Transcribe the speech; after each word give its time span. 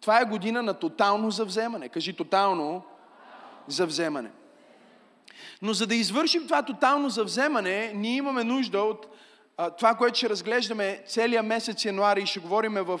Това 0.00 0.20
е 0.20 0.24
година 0.24 0.62
на 0.62 0.74
тотално 0.74 1.30
завземане. 1.30 1.88
Кажи 1.88 2.12
тотално 2.12 2.82
завземане. 3.68 4.30
Но 5.62 5.72
за 5.72 5.86
да 5.86 5.94
извършим 5.94 6.44
това 6.44 6.62
тотално 6.62 7.10
завземане, 7.10 7.92
ние 7.94 8.16
имаме 8.16 8.44
нужда 8.44 8.80
от 8.82 9.06
а, 9.56 9.70
това, 9.70 9.94
което 9.94 10.18
ще 10.18 10.28
разглеждаме 10.28 11.02
целият 11.06 11.46
месец 11.46 11.84
януари 11.84 12.22
и 12.22 12.26
ще 12.26 12.40
говорим 12.40 12.74
в 12.74 13.00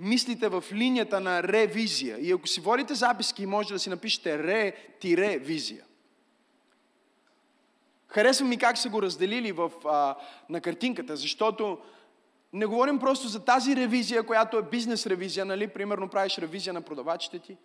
мислите 0.00 0.48
в 0.48 0.64
линията 0.72 1.20
на 1.20 1.42
ревизия. 1.42 2.18
И 2.20 2.32
ако 2.32 2.46
си 2.46 2.60
водите 2.60 2.94
записки, 2.94 3.46
може 3.46 3.72
да 3.72 3.78
си 3.78 3.90
напишете 3.90 4.38
ре-визия. 5.04 5.84
Харесва 8.08 8.46
ми 8.46 8.58
как 8.58 8.78
са 8.78 8.88
го 8.88 9.02
разделили 9.02 9.52
в, 9.52 9.70
а, 9.84 10.16
на 10.48 10.60
картинката, 10.60 11.16
защото 11.16 11.78
не 12.54 12.66
говорим 12.66 12.98
просто 12.98 13.28
за 13.28 13.44
тази 13.44 13.76
ревизия, 13.76 14.22
която 14.22 14.58
е 14.58 14.62
бизнес 14.62 15.06
ревизия, 15.06 15.44
нали? 15.44 15.66
Примерно 15.68 16.08
правиш 16.08 16.38
ревизия 16.38 16.72
на 16.72 16.80
продавачите 16.80 17.38
ти. 17.38 17.56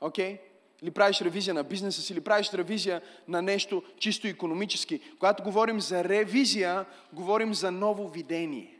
Окей? 0.00 0.34
Okay? 0.34 0.40
Или 0.82 0.90
правиш 0.90 1.20
ревизия 1.20 1.54
на 1.54 1.64
бизнеса 1.64 2.02
си, 2.02 2.12
или 2.12 2.20
правиш 2.20 2.52
ревизия 2.52 3.02
на 3.28 3.42
нещо 3.42 3.82
чисто 3.98 4.26
економически. 4.26 5.00
Когато 5.18 5.42
говорим 5.42 5.80
за 5.80 6.04
ревизия, 6.04 6.84
говорим 7.12 7.54
за 7.54 7.70
ново 7.70 8.08
видение. 8.08 8.78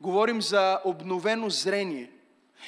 Говорим 0.00 0.42
за 0.42 0.80
обновено 0.84 1.50
зрение. 1.50 2.10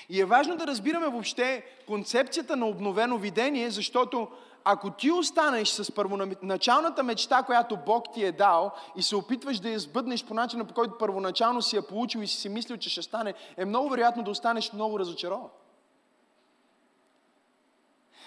И 0.09 0.21
е 0.21 0.25
важно 0.25 0.57
да 0.57 0.67
разбираме 0.67 1.09
въобще 1.09 1.63
концепцията 1.87 2.57
на 2.57 2.67
обновено 2.67 3.19
видение, 3.19 3.71
защото 3.71 4.29
ако 4.65 4.91
ти 4.91 5.11
останеш 5.11 5.69
с 5.69 5.93
първоначалната 5.93 7.03
мечта, 7.03 7.43
която 7.43 7.79
Бог 7.87 8.05
ти 8.15 8.25
е 8.25 8.33
дал 8.33 8.73
и 8.97 9.03
се 9.03 9.17
опитваш 9.17 9.59
да 9.59 9.71
я 9.71 9.79
сбъднеш 9.79 10.25
по 10.25 10.35
начина, 10.35 10.65
по 10.65 10.75
който 10.75 10.99
първоначално 10.99 11.63
си 11.63 11.77
я 11.77 11.87
получил 11.87 12.21
и 12.21 12.27
си 12.27 12.37
си 12.37 12.49
мислил, 12.49 12.77
че 12.77 12.91
ще 12.91 13.03
стане, 13.03 13.35
е 13.57 13.65
много 13.65 13.89
вероятно 13.89 14.23
да 14.23 14.31
останеш 14.31 14.73
много 14.73 14.99
разочарован. 14.99 15.49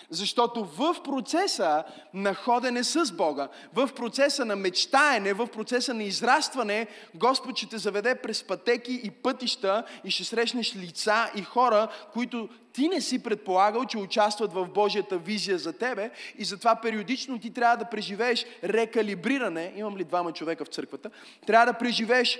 Защото 0.09 0.63
в 0.63 0.95
процеса 1.03 1.83
на 2.13 2.33
ходене 2.33 2.83
с 2.83 3.11
Бога, 3.11 3.47
в 3.73 3.89
процеса 3.95 4.45
на 4.45 4.55
мечтаене, 4.55 5.33
в 5.33 5.47
процеса 5.47 5.93
на 5.93 6.03
израстване, 6.03 6.87
Господ 7.15 7.57
ще 7.57 7.69
те 7.69 7.77
заведе 7.77 8.15
през 8.15 8.43
пътеки 8.43 9.01
и 9.03 9.11
пътища 9.11 9.83
и 10.03 10.11
ще 10.11 10.23
срещнеш 10.23 10.75
лица 10.75 11.31
и 11.35 11.41
хора, 11.41 11.87
които 12.13 12.49
ти 12.73 12.87
не 12.87 13.01
си 13.01 13.23
предполагал, 13.23 13.85
че 13.85 13.97
участват 13.97 14.53
в 14.53 14.65
Божията 14.65 15.17
визия 15.17 15.57
за 15.57 15.73
тебе 15.73 16.11
и 16.37 16.45
затова 16.45 16.75
периодично 16.75 17.39
ти 17.39 17.53
трябва 17.53 17.77
да 17.77 17.85
преживееш 17.85 18.45
рекалибриране. 18.63 19.73
Имам 19.75 19.97
ли 19.97 20.03
двама 20.03 20.31
човека 20.31 20.65
в 20.65 20.67
църквата? 20.67 21.09
Трябва 21.47 21.65
да 21.65 21.77
преживееш 21.77 22.39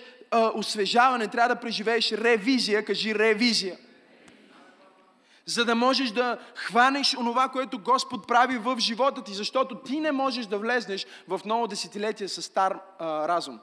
освежаване, 0.55 1.27
трябва 1.27 1.55
да 1.55 1.61
преживееш 1.61 2.11
ревизия. 2.11 2.85
Кажи 2.85 3.15
ревизия 3.15 3.77
за 5.47 5.65
да 5.65 5.75
можеш 5.75 6.11
да 6.11 6.39
хванеш 6.55 7.15
онова, 7.17 7.49
което 7.49 7.79
Господ 7.79 8.27
прави 8.27 8.57
в 8.57 8.79
живота 8.79 9.23
ти, 9.23 9.33
защото 9.33 9.75
ти 9.75 9.99
не 9.99 10.11
можеш 10.11 10.45
да 10.45 10.57
влезнеш 10.57 11.05
в 11.27 11.41
ново 11.45 11.67
десетилетие 11.67 12.27
с 12.27 12.41
стар 12.41 12.79
а, 12.99 13.27
разум. 13.27 13.59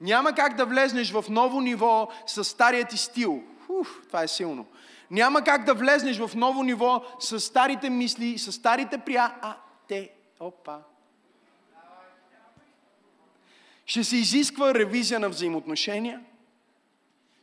Няма 0.00 0.32
как 0.32 0.56
да 0.56 0.66
влезнеш 0.66 1.12
в 1.12 1.24
ново 1.28 1.60
ниво 1.60 2.08
с 2.26 2.44
стария 2.44 2.88
ти 2.88 2.96
стил. 2.96 3.42
Уф, 3.68 4.02
това 4.06 4.22
е 4.22 4.28
силно. 4.28 4.66
Няма 5.10 5.44
как 5.44 5.64
да 5.64 5.74
влезнеш 5.74 6.18
в 6.18 6.30
ново 6.34 6.62
ниво 6.62 7.04
с 7.20 7.40
старите 7.40 7.90
мисли, 7.90 8.38
с 8.38 8.52
старите 8.52 8.98
прия... 8.98 9.34
А, 9.42 9.56
те, 9.88 10.10
опа. 10.40 10.78
Ще 13.86 14.04
се 14.04 14.16
изисква 14.16 14.74
ревизия 14.74 15.20
на 15.20 15.28
взаимоотношения, 15.28 16.20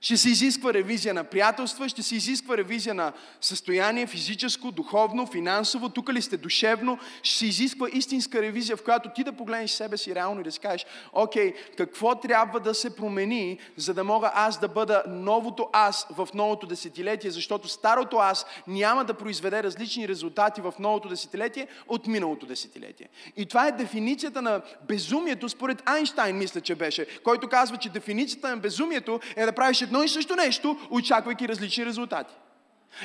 ще 0.08 0.18
се 0.18 0.30
изисква 0.30 0.74
ревизия 0.74 1.14
на 1.14 1.24
приятелства, 1.24 1.90
ще 1.90 2.04
се 2.04 2.16
изисква 2.16 2.58
ревизия 2.58 2.94
на 2.94 3.14
състояние 3.42 4.08
физическо, 4.08 4.72
духовно, 4.72 5.28
финансово, 5.28 5.90
тук 5.90 6.14
ли 6.14 6.22
сте 6.22 6.38
душевно, 6.38 7.00
ще 7.24 7.38
се 7.38 7.46
изисква 7.46 7.88
истинска 7.94 8.42
ревизия, 8.42 8.78
в 8.78 8.84
която 8.84 9.10
ти 9.16 9.24
да 9.24 9.32
погледнеш 9.34 9.72
себе 9.72 9.98
си 9.98 10.16
реално 10.16 10.42
и 10.42 10.44
да 10.44 10.52
си 10.52 10.60
кажеш, 10.60 10.86
окей, 11.14 11.54
какво 11.78 12.16
трябва 12.16 12.60
да 12.60 12.74
се 12.74 12.96
промени, 12.96 13.60
за 13.78 13.94
да 13.94 14.04
мога 14.04 14.32
аз 14.34 14.60
да 14.60 14.68
бъда 14.68 15.04
новото 15.08 15.70
аз 15.74 16.08
в 16.10 16.28
новото 16.34 16.68
десетилетие, 16.68 17.32
защото 17.32 17.68
старото 17.68 18.18
аз 18.18 18.46
няма 18.68 19.06
да 19.06 19.14
произведе 19.14 19.64
различни 19.64 20.08
резултати 20.08 20.62
в 20.62 20.74
новото 20.80 21.10
десетилетие 21.10 21.68
от 21.88 22.08
миналото 22.08 22.46
десетилетие. 22.46 23.10
И 23.38 23.46
това 23.46 23.68
е 23.68 23.72
дефиницията 23.72 24.42
на 24.42 24.62
безумието, 24.88 25.50
според 25.50 25.84
Айнштайн, 25.86 26.38
мисля, 26.38 26.62
че 26.62 26.76
беше, 26.76 27.06
който 27.24 27.50
казва, 27.50 27.78
че 27.78 27.90
дефиницията 27.90 28.50
на 28.50 28.58
безумието 28.58 29.20
е 29.36 29.46
да 29.46 29.52
правиш 29.52 29.82
едно 29.82 29.97
и 30.04 30.10
също 30.10 30.36
нещо, 30.36 30.78
очаквайки 30.90 31.48
различни 31.48 31.86
резултати. 31.86 32.34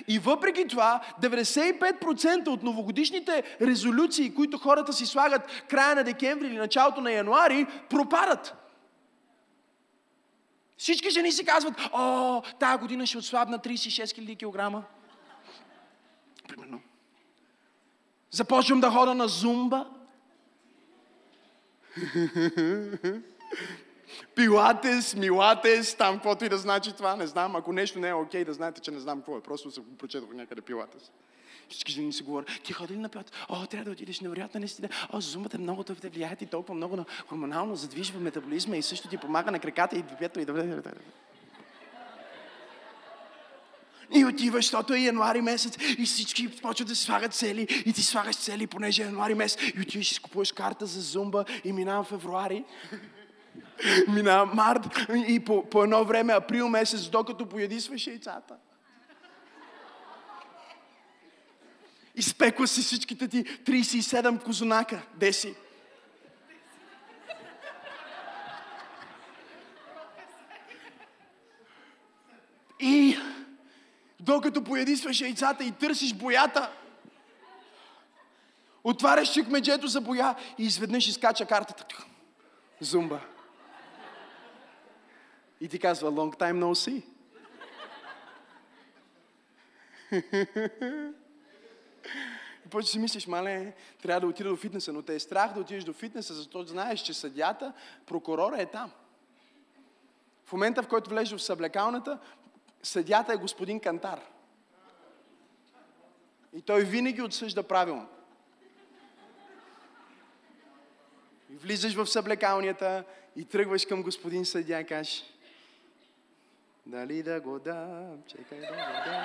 И 0.08 0.18
въпреки 0.18 0.68
това, 0.68 1.00
95% 1.22 2.48
от 2.48 2.62
новогодишните 2.62 3.56
резолюции, 3.62 4.34
които 4.34 4.58
хората 4.58 4.92
си 4.92 5.06
слагат 5.06 5.42
края 5.68 5.94
на 5.94 6.04
декември 6.04 6.46
или 6.46 6.56
началото 6.56 7.00
на 7.00 7.12
януари, 7.12 7.66
пропадат. 7.90 8.54
Всички 10.76 11.10
жени 11.10 11.32
си 11.32 11.44
казват, 11.44 11.74
о, 11.92 12.42
тази 12.60 12.78
година 12.78 13.06
ще 13.06 13.18
отслабна 13.18 13.58
36 13.58 14.04
000 14.04 14.36
кг. 14.36 14.86
Примерно. 16.48 16.80
Започвам 18.30 18.80
да 18.80 18.90
хода 18.90 19.14
на 19.14 19.28
зумба. 19.28 19.86
Пилатес, 24.34 25.14
Милатес, 25.14 25.94
там 25.94 26.14
каквото 26.14 26.44
и 26.44 26.48
да 26.48 26.58
значи 26.58 26.92
това, 26.92 27.16
не 27.16 27.26
знам. 27.26 27.56
Ако 27.56 27.72
нещо 27.72 27.98
не 27.98 28.08
е 28.08 28.14
окей, 28.14 28.44
да 28.44 28.52
знаете, 28.52 28.80
че 28.80 28.90
не 28.90 29.00
знам 29.00 29.18
какво 29.18 29.36
е. 29.36 29.40
Просто 29.40 29.70
се 29.70 29.80
го 29.80 29.96
прочетох 29.96 30.34
някъде 30.34 30.60
Пилатес. 30.60 31.10
Всички 31.68 31.92
жени 31.92 32.12
си 32.12 32.22
говорят, 32.22 32.48
ти 32.64 32.72
ходи 32.72 32.94
ли 32.94 32.98
на 32.98 33.08
пилатес? 33.08 33.32
О, 33.48 33.66
трябва 33.66 33.84
да 33.84 33.90
отидеш 33.90 34.20
невероятна 34.20 34.60
наистина. 34.60 34.88
О, 35.12 35.20
зумата 35.20 35.58
много 35.58 35.82
да 35.82 36.10
влияе 36.10 36.36
ти 36.36 36.46
толкова 36.46 36.74
много 36.74 36.96
на 36.96 37.04
хормонално 37.26 37.76
задвижва 37.76 38.20
метаболизма 38.20 38.76
и 38.76 38.82
също 38.82 39.08
ти 39.08 39.16
помага 39.16 39.50
на 39.50 39.58
краката 39.58 39.96
и 39.96 40.02
двипето 40.02 40.40
и 40.40 40.44
да... 40.44 40.82
И 44.14 44.24
отиваш, 44.24 44.64
защото 44.64 44.94
е 44.94 44.98
януари 44.98 45.40
месец 45.40 45.76
и 45.98 46.06
всички 46.06 46.60
почват 46.60 46.88
да 46.88 46.96
слагат 46.96 47.34
цели 47.34 47.82
и 47.86 47.92
ти 47.92 48.02
слагаш 48.02 48.36
цели, 48.36 48.66
понеже 48.66 49.02
е 49.02 49.06
януари 49.06 49.34
месец 49.34 49.60
и 49.74 49.80
отиваш 49.80 50.10
и 50.10 50.14
си 50.14 50.20
купуваш 50.20 50.52
карта 50.52 50.86
за 50.86 51.00
зумба 51.00 51.44
и 51.64 51.72
минава 51.72 52.04
февруари. 52.04 52.64
Мина 54.08 54.44
март 54.44 54.86
и 55.28 55.44
по, 55.44 55.70
по 55.70 55.82
едно 55.82 56.04
време 56.04 56.32
април 56.32 56.68
месец, 56.68 57.08
докато 57.08 57.46
поядисваш 57.46 58.06
яйцата. 58.06 58.54
Изпекла 62.14 62.66
си 62.66 62.80
всичките 62.82 63.28
ти 63.28 63.44
37 63.44 64.42
козунака. 64.42 65.02
Де 65.14 65.32
си? 65.32 65.54
И 72.80 73.18
докато 74.20 74.64
поядисваш 74.64 75.20
яйцата 75.20 75.64
и 75.64 75.72
търсиш 75.72 76.14
боята, 76.14 76.70
отваряш 78.84 79.32
чекмеджето 79.32 79.86
за 79.86 80.00
боя 80.00 80.34
и 80.58 80.64
изведнъж 80.64 81.08
изкача 81.08 81.46
картата. 81.46 82.04
Зумба. 82.80 83.20
И 85.62 85.68
ти 85.68 85.78
казва, 85.78 86.12
long 86.12 86.36
time 86.38 86.58
no 86.58 86.74
see. 86.74 87.02
И 92.66 92.68
почва 92.70 92.90
си 92.90 92.98
мислиш, 92.98 93.26
мале, 93.26 93.74
трябва 94.02 94.20
да 94.20 94.26
отида 94.26 94.48
до 94.48 94.56
фитнеса, 94.56 94.92
но 94.92 95.02
те 95.02 95.14
е 95.14 95.20
страх 95.20 95.54
да 95.54 95.60
отидеш 95.60 95.84
до 95.84 95.92
фитнеса, 95.92 96.34
защото 96.34 96.68
знаеш, 96.68 97.00
че 97.00 97.14
съдята, 97.14 97.72
прокурора 98.06 98.62
е 98.62 98.66
там. 98.66 98.90
В 100.44 100.52
момента, 100.52 100.82
в 100.82 100.88
който 100.88 101.10
влезеш 101.10 101.38
в 101.38 101.42
съблекалната, 101.42 102.18
съдята 102.82 103.32
е 103.32 103.36
господин 103.36 103.80
Кантар. 103.80 104.20
И 106.52 106.62
той 106.62 106.84
винаги 106.84 107.22
отсъжда 107.22 107.62
правилно. 107.62 108.08
И 111.50 111.56
влизаш 111.56 111.94
в 111.94 112.06
съблекалнията 112.06 113.04
и 113.36 113.44
тръгваш 113.44 113.86
към 113.86 114.02
господин 114.02 114.44
съдя 114.44 114.80
и 114.80 114.86
кажеш, 114.86 115.31
дали 116.86 117.22
да 117.22 117.40
го 117.40 117.58
дам, 117.58 118.22
чекай 118.26 118.60
да 118.60 118.66
го 118.66 118.72
дам. 119.06 119.24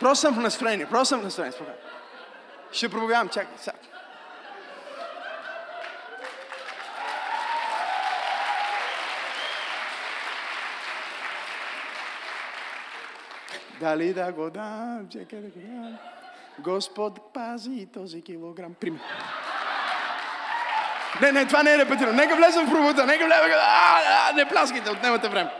Просто 0.00 0.20
съм 0.20 0.34
в 0.34 0.38
настроение, 0.38 0.86
просто 0.86 1.06
съм 1.06 1.20
в 1.20 1.24
настроение, 1.24 1.52
спокойно. 1.52 1.78
Ще 2.72 2.88
проповядам, 2.88 3.28
чакай, 3.28 3.54
сега. 3.56 3.76
Дали 13.80 14.14
да 14.14 14.32
го 14.32 14.50
дам, 14.50 15.08
чекай 15.12 15.40
да 15.40 15.48
го 15.48 15.60
дам. 15.60 15.98
Господ 16.58 17.32
пази 17.34 17.88
този 17.92 18.22
килограм. 18.22 18.74
Пример. 18.74 19.00
Не, 21.20 21.32
не, 21.32 21.46
това 21.46 21.62
не 21.62 21.74
е 21.74 21.78
репетирано. 21.78 22.16
Нека 22.16 22.36
влезем 22.36 22.66
в 22.66 22.70
пробута, 22.70 23.06
нека 23.06 23.24
влезем. 23.24 23.50
А, 23.52 24.00
а, 24.30 24.32
не 24.32 24.48
пляскайте, 24.48 24.90
отнемате 24.90 25.28
време. 25.28 25.50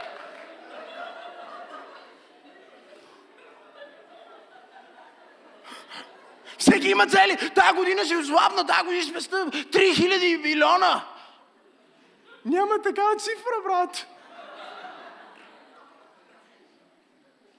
Всеки 6.82 6.92
има 6.92 7.06
цели. 7.06 7.50
Тая 7.54 7.74
година 7.74 8.04
ще 8.04 8.24
слабна, 8.24 8.66
тая 8.66 8.84
година 8.84 9.02
ще 9.02 9.10
спеста 9.10 9.36
3000 9.46 10.42
милиона. 10.42 11.04
Няма 12.44 12.82
такава 12.82 13.16
цифра, 13.16 13.62
брат. 13.64 14.06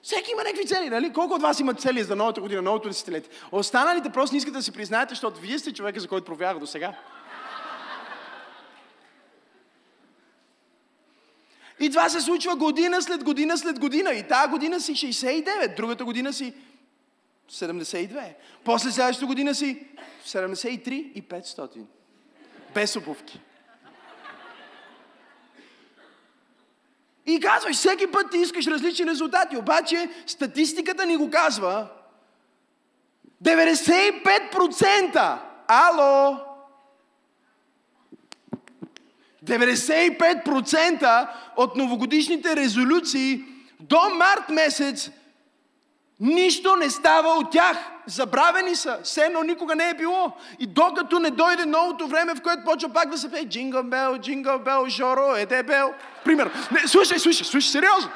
Всеки 0.02 0.30
има 0.32 0.42
някакви 0.42 0.66
цели, 0.66 0.90
нали? 0.90 1.12
Колко 1.12 1.34
от 1.34 1.42
вас 1.42 1.60
имат 1.60 1.80
цели 1.80 2.02
за 2.02 2.16
новата 2.16 2.40
година, 2.40 2.62
новото 2.62 2.88
десетилетие? 2.88 3.30
Останалите 3.52 4.10
просто 4.10 4.34
не 4.34 4.38
искате 4.38 4.56
да 4.56 4.62
си 4.62 4.72
признаете, 4.72 5.10
защото 5.10 5.40
вие 5.40 5.58
сте 5.58 5.74
човека, 5.74 6.00
за 6.00 6.08
който 6.08 6.24
провярах 6.24 6.58
до 6.58 6.66
сега. 6.66 6.92
И 11.80 11.90
това 11.90 12.08
се 12.08 12.20
случва 12.20 12.56
година 12.56 13.02
след 13.02 13.24
година 13.24 13.58
след 13.58 13.78
година. 13.78 14.12
И 14.12 14.28
тази 14.28 14.50
година 14.50 14.80
си 14.80 14.92
69, 14.92 15.76
другата 15.76 16.04
година 16.04 16.32
си 16.32 16.54
72. 17.50 18.34
После 18.64 18.90
следващата 18.90 19.26
година 19.26 19.54
си 19.54 19.86
73 20.26 20.90
и 20.90 21.22
500. 21.22 21.84
Без 22.74 22.96
обувки. 22.96 23.40
И 27.26 27.40
казваш, 27.40 27.76
всеки 27.76 28.06
път 28.06 28.30
ти 28.30 28.38
искаш 28.38 28.66
различни 28.66 29.06
резултати, 29.06 29.56
обаче 29.56 30.08
статистиката 30.26 31.06
ни 31.06 31.16
го 31.16 31.30
казва. 31.30 31.88
95%! 33.44 35.38
Ало! 35.68 36.36
95% 39.44 41.28
от 41.56 41.76
новогодишните 41.76 42.56
резолюции 42.56 43.44
до 43.80 44.00
март 44.14 44.48
месец 44.48 45.10
нищо 46.20 46.76
не 46.76 46.90
става 46.90 47.28
от 47.28 47.50
тях. 47.50 47.76
Забравени 48.06 48.76
са. 48.76 48.98
Все 49.04 49.20
едно 49.20 49.42
никога 49.42 49.74
не 49.74 49.88
е 49.88 49.94
било. 49.94 50.32
И 50.58 50.66
докато 50.66 51.18
не 51.18 51.30
дойде 51.30 51.64
новото 51.64 52.06
време, 52.06 52.34
в 52.34 52.42
което 52.42 52.64
почва 52.64 52.88
пак 52.88 53.10
да 53.10 53.18
се 53.18 53.30
пее 53.30 53.48
Джингъл 53.48 53.82
Бел, 53.82 54.18
Джингъл 54.18 54.58
Бел, 54.58 54.88
Жоро, 54.88 55.36
Еде 55.36 55.62
Бел. 55.62 55.94
Пример. 56.24 56.50
Не, 56.70 56.88
слушай, 56.88 57.18
слушай, 57.18 57.46
слушай, 57.46 57.70
сериозно. 57.70 58.10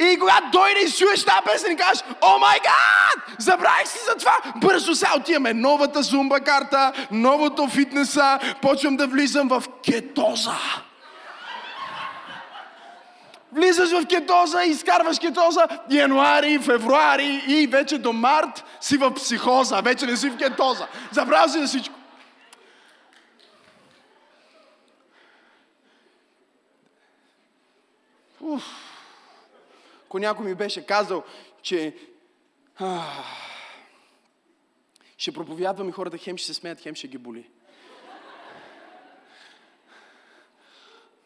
И 0.00 0.18
когато 0.18 0.50
дойде 0.50 0.80
и 0.80 0.92
чуеш 0.92 1.24
тази 1.24 1.42
песен 1.44 1.72
и 1.72 1.76
кажеш, 1.76 2.04
о 2.22 2.38
май 2.38 2.58
гад, 2.62 3.36
забравих 3.38 3.88
си 3.88 3.98
за 4.08 4.16
това. 4.16 4.36
Бързо 4.56 4.94
сега 4.94 5.16
отиваме 5.16 5.54
новата 5.54 6.02
зумба 6.02 6.40
карта, 6.40 6.92
новото 7.10 7.68
фитнеса, 7.68 8.38
почвам 8.62 8.96
да 8.96 9.06
влизам 9.06 9.48
в 9.48 9.62
кетоза. 9.84 10.56
Влизаш 13.52 13.90
в 13.90 14.06
кетоза, 14.06 14.62
изкарваш 14.64 15.18
кетоза, 15.18 15.68
януари, 15.90 16.58
февруари 16.58 17.42
и 17.48 17.66
вече 17.66 17.98
до 17.98 18.12
март 18.12 18.64
си 18.80 18.96
в 18.96 19.14
психоза, 19.14 19.80
вече 19.80 20.06
не 20.06 20.16
си 20.16 20.30
в 20.30 20.36
кетоза. 20.36 20.88
Забравя 21.12 21.48
си 21.48 21.58
за 21.58 21.66
всичко. 21.66 21.94
Уф. 28.40 28.64
Ако 30.06 30.18
някой 30.18 30.46
ми 30.46 30.54
беше 30.54 30.86
казал, 30.86 31.24
че 31.62 31.96
а, 32.78 33.02
ще 35.18 35.32
проповядвам 35.32 35.88
и 35.88 35.92
хората 35.92 36.18
хем 36.18 36.36
ще 36.36 36.46
се 36.46 36.54
смеят, 36.54 36.80
хем 36.80 36.94
ще 36.94 37.08
ги 37.08 37.18
боли. 37.18 37.50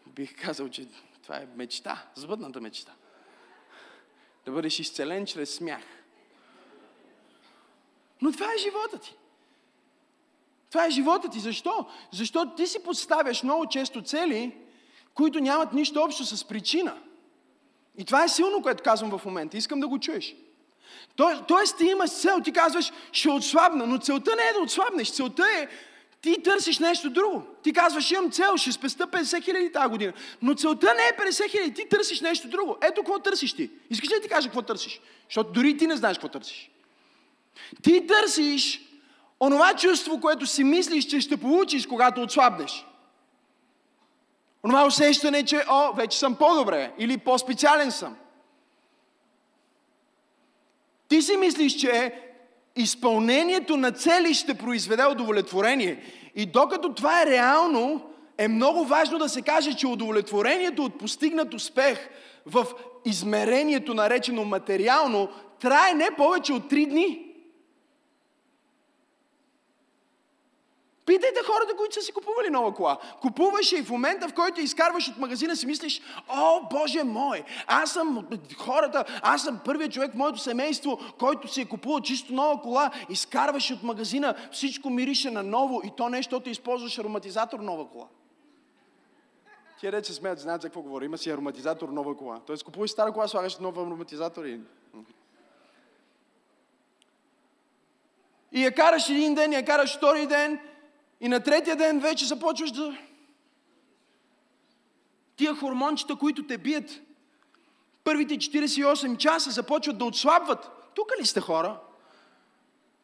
Бих 0.07 0.45
казал, 0.45 0.69
че 0.69 0.87
това 1.25 1.37
е 1.37 1.47
мечта, 1.57 2.07
сбъдната 2.15 2.61
мечта. 2.61 2.93
Да 4.45 4.53
бъдеш 4.53 4.79
изцелен 4.79 5.27
чрез 5.27 5.55
смях. 5.55 5.83
Но 8.23 8.33
това 8.33 8.47
е 8.47 8.59
живота 8.59 8.99
ти. 8.99 9.15
Това 10.71 10.87
е 10.87 10.91
живота 10.91 11.31
ти. 11.31 11.41
Защо? 11.41 11.87
Защото 12.13 12.55
ти 12.55 12.67
си 12.67 12.83
подставяш 12.83 13.43
много 13.43 13.69
често 13.69 14.03
цели, 14.03 14.57
които 15.15 15.41
нямат 15.41 15.73
нищо 15.73 16.03
общо 16.03 16.25
с 16.25 16.45
причина. 16.45 17.03
И 17.99 18.05
това 18.05 18.25
е 18.25 18.29
силно, 18.29 18.63
което 18.63 18.83
казвам 18.83 19.19
в 19.19 19.25
момента. 19.25 19.57
Искам 19.57 19.81
да 19.81 19.89
го 19.89 19.99
чуеш. 19.99 20.37
То, 21.17 21.45
тоест 21.49 21.79
ти 21.79 21.85
имаш 21.85 22.11
цел, 22.11 22.41
ти 22.45 22.53
казваш, 22.53 22.93
ще 23.13 23.31
отслабна, 23.31 23.87
но 23.87 23.99
целта 23.99 24.37
не 24.37 24.43
е 24.43 24.53
да 24.53 24.61
отслабнеш. 24.61 25.13
Целта 25.13 25.45
е, 25.59 25.69
ти 26.25 26.43
търсиш 26.43 26.79
нещо 26.79 27.11
друго. 27.11 27.43
Ти 27.63 27.73
казваш, 27.73 28.11
имам 28.11 28.31
цел, 28.31 28.57
ще 28.57 28.73
спеста 28.73 29.07
50 29.07 29.45
хиляди 29.45 29.73
тази 29.73 29.89
година. 29.89 30.13
Но 30.43 30.55
целта 30.55 30.95
не 30.95 31.03
е 31.03 31.31
50 31.31 31.51
хиляди, 31.51 31.75
ти 31.75 31.89
търсиш 31.89 32.21
нещо 32.21 32.49
друго. 32.49 32.77
Ето 32.83 33.03
какво 33.03 33.19
търсиш 33.19 33.53
ти. 33.53 33.71
Искаш 33.91 34.11
ли 34.11 34.15
да 34.15 34.21
ти 34.21 34.29
кажа 34.29 34.49
какво 34.49 34.63
търсиш? 34.63 35.01
Защото 35.29 35.53
дори 35.53 35.77
ти 35.77 35.87
не 35.87 35.97
знаеш 35.97 36.17
какво 36.17 36.29
търсиш. 36.29 36.71
Ти 37.83 38.07
търсиш 38.07 38.81
онова 39.41 39.77
чувство, 39.77 40.21
което 40.21 40.47
си 40.47 40.65
мислиш, 40.65 41.05
че 41.05 41.21
ще 41.21 41.37
получиш, 41.37 41.87
когато 41.87 42.23
отслабнеш. 42.23 42.87
Онова 44.65 44.87
усещане, 44.87 45.45
че, 45.45 45.65
о, 45.69 45.93
вече 45.93 46.19
съм 46.19 46.37
по-добре 46.37 46.93
или 46.99 47.19
по-специален 47.19 47.93
съм. 47.93 48.17
Ти 51.09 51.23
си 51.23 51.37
мислиш, 51.37 51.73
че 51.73 52.21
изпълнението 52.77 53.77
на 53.77 53.93
цели 53.93 54.35
ще 54.35 54.55
произведе 54.55 55.07
удовлетворение. 55.07 56.03
И 56.37 56.47
докато 56.47 56.95
това 56.95 57.23
е 57.23 57.27
реално, 57.27 58.03
е 58.39 58.49
много 58.49 58.85
важно 58.85 59.19
да 59.19 59.29
се 59.29 59.43
каже, 59.43 59.75
че 59.75 59.87
удовлетворението 59.87 60.85
от 60.85 60.99
постигнат 60.99 61.55
успех 61.55 62.09
в 62.47 62.67
измерението, 63.05 63.95
наречено 63.95 64.45
материално, 64.45 65.29
трае 65.61 65.95
не 65.95 66.09
повече 66.17 66.53
от 66.53 66.69
три 66.69 66.87
дни. 66.87 67.24
Питайте 71.07 71.41
хората, 71.47 71.77
които 71.77 71.95
са 71.95 72.01
си 72.01 72.13
купували 72.13 72.51
нова 72.51 72.75
кола. 72.75 72.99
Купуваш 73.21 73.73
и 73.73 73.83
в 73.83 73.91
момента, 73.91 74.29
в 74.29 74.35
който 74.35 74.61
изкарваш 74.61 75.09
от 75.09 75.19
магазина, 75.19 75.57
си 75.57 75.67
мислиш, 75.67 76.03
о, 76.29 76.61
Боже 76.71 77.05
мой, 77.05 77.45
аз 77.67 77.93
съм 77.93 78.29
хората, 78.59 79.05
аз 79.23 79.43
съм 79.43 79.61
първият 79.65 79.93
човек 79.93 80.13
в 80.13 80.15
моето 80.15 80.39
семейство, 80.39 80.99
който 81.19 81.49
си 81.49 81.61
е 81.61 81.65
купувал 81.65 82.01
чисто 82.01 82.33
нова 82.33 82.63
кола, 82.63 82.91
изкарваш 83.11 83.71
от 83.71 83.83
магазина, 83.83 84.35
всичко 84.53 84.91
мирише 84.91 85.31
на 85.31 85.43
ново 85.43 85.81
и 85.85 85.91
то 85.97 86.09
нещо, 86.09 86.31
защото 86.31 86.51
използваш 86.51 86.99
ароматизатор 86.99 87.61
нова 87.61 87.89
кола. 87.89 88.07
Тия 89.81 89.93
рече 89.93 90.13
смеят, 90.13 90.39
знаят 90.39 90.63
за 90.63 90.69
какво 90.69 90.83
говоря. 90.83 91.05
Има 91.05 91.19
си 91.19 91.31
ароматизатор 91.31 91.89
нова 91.89 92.17
кола. 92.17 92.41
Тоест 92.47 92.65
купуваш 92.65 92.91
стара 92.91 93.13
кола, 93.13 93.29
слагаш 93.29 93.59
нов 93.59 93.77
ароматизатор 93.77 94.45
и... 94.45 94.61
И 98.53 98.65
я 98.65 98.75
караш 98.75 99.09
един 99.09 99.35
ден, 99.35 99.53
я 99.53 99.65
караш 99.65 99.97
втори 99.97 100.27
ден, 100.27 100.61
и 101.25 101.29
на 101.29 101.41
третия 101.41 101.77
ден 101.77 102.01
вече 102.01 102.25
започваш 102.25 102.71
да... 102.71 102.97
Тия 105.37 105.55
хормончета, 105.55 106.17
които 106.17 106.47
те 106.47 106.59
бият, 106.59 107.01
първите 108.05 108.35
48 108.35 109.17
часа 109.17 109.51
започват 109.51 109.99
да 109.99 110.05
отслабват. 110.05 110.71
Тук 110.95 111.13
ли 111.21 111.27
сте 111.27 111.41
хора? 111.41 111.81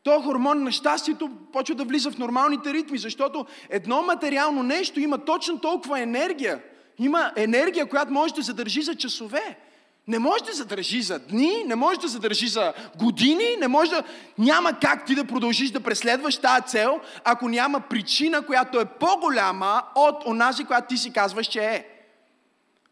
То 0.03 0.21
хормон 0.21 0.63
на 0.63 0.73
щастието 0.73 1.31
почва 1.53 1.75
да 1.75 1.85
влиза 1.85 2.11
в 2.11 2.19
нормалните 2.19 2.73
ритми, 2.73 2.99
защото 2.99 3.47
едно 3.69 4.03
материално 4.03 4.63
нещо 4.63 5.01
има 5.01 5.25
точно 5.25 5.61
толкова 5.61 6.01
енергия. 6.01 6.63
Има 6.99 7.33
енергия, 7.37 7.89
която 7.89 8.13
може 8.13 8.35
да 8.35 8.43
задържи 8.43 8.83
за 8.83 8.95
часове. 8.95 9.59
Не 10.11 10.19
може 10.19 10.45
да 10.45 10.53
задържи 10.53 11.03
за 11.03 11.19
дни, 11.19 11.65
не 11.67 11.75
може 11.75 12.01
да 12.01 12.09
задържи 12.09 12.49
за 12.49 12.73
години, 12.99 13.57
не 13.61 13.69
може 13.69 13.91
да... 13.91 14.03
Няма 14.39 14.79
как 14.79 15.07
ти 15.07 15.15
да 15.15 15.25
продължиш 15.25 15.71
да 15.71 15.81
преследваш 15.81 16.37
тази 16.37 16.67
цел, 16.67 17.01
ако 17.25 17.49
няма 17.49 17.81
причина, 17.81 18.47
която 18.47 18.81
е 18.81 18.85
по-голяма 18.85 19.83
от 19.95 20.27
онази, 20.27 20.65
която 20.65 20.89
ти 20.89 20.97
си 20.97 21.13
казваш, 21.13 21.47
че 21.47 21.61
е. 21.61 21.87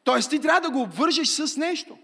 Тоест 0.05 0.31
ти 0.31 0.39
трябва 0.39 0.61
да 0.61 0.71
го 0.71 0.83
обвържеш 0.83 1.29
с 1.29 1.57
нещо. 1.57 1.99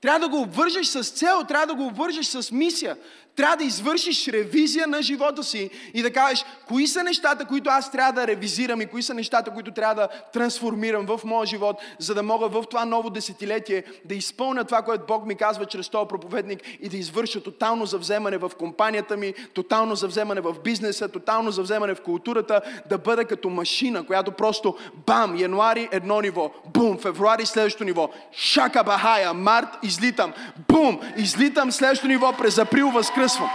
Трябва 0.00 0.20
да 0.20 0.28
го 0.28 0.40
обвържеш 0.40 0.86
с 0.86 1.10
цел, 1.10 1.44
трябва 1.48 1.66
да 1.66 1.74
го 1.74 1.86
обвържеш 1.86 2.26
с 2.26 2.52
мисия. 2.52 2.96
Трябва 3.36 3.56
да 3.56 3.64
извършиш 3.64 4.28
ревизия 4.28 4.86
на 4.86 5.02
живота 5.02 5.44
си 5.44 5.70
и 5.94 6.02
да 6.02 6.12
кажеш, 6.12 6.44
кои 6.68 6.86
са 6.86 7.02
нещата, 7.02 7.44
които 7.44 7.70
аз 7.70 7.92
трябва 7.92 8.12
да 8.12 8.26
ревизирам 8.26 8.80
и 8.80 8.86
кои 8.86 9.02
са 9.02 9.14
нещата, 9.14 9.50
които 9.50 9.72
трябва 9.72 9.94
да 9.94 10.08
трансформирам 10.32 11.06
в 11.06 11.20
моя 11.24 11.46
живот, 11.46 11.76
за 11.98 12.14
да 12.14 12.22
мога 12.22 12.48
в 12.48 12.64
това 12.70 12.84
ново 12.84 13.10
десетилетие 13.10 13.84
да 14.04 14.14
изпълня 14.14 14.64
това, 14.64 14.82
което 14.82 15.06
Бог 15.06 15.26
ми 15.26 15.34
казва 15.34 15.66
чрез 15.66 15.88
този 15.88 16.08
проповедник 16.08 16.60
и 16.80 16.88
да 16.88 16.96
извърша 16.96 17.42
тотално 17.42 17.86
завземане 17.86 18.38
в 18.38 18.50
компанията 18.58 19.16
ми, 19.16 19.34
тотално 19.54 19.94
завземане 19.94 20.40
в 20.40 20.54
бизнеса, 20.64 21.08
тотално 21.08 21.50
завземане 21.50 21.94
в 21.94 22.00
културата, 22.00 22.60
да 22.88 22.98
бъда 22.98 23.24
като 23.24 23.50
машина, 23.50 24.06
която 24.06 24.32
просто 24.32 24.76
бам, 25.06 25.38
януари 25.38 25.88
едно 25.92 26.20
ниво, 26.20 26.50
бум, 26.66 26.98
февруари 26.98 27.46
следващото 27.46 27.84
ниво, 27.84 28.10
шака 28.32 28.84
бахая, 28.84 29.34
март 29.34 29.68
излитам, 29.82 30.32
бум, 30.68 31.00
излитам 31.16 31.72
следващото 31.72 32.08
ниво 32.08 32.32
през 32.32 32.58
април 32.58 32.90
възкръсвам 32.90 33.21
разкръсвам. 33.22 33.50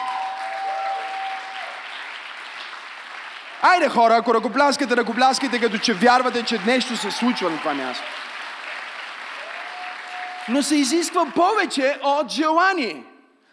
Айде 3.61 3.89
хора, 3.89 4.15
ако 4.15 4.33
ръкопляскате, 4.33 4.97
ръкопляскате, 4.97 5.59
като 5.59 5.77
че 5.77 5.93
вярвате, 5.93 6.43
че 6.43 6.59
нещо 6.65 6.97
се 6.97 7.11
случва 7.11 7.49
на 7.49 7.57
това 7.57 7.73
място. 7.73 8.03
Но 10.49 10.63
се 10.63 10.75
изисква 10.75 11.25
повече 11.35 11.99
от 12.03 12.31
желание. 12.31 13.03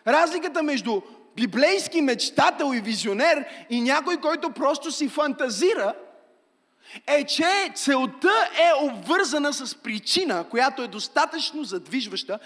Разликата 0.06 0.62
между 0.62 1.00
библейски 1.36 2.00
мечтател 2.00 2.72
и 2.74 2.80
визионер 2.80 3.44
и 3.70 3.80
някой, 3.80 4.16
който 4.16 4.50
просто 4.50 4.92
си 4.92 5.08
фантазира, 5.08 5.94
е, 7.06 7.24
че 7.24 7.70
целта 7.74 8.48
е 8.54 8.84
обвързана 8.84 9.52
с 9.52 9.74
причина, 9.74 10.44
която 10.50 10.82
е 10.82 10.88
достатъчно 10.88 11.64
задвижваща, 11.64 12.38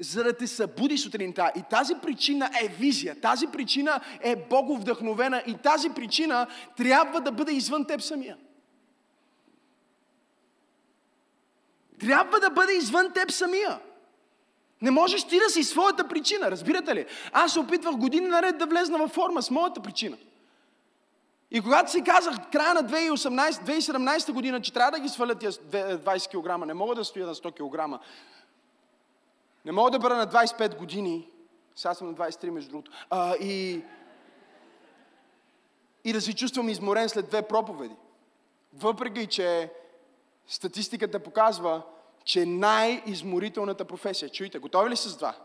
за 0.00 0.24
да 0.24 0.36
те 0.36 0.46
събуди 0.46 0.98
сутринта. 0.98 1.50
И 1.56 1.62
тази 1.70 1.94
причина 2.02 2.50
е 2.62 2.68
визия, 2.68 3.20
тази 3.20 3.46
причина 3.46 4.00
е 4.20 4.36
боговдъхновена 4.36 5.42
и 5.46 5.54
тази 5.54 5.90
причина 5.90 6.46
трябва 6.76 7.20
да 7.20 7.32
бъде 7.32 7.52
извън 7.52 7.84
теб 7.84 8.00
самия. 8.00 8.36
Трябва 12.00 12.40
да 12.40 12.50
бъде 12.50 12.72
извън 12.72 13.12
теб 13.12 13.30
самия. 13.30 13.80
Не 14.82 14.90
можеш 14.90 15.24
ти 15.24 15.38
да 15.38 15.50
си 15.50 15.64
своята 15.64 16.08
причина, 16.08 16.50
разбирате 16.50 16.94
ли? 16.94 17.06
Аз 17.32 17.52
се 17.52 17.60
опитвах 17.60 17.96
години 17.96 18.26
наред 18.26 18.58
да 18.58 18.66
влезна 18.66 18.98
във 18.98 19.10
форма 19.10 19.42
с 19.42 19.50
моята 19.50 19.80
причина. 19.80 20.16
И 21.50 21.60
когато 21.60 21.90
си 21.90 22.04
казах 22.04 22.34
края 22.52 22.74
на 22.74 22.84
2018, 22.84 23.50
2017 23.50 24.32
година, 24.32 24.60
че 24.60 24.72
трябва 24.72 24.90
да 24.90 25.00
ги 25.00 25.08
сваля 25.08 25.34
тия 25.34 25.52
20 25.52 26.60
кг, 26.60 26.66
не 26.66 26.74
мога 26.74 26.94
да 26.94 27.04
стоя 27.04 27.26
на 27.26 27.34
100 27.34 27.52
кг, 27.52 28.00
не 29.66 29.72
мога 29.72 29.90
да 29.90 29.98
бъда 29.98 30.16
на 30.16 30.26
25 30.26 30.76
години, 30.76 31.28
сега 31.74 31.94
съм 31.94 32.06
на 32.06 32.14
23 32.14 32.50
между 32.50 32.70
другото, 32.70 32.90
а, 33.10 33.36
и, 33.36 33.82
и 36.04 36.12
да 36.12 36.20
се 36.20 36.34
чувствам 36.34 36.68
изморен 36.68 37.08
след 37.08 37.28
две 37.28 37.42
проповеди. 37.42 37.94
Въпреки, 38.74 39.26
че 39.26 39.72
статистиката 40.46 41.18
показва, 41.18 41.82
че 42.24 42.46
най-изморителната 42.46 43.84
професия, 43.84 44.28
чуйте, 44.28 44.58
готови 44.58 44.90
ли 44.90 44.96
с 44.96 45.16
това? 45.16 45.36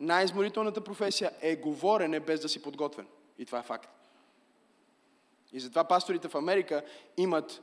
Най-изморителната 0.00 0.80
професия 0.80 1.30
е 1.40 1.56
говорене 1.56 2.20
без 2.20 2.40
да 2.40 2.48
си 2.48 2.62
подготвен. 2.62 3.06
И 3.38 3.46
това 3.46 3.58
е 3.58 3.62
факт. 3.62 3.90
И 5.52 5.60
затова 5.60 5.84
пасторите 5.84 6.28
в 6.28 6.34
Америка 6.34 6.82
имат 7.16 7.62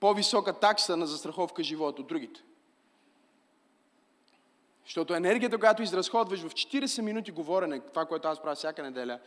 по-висока 0.00 0.52
такса 0.52 0.96
на 0.96 1.06
застраховка 1.06 1.62
живот 1.62 1.98
от 1.98 2.06
другите. 2.06 2.42
Защото 4.86 5.14
енергията, 5.14 5.58
която 5.58 5.82
изразходваш 5.82 6.40
в 6.40 6.50
40 6.50 7.00
минути 7.00 7.30
говорене, 7.30 7.80
това, 7.80 8.06
което 8.06 8.28
аз 8.28 8.42
правя 8.42 8.54
всяка 8.54 8.82
неделя, 8.82 9.18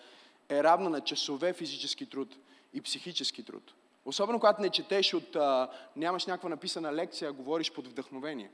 е 0.49 0.63
равна 0.63 0.89
на 0.89 1.01
часове 1.01 1.53
физически 1.53 2.05
труд 2.05 2.35
и 2.73 2.81
психически 2.81 3.43
труд. 3.43 3.73
Особено 4.05 4.39
когато 4.39 4.61
не 4.61 4.69
четеш 4.69 5.13
от, 5.13 5.35
а, 5.35 5.69
нямаш 5.95 6.25
някаква 6.25 6.49
написана 6.49 6.93
лекция, 6.93 7.29
а 7.29 7.33
говориш 7.33 7.71
под 7.71 7.87
вдъхновение. 7.87 8.49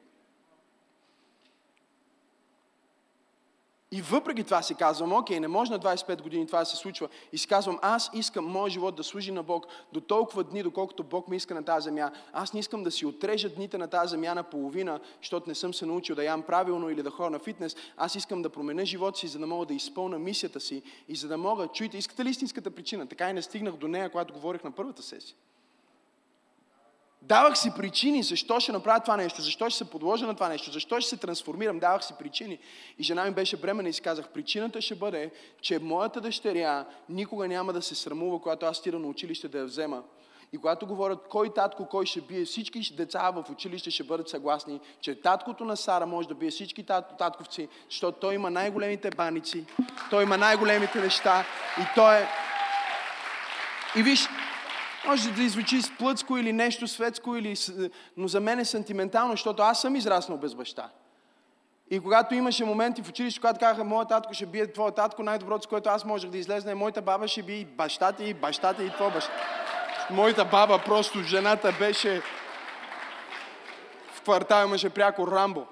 И 3.91 4.01
въпреки 4.01 4.43
това 4.43 4.61
си 4.61 4.75
казвам, 4.75 5.13
окей, 5.13 5.39
не 5.39 5.47
може 5.47 5.71
на 5.71 5.79
25 5.79 6.21
години 6.21 6.47
това 6.47 6.59
да 6.59 6.65
се 6.65 6.75
случва. 6.75 7.07
И 7.33 7.37
си 7.37 7.47
казвам, 7.47 7.79
аз 7.81 8.09
искам 8.13 8.45
моят 8.45 8.73
живот 8.73 8.95
да 8.95 9.03
служи 9.03 9.31
на 9.31 9.43
Бог 9.43 9.65
до 9.93 10.01
толкова 10.01 10.43
дни, 10.43 10.63
доколкото 10.63 11.03
Бог 11.03 11.27
ми 11.27 11.37
иска 11.37 11.53
на 11.53 11.65
тази 11.65 11.83
земя. 11.83 12.11
Аз 12.33 12.53
не 12.53 12.59
искам 12.59 12.83
да 12.83 12.91
си 12.91 13.05
отрежа 13.05 13.49
дните 13.49 13.77
на 13.77 13.87
тази 13.87 14.09
земя 14.09 14.33
на 14.33 14.43
половина, 14.43 14.99
защото 15.21 15.49
не 15.49 15.55
съм 15.55 15.73
се 15.73 15.85
научил 15.85 16.15
да 16.15 16.23
ям 16.23 16.41
правилно 16.41 16.89
или 16.89 17.03
да 17.03 17.09
ходя 17.09 17.29
на 17.29 17.39
фитнес. 17.39 17.75
Аз 17.97 18.15
искам 18.15 18.41
да 18.41 18.49
променя 18.49 18.85
живота 18.85 19.19
си, 19.19 19.27
за 19.27 19.39
да 19.39 19.47
мога 19.47 19.65
да 19.65 19.73
изпълна 19.73 20.19
мисията 20.19 20.59
си 20.59 20.81
и 21.07 21.15
за 21.15 21.27
да 21.27 21.37
мога, 21.37 21.67
чуйте, 21.67 21.97
искате 21.97 22.25
ли 22.25 22.29
истинската 22.29 22.71
причина? 22.71 23.07
Така 23.07 23.29
и 23.29 23.33
не 23.33 23.41
стигнах 23.41 23.75
до 23.75 23.87
нея, 23.87 24.09
когато 24.09 24.33
говорих 24.33 24.63
на 24.63 24.71
първата 24.71 25.03
сесия. 25.03 25.35
Давах 27.27 27.57
си 27.57 27.71
причини 27.77 28.23
защо 28.23 28.59
ще 28.59 28.71
направя 28.71 28.99
това 28.99 29.17
нещо, 29.17 29.41
защо 29.41 29.69
ще 29.69 29.77
се 29.77 29.89
подложа 29.89 30.27
на 30.27 30.33
това 30.33 30.49
нещо, 30.49 30.71
защо 30.71 30.99
ще 30.99 31.09
се 31.09 31.17
трансформирам. 31.17 31.79
Давах 31.79 32.05
си 32.05 32.13
причини. 32.19 32.59
И 32.99 33.03
жена 33.03 33.25
ми 33.25 33.31
беше 33.31 33.57
бремена 33.57 33.89
и 33.89 33.93
си 33.93 34.01
казах, 34.01 34.29
причината 34.29 34.81
ще 34.81 34.95
бъде, 34.95 35.31
че 35.61 35.79
моята 35.79 36.21
дъщеря 36.21 36.85
никога 37.09 37.47
няма 37.47 37.73
да 37.73 37.81
се 37.81 37.95
срамува, 37.95 38.41
когато 38.41 38.65
аз 38.65 38.77
стира 38.77 38.99
на 38.99 39.07
училище 39.07 39.47
да 39.47 39.57
я 39.57 39.65
взема. 39.65 40.03
И 40.53 40.57
когато 40.57 40.87
говорят 40.87 41.27
кой 41.29 41.53
татко, 41.53 41.85
кой 41.85 42.05
ще 42.05 42.21
бие, 42.21 42.45
всички 42.45 42.93
деца 42.95 43.31
в 43.31 43.45
училище 43.51 43.91
ще 43.91 44.03
бъдат 44.03 44.29
съгласни, 44.29 44.79
че 45.01 45.21
таткото 45.21 45.65
на 45.65 45.77
Сара 45.77 46.05
може 46.05 46.27
да 46.27 46.35
бие 46.35 46.51
всички 46.51 46.83
тат, 46.83 47.17
татковци, 47.17 47.67
защото 47.89 48.19
той 48.19 48.35
има 48.35 48.49
най-големите 48.49 49.09
баници, 49.09 49.65
той 50.09 50.23
има 50.23 50.37
най-големите 50.37 50.99
неща 50.99 51.45
и 51.81 51.83
той 51.95 52.15
е... 52.15 52.27
И 53.95 54.03
виж, 54.03 54.27
може 55.07 55.31
да 55.31 55.49
звучи 55.49 55.79
плъцко 55.99 56.37
или 56.37 56.53
нещо 56.53 56.87
светско, 56.87 57.35
или... 57.35 57.55
но 58.17 58.27
за 58.27 58.39
мен 58.39 58.59
е 58.59 58.65
сантиментално, 58.65 59.33
защото 59.33 59.63
аз 59.63 59.81
съм 59.81 59.95
израснал 59.95 60.37
без 60.37 60.55
баща. 60.55 60.89
И 61.91 61.99
когато 61.99 62.35
имаше 62.35 62.65
моменти 62.65 63.03
в 63.03 63.09
училище, 63.09 63.39
когато 63.41 63.59
казаха, 63.59 63.83
моят 63.83 64.09
татко 64.09 64.33
ще 64.33 64.45
бие 64.45 64.73
твоя 64.73 64.91
татко, 64.91 65.23
най-доброто, 65.23 65.63
с 65.63 65.67
което 65.67 65.89
аз 65.89 66.05
можех 66.05 66.29
да 66.29 66.37
излезна 66.37 66.71
е, 66.71 66.75
моята 66.75 67.01
баба 67.01 67.27
ще 67.27 67.43
бие 67.43 67.67
ти, 68.17 68.33
баща 68.33 68.73
ти 68.73 68.83
и 68.83 68.89
твоя 68.89 69.11
баща. 69.11 69.31
Моята 70.09 70.45
баба, 70.45 70.79
просто 70.85 71.19
жената 71.19 71.75
беше 71.79 72.21
в 74.13 74.21
квартал 74.21 74.65
имаше 74.65 74.89
пряко 74.89 75.27
Рамбо. 75.27 75.65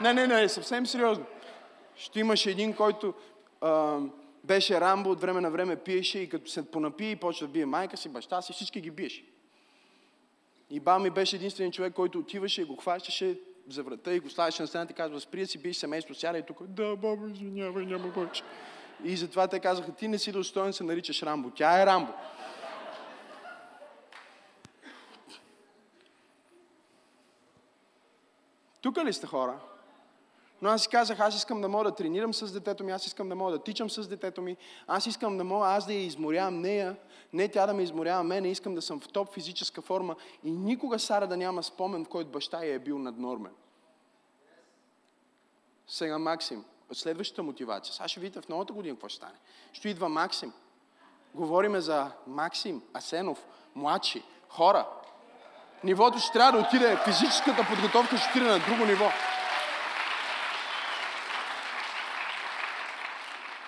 Не, 0.00 0.12
не, 0.12 0.26
не, 0.26 0.48
съвсем 0.48 0.86
сериозно. 0.86 1.24
Ще 1.96 2.20
имаше 2.20 2.50
един, 2.50 2.74
който 2.74 3.14
беше 4.46 4.80
Рамбо, 4.80 5.10
от 5.10 5.20
време 5.20 5.40
на 5.40 5.50
време 5.50 5.76
пиеше 5.76 6.18
и 6.18 6.28
като 6.28 6.50
се 6.50 6.70
понапи 6.70 7.10
и 7.10 7.16
почва 7.16 7.46
да 7.46 7.52
бие 7.52 7.66
майка 7.66 7.96
си, 7.96 8.08
баща 8.08 8.42
си, 8.42 8.52
всички 8.52 8.80
ги 8.80 8.90
биеше. 8.90 9.24
И 10.70 10.80
баба 10.80 10.98
ми 10.98 11.10
беше 11.10 11.36
единственият 11.36 11.74
човек, 11.74 11.92
който 11.92 12.18
отиваше 12.18 12.62
и 12.62 12.64
го 12.64 12.76
хващаше 12.76 13.38
за 13.68 13.82
врата 13.82 14.12
и 14.12 14.20
го 14.20 14.30
ставаше 14.30 14.62
на 14.62 14.68
стената 14.68 14.92
и 14.92 14.96
казва, 14.96 15.20
спри 15.20 15.46
си, 15.46 15.58
биш 15.58 15.76
семейство, 15.76 16.14
сяда 16.14 16.38
и 16.38 16.42
тук, 16.42 16.62
да, 16.62 16.96
баба, 16.96 17.30
извинявай, 17.30 17.86
няма 17.86 18.12
повече. 18.12 18.42
И 19.04 19.16
затова 19.16 19.48
те 19.48 19.60
казаха, 19.60 19.92
ти 19.92 20.08
не 20.08 20.18
си 20.18 20.32
достоен 20.32 20.72
се 20.72 20.84
наричаш 20.84 21.22
Рамбо. 21.22 21.50
Тя 21.50 21.82
е 21.82 21.86
Рамбо. 21.86 22.12
Тук 28.80 28.98
ли 29.04 29.12
сте 29.12 29.26
хора? 29.26 29.58
Но 30.66 30.72
аз 30.72 30.82
си 30.82 30.88
казах, 30.88 31.20
аз 31.20 31.36
искам 31.36 31.60
да 31.60 31.68
мога 31.68 31.84
да 31.84 31.94
тренирам 31.94 32.34
с 32.34 32.52
детето 32.52 32.84
ми, 32.84 32.92
аз 32.92 33.06
искам 33.06 33.28
да 33.28 33.34
мога 33.34 33.52
да 33.52 33.58
тичам 33.58 33.90
с 33.90 34.08
детето 34.08 34.42
ми, 34.42 34.56
аз 34.86 35.06
искам 35.06 35.38
да 35.38 35.44
мога 35.44 35.66
аз 35.66 35.86
да 35.86 35.92
я 35.92 36.00
изморявам 36.00 36.60
нея, 36.60 36.96
не 37.32 37.48
тя 37.48 37.66
да 37.66 37.74
ме 37.74 37.82
изморява 37.82 38.24
мене, 38.24 38.48
искам 38.48 38.74
да 38.74 38.82
съм 38.82 39.00
в 39.00 39.08
топ 39.08 39.34
физическа 39.34 39.82
форма 39.82 40.16
и 40.44 40.50
никога 40.50 40.98
Сара 40.98 41.26
да 41.26 41.36
няма 41.36 41.62
спомен, 41.62 42.04
в 42.04 42.08
който 42.08 42.30
баща 42.30 42.64
я 42.64 42.74
е 42.74 42.78
бил 42.78 42.98
наднормен. 42.98 43.52
Сега 45.86 46.18
Максим, 46.18 46.64
следващата 46.92 47.42
мотивация. 47.42 47.94
Сега 47.94 48.08
ще 48.08 48.20
видите 48.20 48.40
в 48.40 48.48
новата 48.48 48.72
година 48.72 48.94
какво 48.94 49.08
ще 49.08 49.16
стане. 49.16 49.38
Ще 49.72 49.88
идва 49.88 50.08
Максим. 50.08 50.52
Говориме 51.34 51.80
за 51.80 52.10
Максим, 52.26 52.82
Асенов, 52.94 53.46
младши, 53.74 54.22
хора. 54.48 54.86
Нивото 55.84 56.18
ще 56.18 56.32
трябва 56.32 56.52
да 56.52 56.66
отиде, 56.66 56.98
физическата 57.04 57.66
подготовка 57.68 58.16
ще 58.16 58.30
отиде 58.30 58.50
на 58.50 58.58
друго 58.58 58.86
ниво. 58.86 59.10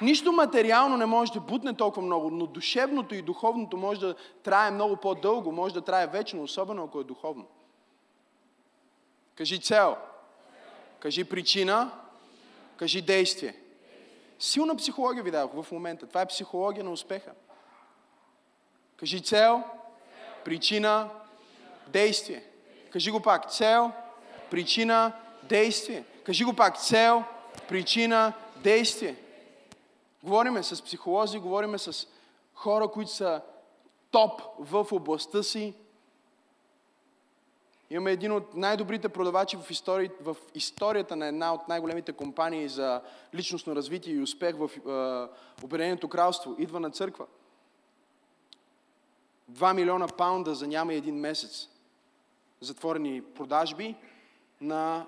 Нищо 0.00 0.32
материално 0.32 0.96
не 0.96 1.06
може 1.06 1.32
да 1.32 1.40
бутне 1.40 1.74
толкова 1.74 2.06
много, 2.06 2.30
но 2.30 2.46
душевното 2.46 3.14
и 3.14 3.22
духовното 3.22 3.76
може 3.76 4.00
да 4.00 4.14
трае 4.42 4.70
много 4.70 4.96
по-дълго, 4.96 5.52
може 5.52 5.74
да 5.74 5.80
трае 5.80 6.06
вечно, 6.06 6.42
особено 6.42 6.84
ако 6.84 7.00
е 7.00 7.04
духовно. 7.04 7.46
Кажи 9.34 9.60
цел. 9.60 9.96
Кажи 11.00 11.24
причина. 11.24 11.90
Кажи 12.76 13.02
действие. 13.02 13.54
Силна 14.38 14.76
психология 14.76 15.22
ви 15.22 15.30
дадох 15.30 15.62
в 15.62 15.72
момента. 15.72 16.06
Това 16.06 16.20
е 16.22 16.26
психология 16.26 16.84
на 16.84 16.90
успеха. 16.90 17.32
Кажи 18.96 19.22
цел, 19.22 19.62
причина, 20.44 21.08
действие. 21.86 22.42
Кажи 22.90 23.10
го 23.10 23.20
пак. 23.20 23.50
Цел, 23.50 23.92
причина, 24.50 25.12
действие. 25.42 26.04
Кажи 26.24 26.44
го 26.44 26.52
пак. 26.52 26.80
Цел, 26.80 27.24
причина, 27.68 28.32
действие. 28.56 29.16
Говориме 30.28 30.62
с 30.62 30.82
психолози, 30.82 31.38
говориме 31.38 31.78
с 31.78 32.06
хора, 32.54 32.88
които 32.88 33.10
са 33.10 33.42
топ 34.10 34.42
в 34.58 34.86
областта 34.92 35.42
си. 35.42 35.74
Имаме 37.90 38.12
един 38.12 38.32
от 38.32 38.54
най-добрите 38.54 39.08
продавачи 39.08 39.56
в, 39.56 39.70
история, 39.70 40.10
в 40.20 40.36
историята 40.54 41.16
на 41.16 41.26
една 41.26 41.54
от 41.54 41.68
най-големите 41.68 42.12
компании 42.12 42.68
за 42.68 43.02
личностно 43.34 43.76
развитие 43.76 44.14
и 44.14 44.20
успех 44.20 44.56
в 44.56 44.70
е, 44.76 45.64
Обединеното 45.64 46.08
кралство. 46.08 46.54
Идва 46.58 46.80
на 46.80 46.90
църква. 46.90 47.26
2 49.52 49.74
милиона 49.74 50.06
паунда 50.06 50.54
за 50.54 50.66
няма 50.66 50.94
един 50.94 51.14
месец. 51.14 51.68
Затворени 52.60 53.22
продажби 53.22 53.96
на 54.60 55.06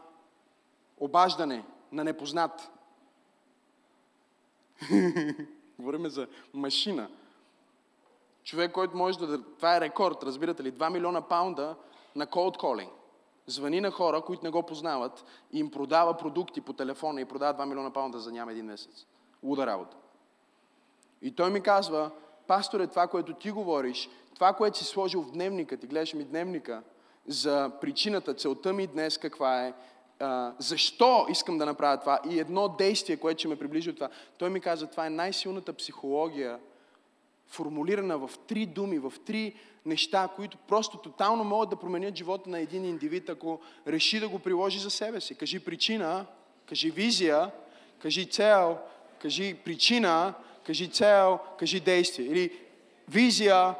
обаждане 0.99 1.65
на 1.93 2.05
непознат. 2.05 2.71
Говориме 5.79 6.09
за 6.09 6.27
машина. 6.55 7.09
Човек, 8.45 8.73
който 8.73 8.97
може 8.97 9.19
да... 9.19 9.43
Това 9.43 9.77
е 9.77 9.81
рекорд, 9.81 10.23
разбирате 10.23 10.63
ли? 10.63 10.73
2 10.73 10.93
милиона 10.93 11.21
паунда 11.21 11.77
на 12.17 12.27
cold 12.27 12.57
calling. 12.57 12.91
Звъни 13.47 13.81
на 13.81 13.91
хора, 13.91 14.21
които 14.21 14.45
не 14.45 14.51
го 14.51 14.63
познават 14.63 15.25
и 15.53 15.59
им 15.59 15.71
продава 15.71 16.17
продукти 16.17 16.61
по 16.61 16.73
телефона 16.73 17.21
и 17.21 17.25
продава 17.25 17.65
2 17.65 17.69
милиона 17.69 17.91
паунда 17.91 18.19
за 18.19 18.33
няма 18.33 18.53
един 18.53 18.65
месец. 18.67 19.07
Луда 19.43 19.67
работа. 19.67 19.97
И 21.23 21.35
той 21.35 21.51
ми 21.51 21.61
казва, 21.61 22.11
пасторе, 22.47 22.87
това, 22.87 23.07
което 23.07 23.35
ти 23.35 23.51
говориш, 23.51 24.11
това, 24.35 24.53
което 24.53 24.79
си 24.79 24.85
сложил 24.85 25.23
в 25.23 25.31
дневника, 25.31 25.77
ти 25.77 25.87
гледаш 25.87 26.15
ми 26.15 26.25
дневника, 26.25 26.83
за 27.27 27.71
причината, 27.81 28.35
целта 28.35 28.73
ми 28.73 28.87
днес 28.87 29.19
каква 29.19 29.67
е, 29.67 29.75
защо 30.59 31.27
искам 31.31 31.59
да 31.59 31.67
направя 31.67 32.01
това 32.01 32.21
и 32.31 32.39
едно 32.39 32.69
действие, 32.69 33.17
което 33.17 33.39
ще 33.39 33.49
ме 33.49 33.59
приближи 33.59 33.91
от 33.91 33.97
това. 33.97 34.09
Той 34.39 34.51
ми 34.51 34.61
каза, 34.61 34.87
това 34.87 35.07
е 35.07 35.11
най-силната 35.11 35.73
психология, 35.73 36.59
формулирана 37.47 38.19
в 38.19 38.31
три 38.47 38.67
думи, 38.67 38.99
в 38.99 39.13
три 39.27 39.55
неща, 39.87 40.29
които 40.37 40.59
просто 40.59 40.99
тотално 40.99 41.45
могат 41.45 41.71
да 41.71 41.77
променят 41.77 42.17
живота 42.17 42.51
на 42.51 42.61
един 42.61 42.85
индивид, 42.85 43.29
ако 43.29 43.61
реши 43.87 44.21
да 44.21 44.29
го 44.29 44.39
приложи 44.39 44.79
за 44.79 44.91
себе 44.91 45.21
си. 45.21 45.35
Кажи 45.35 45.61
причина, 45.61 46.27
кажи 46.69 46.91
визия, 46.91 47.51
кажи 47.99 48.27
цел, 48.27 48.79
кажи 49.23 49.55
причина, 49.65 50.35
кажи 50.67 50.89
цел, 50.89 51.39
кажи 51.59 51.81
действие. 51.81 52.27
Или 52.27 52.61
визия, 53.09 53.75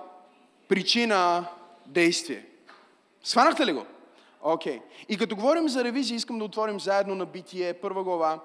причина, 0.69 1.47
действие. 1.87 2.47
Сванахте 3.23 3.67
ли 3.67 3.73
го? 3.73 3.87
Окей. 4.43 4.79
Okay. 4.79 4.83
И 5.09 5.19
като 5.19 5.37
говорим 5.37 5.69
за 5.69 5.85
ревизия, 5.85 6.17
искам 6.17 6.39
да 6.39 6.45
отворим 6.45 6.81
заедно 6.81 7.15
на 7.15 7.27
Битие, 7.27 7.75
първа 7.75 8.05
глава, 8.05 8.41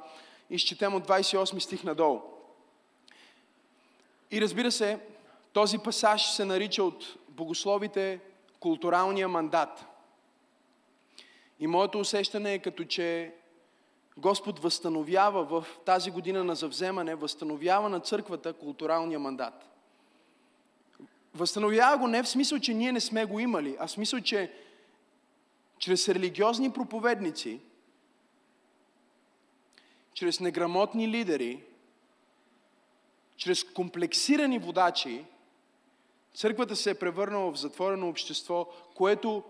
и 0.50 0.56
изчетем 0.56 0.96
от 0.96 1.08
28 1.08 1.60
стих 1.60 1.84
надолу. 1.84 2.22
И 4.32 4.42
разбира 4.42 4.72
се, 4.72 5.00
този 5.54 5.78
пасаж 5.78 6.32
се 6.32 6.46
нарича 6.46 6.84
от 6.84 7.16
богословите 7.30 8.20
културалния 8.60 9.28
мандат. 9.28 9.86
И 11.60 11.68
моето 11.68 12.00
усещане 12.00 12.54
е 12.54 12.60
като 12.60 12.84
че 12.84 13.34
Господ 14.18 14.60
възстановява 14.60 15.44
в 15.44 15.66
тази 15.86 16.12
година 16.12 16.44
на 16.44 16.56
завземане, 16.56 17.16
възстановява 17.16 17.90
на 17.90 18.00
църквата 18.00 18.54
културалния 18.54 19.20
мандат. 19.20 19.66
Възстановява 21.34 21.98
го 21.98 22.08
не 22.08 22.24
в 22.24 22.30
смисъл, 22.30 22.60
че 22.60 22.74
ние 22.74 22.92
не 22.92 23.00
сме 23.00 23.26
го 23.26 23.40
имали, 23.40 23.76
а 23.80 23.88
в 23.88 23.92
смисъл, 23.92 24.22
че 24.22 24.52
чрез 25.80 26.10
религиозни 26.10 26.74
проповедници, 26.74 27.60
чрез 30.14 30.40
неграмотни 30.40 31.08
лидери, 31.08 31.64
чрез 33.38 33.64
комплексирани 33.64 34.60
водачи, 34.60 35.26
църквата 36.34 36.76
се 36.76 36.90
е 36.90 37.00
превърнала 37.00 37.52
в 37.52 37.60
затворено 37.60 38.10
общество, 38.10 38.68
което 38.96 39.44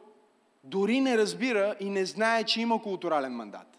дори 0.63 1.01
не 1.01 1.17
разбира 1.17 1.75
и 1.79 1.89
не 1.89 2.05
знае, 2.05 2.43
че 2.43 2.61
има 2.61 2.81
културален 2.81 3.33
мандат. 3.33 3.74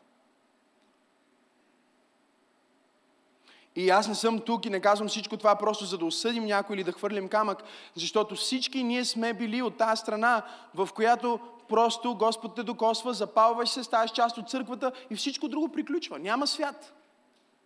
И 3.76 3.90
аз 3.90 4.08
не 4.08 4.14
съм 4.14 4.40
тук 4.40 4.66
и 4.66 4.70
не 4.70 4.80
казвам 4.80 5.08
всичко 5.08 5.36
това 5.36 5.54
просто 5.54 5.84
за 5.84 5.98
да 5.98 6.04
осъдим 6.04 6.44
някой 6.44 6.76
или 6.76 6.84
да 6.84 6.92
хвърлим 6.92 7.28
камък, 7.28 7.62
защото 7.94 8.34
всички 8.34 8.84
ние 8.84 9.04
сме 9.04 9.32
били 9.32 9.62
от 9.62 9.76
тази 9.76 10.00
страна, 10.00 10.42
в 10.74 10.88
която 10.94 11.40
просто 11.68 12.14
Господ 12.14 12.54
те 12.54 12.62
докосва, 12.62 13.14
запалваш 13.14 13.68
се, 13.68 13.84
ставаш 13.84 14.10
част 14.10 14.38
от 14.38 14.50
църквата 14.50 14.92
и 15.10 15.16
всичко 15.16 15.48
друго 15.48 15.68
приключва. 15.68 16.18
Няма 16.18 16.46
свят. 16.46 16.92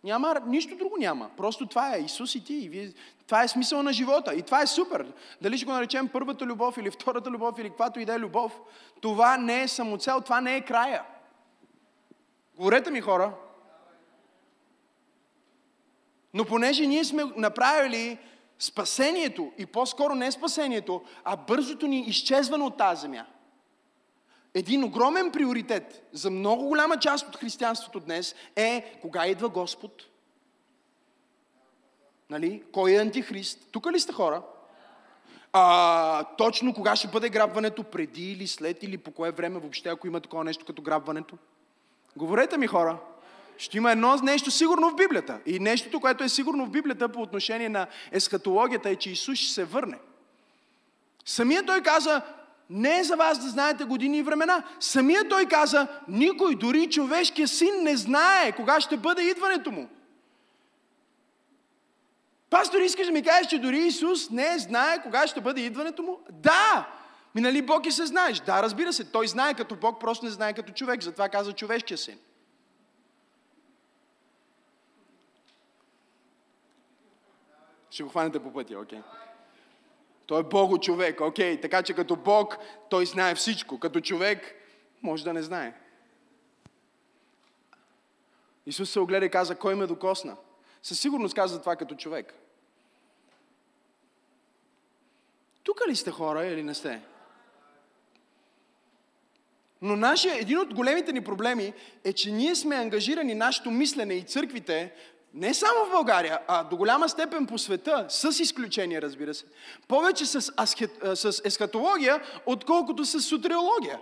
Няма, 0.03 0.35
нищо 0.47 0.75
друго 0.75 0.97
няма. 0.97 1.29
Просто 1.37 1.65
това 1.65 1.95
е 1.95 1.99
Исус 1.99 2.35
и 2.35 2.43
ти. 2.43 2.53
И 2.53 2.69
вие, 2.69 2.93
това 3.25 3.43
е 3.43 3.47
смисъл 3.47 3.83
на 3.83 3.93
живота. 3.93 4.33
И 4.33 4.41
това 4.41 4.61
е 4.61 4.67
супер. 4.67 5.05
Дали 5.41 5.57
ще 5.57 5.65
го 5.65 5.71
наречем 5.71 6.07
първата 6.07 6.45
любов 6.45 6.77
или 6.77 6.91
втората 6.91 7.29
любов 7.29 7.59
или 7.59 7.69
каквато 7.69 7.99
и 7.99 8.05
да 8.05 8.13
е 8.13 8.19
любов, 8.19 8.59
това 9.01 9.37
не 9.37 9.61
е 9.61 9.67
самоцел, 9.67 10.21
това 10.21 10.41
не 10.41 10.55
е 10.55 10.61
края. 10.61 11.03
Говорете 12.55 12.91
ми, 12.91 13.01
хора. 13.01 13.33
Но 16.33 16.45
понеже 16.45 16.87
ние 16.87 17.03
сме 17.03 17.23
направили 17.37 18.17
спасението 18.59 19.51
и 19.57 19.65
по-скоро 19.65 20.15
не 20.15 20.31
спасението, 20.31 21.01
а 21.23 21.35
бързото 21.35 21.87
ни 21.87 21.99
изчезване 21.99 22.63
от 22.63 22.77
тази 22.77 23.01
земя– 23.01 23.25
един 24.53 24.83
огромен 24.83 25.31
приоритет 25.31 26.09
за 26.11 26.29
много 26.29 26.67
голяма 26.67 26.97
част 26.97 27.27
от 27.27 27.37
християнството 27.37 27.99
днес 27.99 28.35
е 28.55 28.99
кога 29.01 29.27
идва 29.27 29.49
Господ. 29.49 29.91
Нали? 32.29 32.63
Кой 32.71 32.91
е 32.91 33.01
антихрист? 33.01 33.67
Тук 33.71 33.91
ли 33.91 33.99
сте 33.99 34.13
хора? 34.13 34.41
А, 35.53 36.23
точно 36.23 36.73
кога 36.73 36.95
ще 36.95 37.07
бъде 37.07 37.29
грабването? 37.29 37.83
Преди 37.83 38.31
или 38.31 38.47
след 38.47 38.83
или 38.83 38.97
по 38.97 39.11
кое 39.11 39.31
време 39.31 39.59
въобще, 39.59 39.89
ако 39.89 40.07
има 40.07 40.21
такова 40.21 40.43
нещо 40.43 40.65
като 40.65 40.81
грабването? 40.81 41.37
Говорете 42.15 42.57
ми 42.57 42.67
хора. 42.67 42.97
Ще 43.61 43.77
има 43.77 43.91
едно 43.91 44.15
нещо 44.15 44.51
сигурно 44.51 44.89
в 44.89 44.95
Библията. 44.95 45.39
И 45.45 45.59
нещото, 45.59 45.99
което 45.99 46.23
е 46.23 46.29
сигурно 46.29 46.65
в 46.65 46.69
Библията 46.69 47.09
по 47.09 47.21
отношение 47.21 47.69
на 47.69 47.87
ескатологията 48.11 48.89
е, 48.89 48.95
че 48.95 49.09
Исус 49.09 49.39
ще 49.39 49.53
се 49.53 49.63
върне. 49.63 49.97
Самия 51.25 51.65
той 51.65 51.81
каза, 51.81 52.21
не 52.69 52.99
е 52.99 53.03
за 53.03 53.15
вас 53.15 53.39
да 53.39 53.49
знаете 53.49 53.83
години 53.83 54.17
и 54.17 54.23
времена. 54.23 54.63
Самия 54.79 55.29
той 55.29 55.45
каза, 55.45 55.87
никой, 56.07 56.55
дори 56.55 56.89
човешкия 56.89 57.47
син 57.47 57.83
не 57.83 57.97
знае 57.97 58.51
кога 58.51 58.81
ще 58.81 58.97
бъде 58.97 59.21
идването 59.21 59.71
му. 59.71 59.89
Пастор, 62.49 62.79
искаш 62.79 63.05
да 63.05 63.13
ми 63.13 63.23
кажеш, 63.23 63.47
че 63.47 63.59
дори 63.59 63.79
Исус 63.79 64.29
не 64.29 64.59
знае 64.59 65.01
кога 65.01 65.27
ще 65.27 65.41
бъде 65.41 65.61
идването 65.61 66.03
му? 66.03 66.19
Да! 66.29 66.87
Ми 67.35 67.41
нали 67.41 67.61
Бог 67.61 67.85
и 67.85 67.91
се 67.91 68.05
знаеш? 68.05 68.39
Да, 68.39 68.63
разбира 68.63 68.93
се. 68.93 69.11
Той 69.11 69.27
знае 69.27 69.53
като 69.53 69.75
Бог, 69.75 69.99
просто 69.99 70.25
не 70.25 70.31
знае 70.31 70.53
като 70.53 70.73
човек. 70.73 71.03
Затова 71.03 71.29
каза 71.29 71.53
човешкия 71.53 71.97
син. 71.97 72.17
Ще 77.91 78.03
го 78.03 78.09
хванете 78.09 78.43
по 78.43 78.53
пътя, 78.53 78.79
окей? 78.79 78.99
Okay? 78.99 79.03
Той 80.25 80.39
е 80.39 80.43
Бого 80.43 80.77
човек, 80.77 81.21
окей. 81.21 81.57
Okay. 81.57 81.61
Така 81.61 81.83
че 81.83 81.93
като 81.93 82.15
Бог, 82.15 82.57
той 82.89 83.05
знае 83.05 83.35
всичко. 83.35 83.79
Като 83.79 84.01
човек, 84.01 84.55
може 85.01 85.23
да 85.23 85.33
не 85.33 85.41
знае. 85.41 85.73
Исус 88.65 88.89
се 88.89 88.99
огледа 88.99 89.25
и 89.25 89.29
каза, 89.29 89.55
кой 89.55 89.75
ме 89.75 89.87
докосна? 89.87 90.37
Със 90.83 90.99
сигурност 90.99 91.35
каза 91.35 91.59
това 91.59 91.75
като 91.75 91.95
човек. 91.95 92.33
Тук 95.63 95.81
ли 95.89 95.95
сте 95.95 96.11
хора 96.11 96.45
или 96.45 96.63
не 96.63 96.73
сте? 96.73 97.01
Но 99.81 99.95
нашия, 99.95 100.35
един 100.37 100.59
от 100.59 100.73
големите 100.73 101.13
ни 101.13 101.21
проблеми 101.23 101.73
е, 102.03 102.13
че 102.13 102.31
ние 102.31 102.55
сме 102.55 102.75
ангажирани 102.75 103.35
нашето 103.35 103.71
мислене 103.71 104.13
и 104.13 104.23
църквите 104.23 104.93
не 105.33 105.53
само 105.53 105.85
в 105.85 105.91
България, 105.91 106.39
а 106.47 106.63
до 106.63 106.77
голяма 106.77 107.09
степен 107.09 107.47
по 107.47 107.57
света, 107.57 108.05
с 108.09 108.39
изключение, 108.39 109.01
разбира 109.01 109.33
се, 109.33 109.45
повече 109.87 110.25
с, 110.25 110.53
асхет, 110.57 110.91
с 111.15 111.41
ескатология, 111.45 112.21
отколкото 112.45 113.05
с 113.05 113.21
сутриология. 113.21 113.99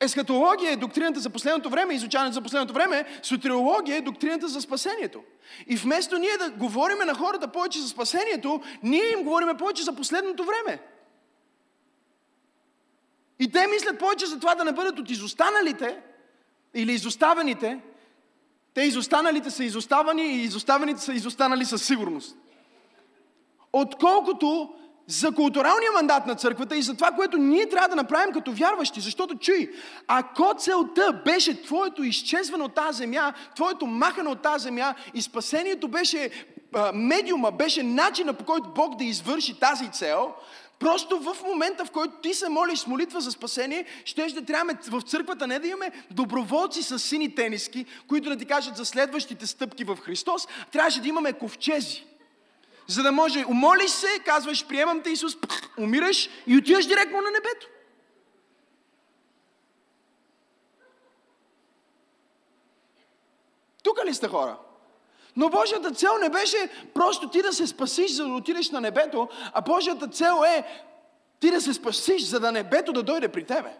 Ескатология 0.00 0.72
е 0.72 0.76
доктрината 0.76 1.20
за 1.20 1.30
последното 1.30 1.70
време, 1.70 1.94
изучаването 1.94 2.34
за 2.34 2.42
последното 2.42 2.74
време, 2.74 3.20
сутриология 3.22 3.96
е 3.96 4.00
доктрината 4.00 4.48
за 4.48 4.60
спасението. 4.60 5.22
И 5.66 5.76
вместо 5.76 6.18
ние 6.18 6.36
да 6.36 6.50
говориме 6.50 7.04
на 7.04 7.14
хората 7.14 7.48
повече 7.48 7.80
за 7.80 7.88
спасението, 7.88 8.62
ние 8.82 9.12
им 9.12 9.24
говориме 9.24 9.56
повече 9.56 9.82
за 9.82 9.92
последното 9.92 10.44
време. 10.44 10.82
И 13.38 13.52
те 13.52 13.66
мислят 13.66 13.98
повече 13.98 14.26
за 14.26 14.40
това 14.40 14.54
да 14.54 14.64
не 14.64 14.72
бъдат 14.72 14.98
от 14.98 15.10
изостаналите 15.10 15.98
или 16.74 16.92
изоставените, 16.92 17.80
те 18.78 18.84
изостаналите 18.84 19.50
са 19.50 19.64
изоставани 19.64 20.22
и 20.22 20.42
изоставените 20.42 21.00
са 21.00 21.12
изостанали 21.12 21.64
със 21.64 21.86
сигурност. 21.86 22.36
Отколкото 23.72 24.74
за 25.06 25.32
културалния 25.32 25.92
мандат 25.92 26.26
на 26.26 26.34
църквата 26.34 26.76
и 26.76 26.82
за 26.82 26.94
това, 26.94 27.10
което 27.10 27.38
ние 27.38 27.68
трябва 27.68 27.88
да 27.88 27.96
направим 27.96 28.32
като 28.32 28.52
вярващи. 28.52 29.00
Защото 29.00 29.34
чуй, 29.34 29.70
ако 30.06 30.54
целта 30.58 31.22
беше 31.24 31.62
твоето 31.62 32.02
изчезване 32.02 32.64
от 32.64 32.74
тази 32.74 32.98
земя, 32.98 33.32
твоето 33.56 33.86
махане 33.86 34.28
от 34.28 34.42
тази 34.42 34.62
земя 34.62 34.94
и 35.14 35.22
спасението 35.22 35.88
беше 35.88 36.30
медиума, 36.94 37.50
беше 37.50 37.82
начина 37.82 38.32
по 38.32 38.44
който 38.44 38.68
Бог 38.68 38.96
да 38.96 39.04
извърши 39.04 39.60
тази 39.60 39.88
цел, 39.92 40.34
Просто 40.78 41.18
в 41.18 41.36
момента, 41.42 41.84
в 41.84 41.90
който 41.90 42.14
ти 42.22 42.34
се 42.34 42.48
молиш 42.48 42.78
с 42.78 42.86
молитва 42.86 43.20
за 43.20 43.30
спасение, 43.30 43.84
ще 44.04 44.28
ще 44.28 44.44
трябва 44.44 44.78
в 44.90 45.02
църквата 45.02 45.46
не 45.46 45.58
да 45.58 45.68
имаме 45.68 45.92
доброволци 46.10 46.82
с 46.82 46.98
сини 46.98 47.34
тениски, 47.34 47.86
които 48.08 48.28
да 48.28 48.36
ти 48.36 48.44
кажат 48.44 48.76
за 48.76 48.84
следващите 48.84 49.46
стъпки 49.46 49.84
в 49.84 49.96
Христос, 49.96 50.48
трябваше 50.72 51.00
да 51.00 51.08
имаме 51.08 51.32
ковчези. 51.32 52.04
За 52.86 53.02
да 53.02 53.12
може, 53.12 53.44
умолиш 53.48 53.90
се, 53.90 54.18
казваш, 54.24 54.66
приемам 54.66 55.02
те 55.02 55.10
Исус, 55.10 55.36
умираш 55.78 56.28
и 56.46 56.56
отиваш 56.56 56.86
директно 56.86 57.20
на 57.20 57.30
небето. 57.30 57.68
Тук 63.82 63.98
ли 64.06 64.14
сте 64.14 64.28
хора? 64.28 64.58
Но 65.38 65.48
Божията 65.48 65.90
цел 65.90 66.10
не 66.20 66.28
беше 66.28 66.56
просто 66.94 67.28
ти 67.28 67.42
да 67.42 67.52
се 67.52 67.66
спасиш, 67.66 68.10
за 68.10 68.24
да 68.24 68.32
отидеш 68.32 68.70
на 68.70 68.80
небето, 68.80 69.28
а 69.52 69.60
Божията 69.60 70.08
цел 70.08 70.42
е 70.46 70.64
ти 71.40 71.50
да 71.50 71.60
се 71.60 71.74
спасиш, 71.74 72.22
за 72.22 72.40
да 72.40 72.52
небето 72.52 72.92
да 72.92 73.02
дойде 73.02 73.28
при 73.28 73.44
тебе. 73.44 73.70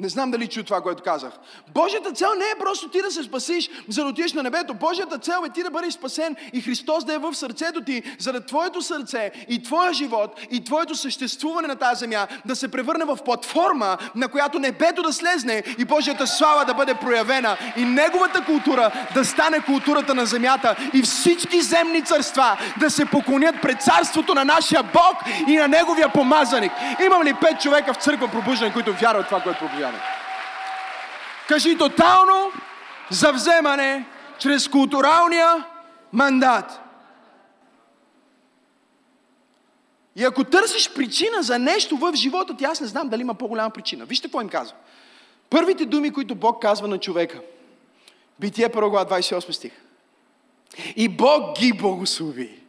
Не 0.00 0.08
знам 0.08 0.30
дали 0.30 0.46
чу 0.46 0.64
това, 0.64 0.80
което 0.80 1.02
казах. 1.02 1.32
Божията 1.74 2.12
цел 2.12 2.28
не 2.38 2.44
е 2.44 2.58
просто 2.58 2.88
ти 2.88 3.02
да 3.02 3.10
се 3.10 3.22
спасиш, 3.22 3.70
за 3.88 4.02
да 4.02 4.08
отидеш 4.08 4.32
на 4.32 4.42
небето. 4.42 4.74
Божията 4.74 5.18
цел 5.18 5.42
е 5.46 5.48
ти 5.48 5.62
да 5.62 5.70
бъдеш 5.70 5.94
спасен 5.94 6.36
и 6.52 6.60
Христос 6.60 7.04
да 7.04 7.14
е 7.14 7.18
в 7.18 7.34
сърцето 7.34 7.80
ти, 7.80 8.02
за 8.18 8.32
да 8.32 8.46
твоето 8.46 8.82
сърце 8.82 9.30
и 9.48 9.62
твоя 9.62 9.92
живот 9.92 10.40
и 10.50 10.64
твоето 10.64 10.94
съществуване 10.94 11.68
на 11.68 11.76
тази 11.76 11.98
земя 11.98 12.26
да 12.44 12.56
се 12.56 12.68
превърне 12.68 13.04
в 13.04 13.18
платформа, 13.24 13.98
на 14.14 14.28
която 14.28 14.58
небето 14.58 15.02
да 15.02 15.12
слезне 15.12 15.62
и 15.78 15.84
Божията 15.84 16.26
слава 16.26 16.64
да 16.64 16.74
бъде 16.74 16.94
проявена 16.94 17.56
и 17.76 17.84
Неговата 17.84 18.44
култура 18.44 18.90
да 19.14 19.24
стане 19.24 19.60
културата 19.60 20.14
на 20.14 20.26
земята 20.26 20.76
и 20.94 21.02
всички 21.02 21.60
земни 21.60 22.04
царства 22.04 22.58
да 22.80 22.90
се 22.90 23.06
поклонят 23.06 23.54
пред 23.62 23.82
царството 23.82 24.34
на 24.34 24.44
нашия 24.44 24.82
Бог 24.82 25.16
и 25.48 25.56
на 25.56 25.68
Неговия 25.68 26.12
помазаник. 26.12 26.72
Имам 27.06 27.22
ли 27.22 27.34
пет 27.40 27.60
човека 27.60 27.94
в 27.94 27.96
църква 27.96 28.28
пробуждане, 28.28 28.72
които 28.72 28.92
вярват 28.92 29.26
това, 29.26 29.40
което 29.40 29.58
проповядвам? 29.58 29.89
Кажи 31.48 31.78
тотално 31.78 32.52
завземане 33.10 34.06
чрез 34.38 34.68
културалния 34.68 35.64
мандат. 36.12 36.80
И 40.16 40.24
ако 40.24 40.44
търсиш 40.44 40.94
причина 40.94 41.42
за 41.42 41.58
нещо 41.58 41.96
в 41.96 42.12
живота 42.14 42.56
ти, 42.56 42.64
аз 42.64 42.80
не 42.80 42.86
знам 42.86 43.08
дали 43.08 43.20
има 43.20 43.34
по-голяма 43.34 43.70
причина. 43.70 44.04
Вижте 44.04 44.28
какво 44.28 44.40
им 44.40 44.48
казва. 44.48 44.76
Първите 45.50 45.86
думи, 45.86 46.12
които 46.12 46.34
Бог 46.34 46.62
казва 46.62 46.88
на 46.88 46.98
човека. 46.98 47.40
Битие 48.40 48.68
1 48.68 48.90
глава 48.90 49.18
28 49.20 49.50
стих. 49.50 49.72
И 50.96 51.08
Бог 51.08 51.58
ги 51.58 51.72
благослови. 51.72 52.60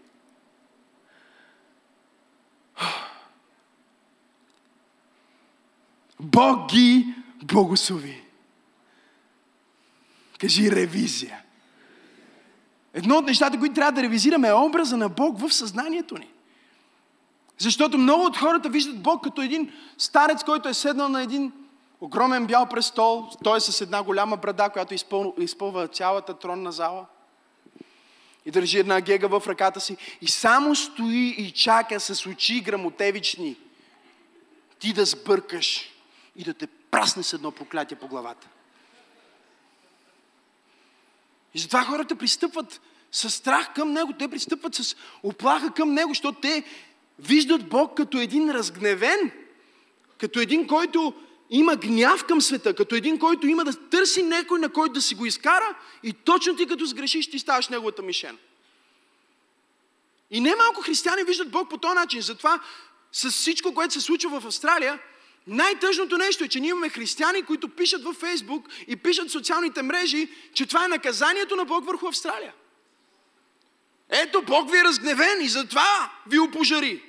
Бог 6.22 6.70
ги 6.72 7.06
благослови. 7.44 8.24
Кажи 10.40 10.72
ревизия. 10.72 11.42
Едно 12.94 13.18
от 13.18 13.26
нещата, 13.26 13.60
които 13.60 13.76
трябва 13.76 13.92
да 13.92 14.04
ревизираме 14.04 14.48
е 14.48 14.54
образа 14.54 14.98
на 14.98 15.10
Бог 15.10 15.40
в 15.40 15.54
съзнанието 15.54 16.18
ни. 16.18 16.28
Защото 17.58 17.98
много 17.98 18.26
от 18.26 18.38
хората 18.38 18.70
виждат 18.70 19.02
Бог 19.02 19.24
като 19.24 19.42
един 19.42 19.72
старец, 19.98 20.44
който 20.44 20.70
е 20.70 20.74
седнал 20.74 21.10
на 21.10 21.24
един 21.24 21.52
огромен 22.02 22.46
бял 22.46 22.66
престол, 22.66 23.30
той 23.44 23.58
е 23.58 23.62
с 23.62 23.82
една 23.82 24.04
голяма 24.04 24.38
брада, 24.38 24.70
която 24.70 24.94
изпълва, 24.94 25.32
изпълва 25.38 25.88
цялата 25.88 26.34
тронна 26.34 26.72
зала. 26.72 27.06
И 28.46 28.52
държи 28.52 28.80
една 28.80 29.02
гега 29.02 29.28
в 29.28 29.44
ръката 29.48 29.80
си 29.80 29.98
и 30.22 30.28
само 30.28 30.76
стои 30.76 31.36
и 31.38 31.52
чака 31.52 32.00
с 32.00 32.26
очи 32.26 32.62
грамотевични 32.62 33.56
ти 34.80 34.94
да 34.94 35.06
сбъркаш 35.06 35.92
и 36.36 36.44
да 36.44 36.54
те 36.54 36.67
прасне 36.67 37.24
с 37.24 37.34
едно 37.34 37.52
проклятие 37.52 37.98
по 37.98 38.08
главата. 38.08 38.48
И 41.54 41.60
затова 41.60 41.84
хората 41.84 42.15
пристъпват 42.15 42.82
с 43.12 43.30
страх 43.30 43.74
към 43.74 43.91
Него, 43.91 44.13
те 44.20 44.28
пристъпват 44.28 44.76
с 44.76 44.96
оплаха 45.24 45.74
към 45.74 45.94
Него, 45.94 46.10
защото 46.10 46.41
те 46.41 46.63
виждат 47.20 47.70
Бог 47.70 47.98
като 47.98 48.17
един 48.17 48.52
разгневен, 48.52 49.32
като 50.17 50.39
един, 50.39 50.67
който 50.67 51.13
има 51.50 51.76
гняв 51.76 52.26
към 52.26 52.41
света, 52.41 52.76
като 52.76 52.96
един, 52.96 53.20
който 53.20 53.48
има 53.48 53.63
да 53.63 53.89
търси 53.89 54.24
някой, 54.24 54.60
на 54.60 54.70
който 54.70 54.94
да 54.94 55.02
си 55.02 55.15
го 55.15 55.26
изкара 55.26 55.76
и 56.04 56.13
точно 56.13 56.56
ти 56.56 56.67
като 56.67 56.86
сгрешиш, 56.86 57.30
ти 57.30 57.39
ставаш 57.39 57.67
неговата 57.67 58.02
мишен. 58.02 58.38
И 60.32 60.39
не 60.39 60.56
малко 60.56 60.82
християни 60.82 61.24
виждат 61.24 61.52
Бог 61.52 61.70
по 61.70 61.78
този 61.78 61.96
начин. 61.96 62.22
Затова 62.22 62.60
с 63.12 63.30
всичко, 63.32 63.74
което 63.74 63.94
се 63.94 64.02
случва 64.02 64.39
в 64.39 64.46
Австралия, 64.46 65.00
най-тъжното 65.47 66.17
нещо 66.17 66.43
е, 66.43 66.47
че 66.47 66.60
ние 66.60 66.69
имаме 66.69 66.89
християни, 66.89 67.43
които 67.43 67.69
пишат 67.69 68.04
във 68.04 68.15
Фейсбук 68.15 68.67
и 68.88 68.95
пишат 68.95 69.27
в 69.27 69.32
социалните 69.32 69.82
мрежи, 69.82 70.30
че 70.54 70.65
това 70.65 70.86
е 70.86 70.88
наказанието 70.88 71.56
на 71.56 71.65
Бог 71.65 71.86
върху 71.86 72.08
Австралия. 72.08 72.54
Ето, 74.10 74.41
Бог 74.41 74.71
ви 74.71 74.77
е 74.77 74.84
разгневен 74.84 75.41
и 75.41 75.47
затова 75.47 76.12
ви 76.27 76.39
опожари. 76.39 77.04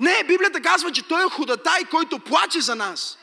Не, 0.00 0.24
Библията 0.24 0.60
казва, 0.60 0.92
че 0.92 1.08
Той 1.08 1.26
е 1.26 1.30
ходатай, 1.30 1.84
който 1.84 2.18
плаче 2.18 2.60
за 2.60 2.74
нас. 2.74 3.18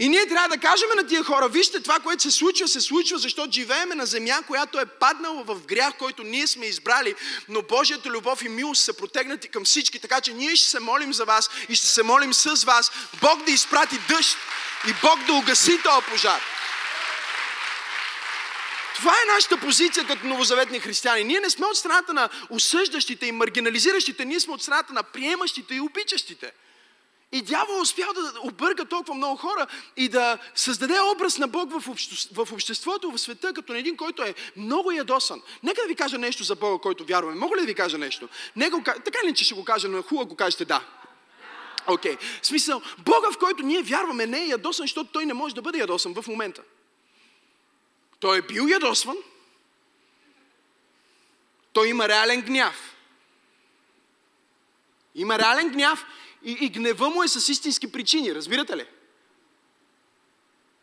И 0.00 0.08
ние 0.08 0.26
трябва 0.26 0.48
да 0.48 0.58
кажем 0.58 0.88
на 0.96 1.06
тия 1.06 1.24
хора, 1.24 1.48
вижте 1.48 1.80
това, 1.80 1.98
което 1.98 2.22
се 2.22 2.30
случва, 2.30 2.68
се 2.68 2.80
случва, 2.80 3.18
защото 3.18 3.52
живееме 3.52 3.94
на 3.94 4.06
земя, 4.06 4.42
която 4.46 4.80
е 4.80 4.86
паднала 4.86 5.44
в 5.44 5.60
грях, 5.66 5.96
който 5.98 6.22
ние 6.22 6.46
сме 6.46 6.66
избрали, 6.66 7.14
но 7.48 7.62
Божията 7.62 8.08
любов 8.08 8.42
и 8.42 8.48
милост 8.48 8.84
са 8.84 8.92
протегнати 8.92 9.48
към 9.48 9.64
всички, 9.64 9.98
така 9.98 10.20
че 10.20 10.32
ние 10.32 10.56
ще 10.56 10.70
се 10.70 10.80
молим 10.80 11.12
за 11.12 11.24
вас 11.24 11.50
и 11.68 11.74
ще 11.74 11.86
се 11.86 12.02
молим 12.02 12.34
с 12.34 12.64
вас, 12.64 12.92
Бог 13.20 13.44
да 13.44 13.52
изпрати 13.52 13.98
дъжд 14.08 14.36
и 14.88 14.92
Бог 15.02 15.24
да 15.26 15.32
угаси 15.32 15.82
този 15.82 16.06
пожар. 16.10 16.40
Това 18.94 19.12
е 19.12 19.32
нашата 19.34 19.56
позиция 19.56 20.06
като 20.06 20.26
новозаветни 20.26 20.80
християни. 20.80 21.24
Ние 21.24 21.40
не 21.40 21.50
сме 21.50 21.66
от 21.66 21.76
страната 21.76 22.12
на 22.12 22.28
осъждащите 22.50 23.26
и 23.26 23.32
маргинализиращите, 23.32 24.24
ние 24.24 24.40
сме 24.40 24.54
от 24.54 24.62
страната 24.62 24.92
на 24.92 25.02
приемащите 25.02 25.74
и 25.74 25.80
обичащите. 25.80 26.52
И 27.32 27.42
дявол 27.42 27.80
успял 27.80 28.12
да 28.12 28.40
обърка 28.42 28.84
толкова 28.84 29.14
много 29.14 29.36
хора 29.36 29.66
и 29.96 30.08
да 30.08 30.38
създаде 30.54 31.00
образ 31.14 31.38
на 31.38 31.48
Бог 31.48 31.80
в, 31.80 31.88
обществото, 32.52 33.10
в 33.10 33.16
в 33.16 33.20
света, 33.20 33.52
като 33.54 33.72
на 33.72 33.78
един, 33.78 33.96
който 33.96 34.22
е 34.22 34.34
много 34.56 34.90
ядосан. 34.90 35.42
Нека 35.62 35.82
да 35.82 35.88
ви 35.88 35.94
кажа 35.94 36.18
нещо 36.18 36.44
за 36.44 36.56
Бога, 36.56 36.82
който 36.82 37.04
вярваме. 37.04 37.34
Мога 37.34 37.56
ли 37.56 37.60
да 37.60 37.66
ви 37.66 37.74
кажа 37.74 37.98
нещо? 37.98 38.28
Него, 38.56 38.82
така 38.84 39.18
ли, 39.26 39.34
че 39.34 39.44
ще 39.44 39.54
го 39.54 39.64
кажа, 39.64 39.88
но 39.88 40.02
хубаво, 40.02 40.26
ако 40.26 40.36
кажете 40.36 40.64
да. 40.64 40.84
Окей. 41.86 42.16
Okay. 42.16 42.18
Смисъл, 42.42 42.82
Бога, 42.98 43.30
в 43.32 43.38
който 43.38 43.62
ние 43.62 43.82
вярваме, 43.82 44.26
не 44.26 44.42
е 44.42 44.46
ядосан, 44.46 44.84
защото 44.84 45.12
той 45.12 45.26
не 45.26 45.34
може 45.34 45.54
да 45.54 45.62
бъде 45.62 45.78
ядосан 45.78 46.14
в 46.14 46.26
момента. 46.26 46.62
Той 48.20 48.38
е 48.38 48.42
бил 48.42 48.66
ядосван. 48.66 49.16
Той 51.72 51.88
има 51.88 52.08
реален 52.08 52.40
гняв. 52.40 52.96
Има 55.14 55.38
реален 55.38 55.68
гняв 55.68 56.06
и, 56.44 56.56
и 56.60 56.68
гнева 56.68 57.10
му 57.10 57.22
е 57.22 57.28
с 57.28 57.48
истински 57.48 57.92
причини, 57.92 58.34
разбирате 58.34 58.76
ли? 58.76 58.86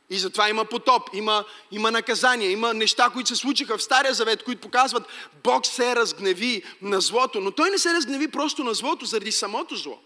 И 0.10 0.18
затова 0.18 0.50
има 0.50 0.66
потоп, 0.66 1.10
има, 1.14 1.46
има 1.72 1.92
наказания, 1.92 2.52
има 2.52 2.74
неща, 2.74 3.10
които 3.10 3.30
се 3.30 3.36
случиха 3.36 3.78
в 3.78 3.84
Стария 3.84 4.14
Завет, 4.14 4.44
които 4.44 4.62
показват 4.62 5.04
Бог 5.44 5.66
се 5.66 5.96
разгневи 5.96 6.64
на 6.82 7.02
злото. 7.02 7.40
Но 7.40 7.52
Той 7.52 7.70
не 7.70 7.78
се 7.78 7.94
разгневи 7.94 8.28
просто 8.28 8.64
на 8.64 8.74
злото 8.74 9.06
заради 9.06 9.32
самото 9.32 9.76
зло. 9.76 10.00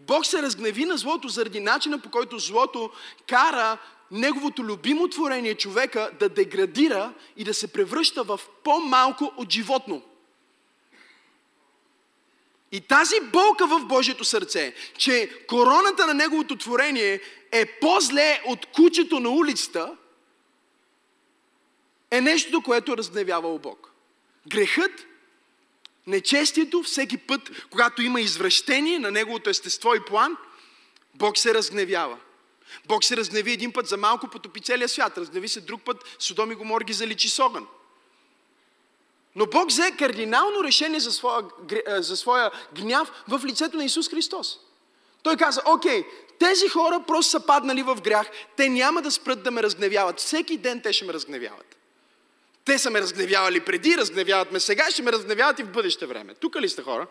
Бог 0.00 0.26
се 0.26 0.42
разгневи 0.42 0.84
на 0.84 0.96
злото 0.96 1.28
заради 1.28 1.60
начина 1.60 1.98
по 1.98 2.10
който 2.10 2.38
злото 2.38 2.90
кара 3.28 3.78
неговото 4.10 4.64
любимо 4.64 5.08
творение 5.08 5.54
човека 5.54 6.10
да 6.20 6.28
деградира 6.28 7.12
и 7.36 7.44
да 7.44 7.54
се 7.54 7.72
превръща 7.72 8.22
в 8.22 8.40
по-малко 8.64 9.32
от 9.36 9.52
животно. 9.52 10.02
И 12.72 12.80
тази 12.80 13.14
болка 13.32 13.66
в 13.66 13.84
Божието 13.84 14.24
сърце, 14.24 14.74
че 14.98 15.30
короната 15.46 16.06
на 16.06 16.14
неговото 16.14 16.56
творение 16.56 17.20
е 17.52 17.66
по-зле 17.66 18.42
от 18.46 18.66
кучето 18.66 19.20
на 19.20 19.30
улицата, 19.30 19.96
е 22.10 22.20
нещо, 22.20 22.62
което 22.62 22.96
разгневявало 22.96 23.58
Бог. 23.58 23.90
Грехът, 24.46 25.06
нечестието, 26.06 26.82
всеки 26.82 27.16
път, 27.16 27.50
когато 27.70 28.02
има 28.02 28.20
извращение 28.20 28.98
на 28.98 29.10
неговото 29.10 29.50
естество 29.50 29.94
и 29.94 30.04
план, 30.04 30.36
Бог 31.14 31.38
се 31.38 31.54
разгневява. 31.54 32.18
Бог 32.86 33.04
се 33.04 33.16
разгневи 33.16 33.52
един 33.52 33.72
път 33.72 33.86
за 33.88 33.96
малко, 33.96 34.28
потопи 34.28 34.60
целия 34.60 34.88
свят. 34.88 35.18
Разгневи 35.18 35.48
се 35.48 35.60
друг 35.60 35.82
път, 35.82 36.16
Содом 36.18 36.52
и 36.52 36.54
Гомор 36.54 36.80
ги 36.80 36.92
заличи 36.92 37.28
с 37.28 37.38
огън. 37.38 37.66
Но 39.36 39.46
Бог 39.46 39.68
взе 39.68 39.90
кардинално 39.98 40.64
решение 40.64 41.00
за 41.00 41.12
своя, 41.12 41.42
за 41.86 42.16
своя 42.16 42.50
гняв 42.74 43.12
в 43.28 43.40
лицето 43.44 43.76
на 43.76 43.84
Исус 43.84 44.08
Христос. 44.08 44.58
Той 45.22 45.36
каза, 45.36 45.62
окей, 45.66 46.04
тези 46.38 46.68
хора 46.68 47.04
просто 47.06 47.30
са 47.30 47.46
паднали 47.46 47.82
в 47.82 47.98
грях, 48.04 48.30
те 48.56 48.68
няма 48.68 49.02
да 49.02 49.10
спрат 49.10 49.42
да 49.42 49.50
ме 49.50 49.62
разгневяват. 49.62 50.18
Всеки 50.18 50.56
ден 50.56 50.80
те 50.80 50.92
ще 50.92 51.04
ме 51.04 51.12
разгневяват. 51.12 51.76
Те 52.64 52.78
са 52.78 52.90
ме 52.90 53.00
разгневявали 53.00 53.60
преди, 53.60 53.96
разгневяват 53.96 54.52
ме 54.52 54.60
сега, 54.60 54.90
ще 54.90 55.02
ме 55.02 55.12
разгневяват 55.12 55.58
и 55.58 55.62
в 55.62 55.72
бъдеще 55.72 56.06
време. 56.06 56.34
Тук 56.34 56.56
ли 56.60 56.68
сте 56.68 56.82
хора? 56.82 57.06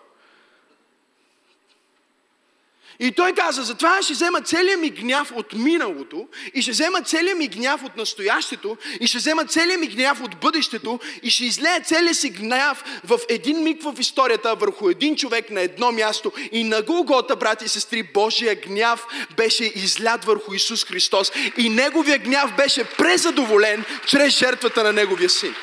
И 3.01 3.11
той 3.11 3.33
каза, 3.33 3.63
затова 3.63 4.01
ще 4.01 4.13
взема 4.13 4.41
целият 4.41 4.81
ми 4.81 4.89
гняв 4.89 5.31
от 5.35 5.53
миналото 5.53 6.27
и 6.53 6.61
ще 6.61 6.71
взема 6.71 7.01
целият 7.01 7.37
ми 7.37 7.47
гняв 7.47 7.83
от 7.83 7.97
настоящето 7.97 8.77
и 8.99 9.07
ще 9.07 9.17
взема 9.17 9.45
целият 9.45 9.79
ми 9.79 9.87
гняв 9.87 10.21
от 10.21 10.39
бъдещето 10.39 10.99
и 11.23 11.29
ще 11.29 11.45
излея 11.45 11.81
целият 11.81 12.17
си 12.17 12.29
гняв 12.29 12.83
в 13.03 13.19
един 13.29 13.63
миг 13.63 13.83
в 13.83 13.95
историята 13.99 14.55
върху 14.55 14.89
един 14.89 15.15
човек 15.15 15.49
на 15.49 15.61
едно 15.61 15.91
място. 15.91 16.31
И 16.51 16.63
на 16.63 16.81
Голгота, 16.81 17.35
брати 17.35 17.65
и 17.65 17.67
сестри, 17.67 18.03
Божия 18.03 18.55
гняв 18.55 19.07
беше 19.37 19.63
излят 19.75 20.25
върху 20.25 20.53
Исус 20.53 20.85
Христос 20.85 21.31
и 21.57 21.69
Неговия 21.69 22.17
гняв 22.17 22.55
беше 22.55 22.83
презадоволен 22.83 23.83
чрез 24.05 24.37
жертвата 24.37 24.83
на 24.83 24.93
Неговия 24.93 25.29
син. 25.29 25.55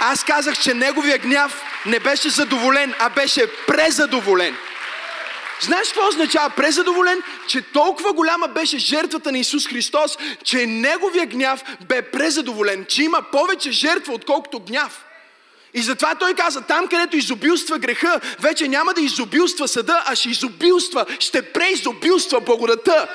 Аз 0.00 0.24
казах, 0.24 0.58
че 0.58 0.74
Неговия 0.74 1.18
гняв 1.18 1.62
не 1.86 1.98
беше 1.98 2.30
задоволен, 2.30 2.94
а 2.98 3.10
беше 3.10 3.46
презадоволен. 3.66 4.56
Знаеш 5.60 5.88
какво 5.88 6.08
означава 6.08 6.50
презадоволен? 6.50 7.22
Че 7.48 7.62
толкова 7.62 8.12
голяма 8.12 8.48
беше 8.48 8.78
жертвата 8.78 9.32
на 9.32 9.38
Исус 9.38 9.66
Христос, 9.68 10.18
че 10.44 10.66
Неговия 10.66 11.26
гняв 11.26 11.62
бе 11.88 12.02
презадоволен, 12.02 12.84
че 12.88 13.02
има 13.02 13.22
повече 13.32 13.72
жертва, 13.72 14.14
отколкото 14.14 14.60
гняв. 14.60 15.04
И 15.74 15.82
затова 15.82 16.14
той 16.14 16.34
каза, 16.34 16.60
там 16.60 16.86
където 16.88 17.16
изобилства 17.16 17.78
греха, 17.78 18.20
вече 18.40 18.68
няма 18.68 18.94
да 18.94 19.00
изобилства 19.00 19.68
съда, 19.68 20.04
а 20.06 20.16
ще 20.16 20.28
изобилства, 20.28 21.06
ще 21.18 21.42
преизобилства 21.42 22.40
благодата. 22.40 23.08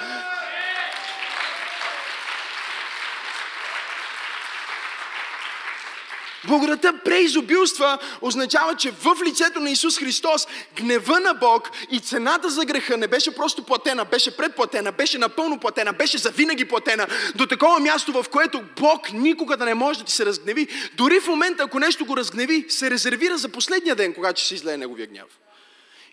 Благодата 6.54 7.00
преизобилства 7.06 8.00
означава, 8.22 8.76
че 8.76 8.92
в 8.92 9.18
лицето 9.26 9.60
на 9.60 9.70
Исус 9.70 9.98
Христос 9.98 10.48
гнева 10.76 11.20
на 11.20 11.34
Бог 11.34 11.70
и 11.92 12.00
цената 12.00 12.50
за 12.50 12.66
греха 12.66 12.98
не 12.98 13.08
беше 13.08 13.36
просто 13.36 13.64
платена, 13.64 14.06
беше 14.06 14.38
предплатена, 14.38 14.92
беше 14.92 15.18
напълно 15.18 15.60
платена, 15.60 15.94
беше 15.94 16.18
завинаги 16.18 16.66
платена 16.66 17.08
до 17.36 17.46
такова 17.46 17.80
място, 17.80 18.24
в 18.24 18.30
което 18.30 18.64
Бог 18.80 19.14
никога 19.14 19.58
да 19.58 19.66
не 19.66 19.74
може 19.74 20.00
да 20.00 20.06
ти 20.06 20.12
се 20.12 20.26
разгневи. 20.26 20.68
Дори 20.96 21.20
в 21.20 21.28
момента, 21.28 21.64
ако 21.64 21.80
нещо 21.80 22.06
го 22.06 22.18
разгневи, 22.18 22.66
се 22.70 22.92
резервира 22.92 23.38
за 23.38 23.50
последния 23.50 23.96
ден, 23.96 24.14
когато 24.14 24.40
ще 24.40 24.48
се 24.48 24.56
излее 24.56 24.78
Неговия 24.78 25.08
гняв. 25.08 25.28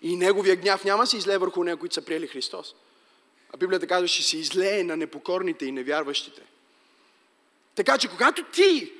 И 0.01 0.15
Неговия 0.15 0.55
гняв 0.55 0.83
няма 0.83 1.07
се 1.07 1.17
излее 1.17 1.37
върху 1.37 1.63
нея, 1.63 1.77
които 1.77 1.95
са 1.95 2.01
приели 2.01 2.27
Христос. 2.27 2.75
А 3.53 3.57
Библията 3.57 3.87
казва, 3.87 4.07
че 4.07 4.23
се 4.23 4.37
излее 4.37 4.83
на 4.83 4.97
непокорните 4.97 5.65
и 5.65 5.71
невярващите. 5.71 6.41
Така 7.75 7.97
че, 7.97 8.07
когато 8.07 8.43
ти 8.43 8.91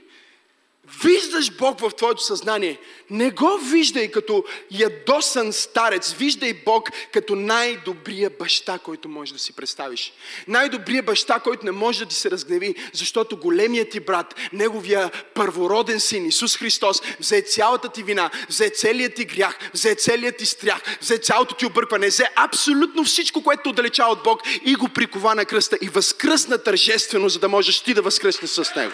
виждаш 1.04 1.52
Бог 1.52 1.80
в 1.80 1.92
твоето 1.98 2.24
съзнание, 2.24 2.80
не 3.10 3.32
го 3.32 3.58
виждай 3.72 4.12
като 4.12 4.44
ядосан 4.72 5.54
старец, 5.54 6.14
виждай 6.14 6.54
Бог 6.54 6.90
като 7.14 7.36
най-добрия 7.36 8.30
баща, 8.40 8.80
който 8.80 9.10
можеш 9.10 9.34
да 9.34 9.40
си 9.40 9.54
представиш. 9.54 10.14
Най-добрия 10.48 11.04
баща, 11.04 11.40
който 11.40 11.66
не 11.66 11.72
може 11.72 12.00
да 12.00 12.06
ти 12.06 12.16
се 12.16 12.32
разгневи, 12.32 12.76
защото 12.94 13.38
големият 13.38 13.90
ти 13.90 14.00
брат, 14.00 14.36
неговия 14.54 15.12
първороден 15.34 16.00
син, 16.00 16.26
Исус 16.26 16.58
Христос, 16.58 17.02
взе 17.20 17.42
цялата 17.42 17.90
ти 17.90 18.04
вина, 18.04 18.32
взе 18.50 18.70
целият 18.70 19.16
ти 19.16 19.26
грях, 19.26 19.60
взе 19.74 19.96
целият 19.96 20.38
ти 20.38 20.46
стрях, 20.46 20.82
взе 21.02 21.18
цялото 21.18 21.56
ти 21.56 21.66
объркване, 21.66 22.08
взе 22.08 22.30
абсолютно 22.36 23.04
всичко, 23.04 23.44
което 23.44 23.70
отдалеча 23.70 24.06
от 24.06 24.24
Бог 24.24 24.42
и 24.66 24.76
го 24.76 24.90
прикова 24.90 25.36
на 25.36 25.46
кръста 25.46 25.78
и 25.82 25.90
възкръсна 25.90 26.64
тържествено, 26.64 27.30
за 27.30 27.40
да 27.40 27.50
можеш 27.50 27.80
ти 27.80 27.94
да 27.94 28.02
възкръснеш 28.02 28.50
с 28.50 28.76
него. 28.76 28.94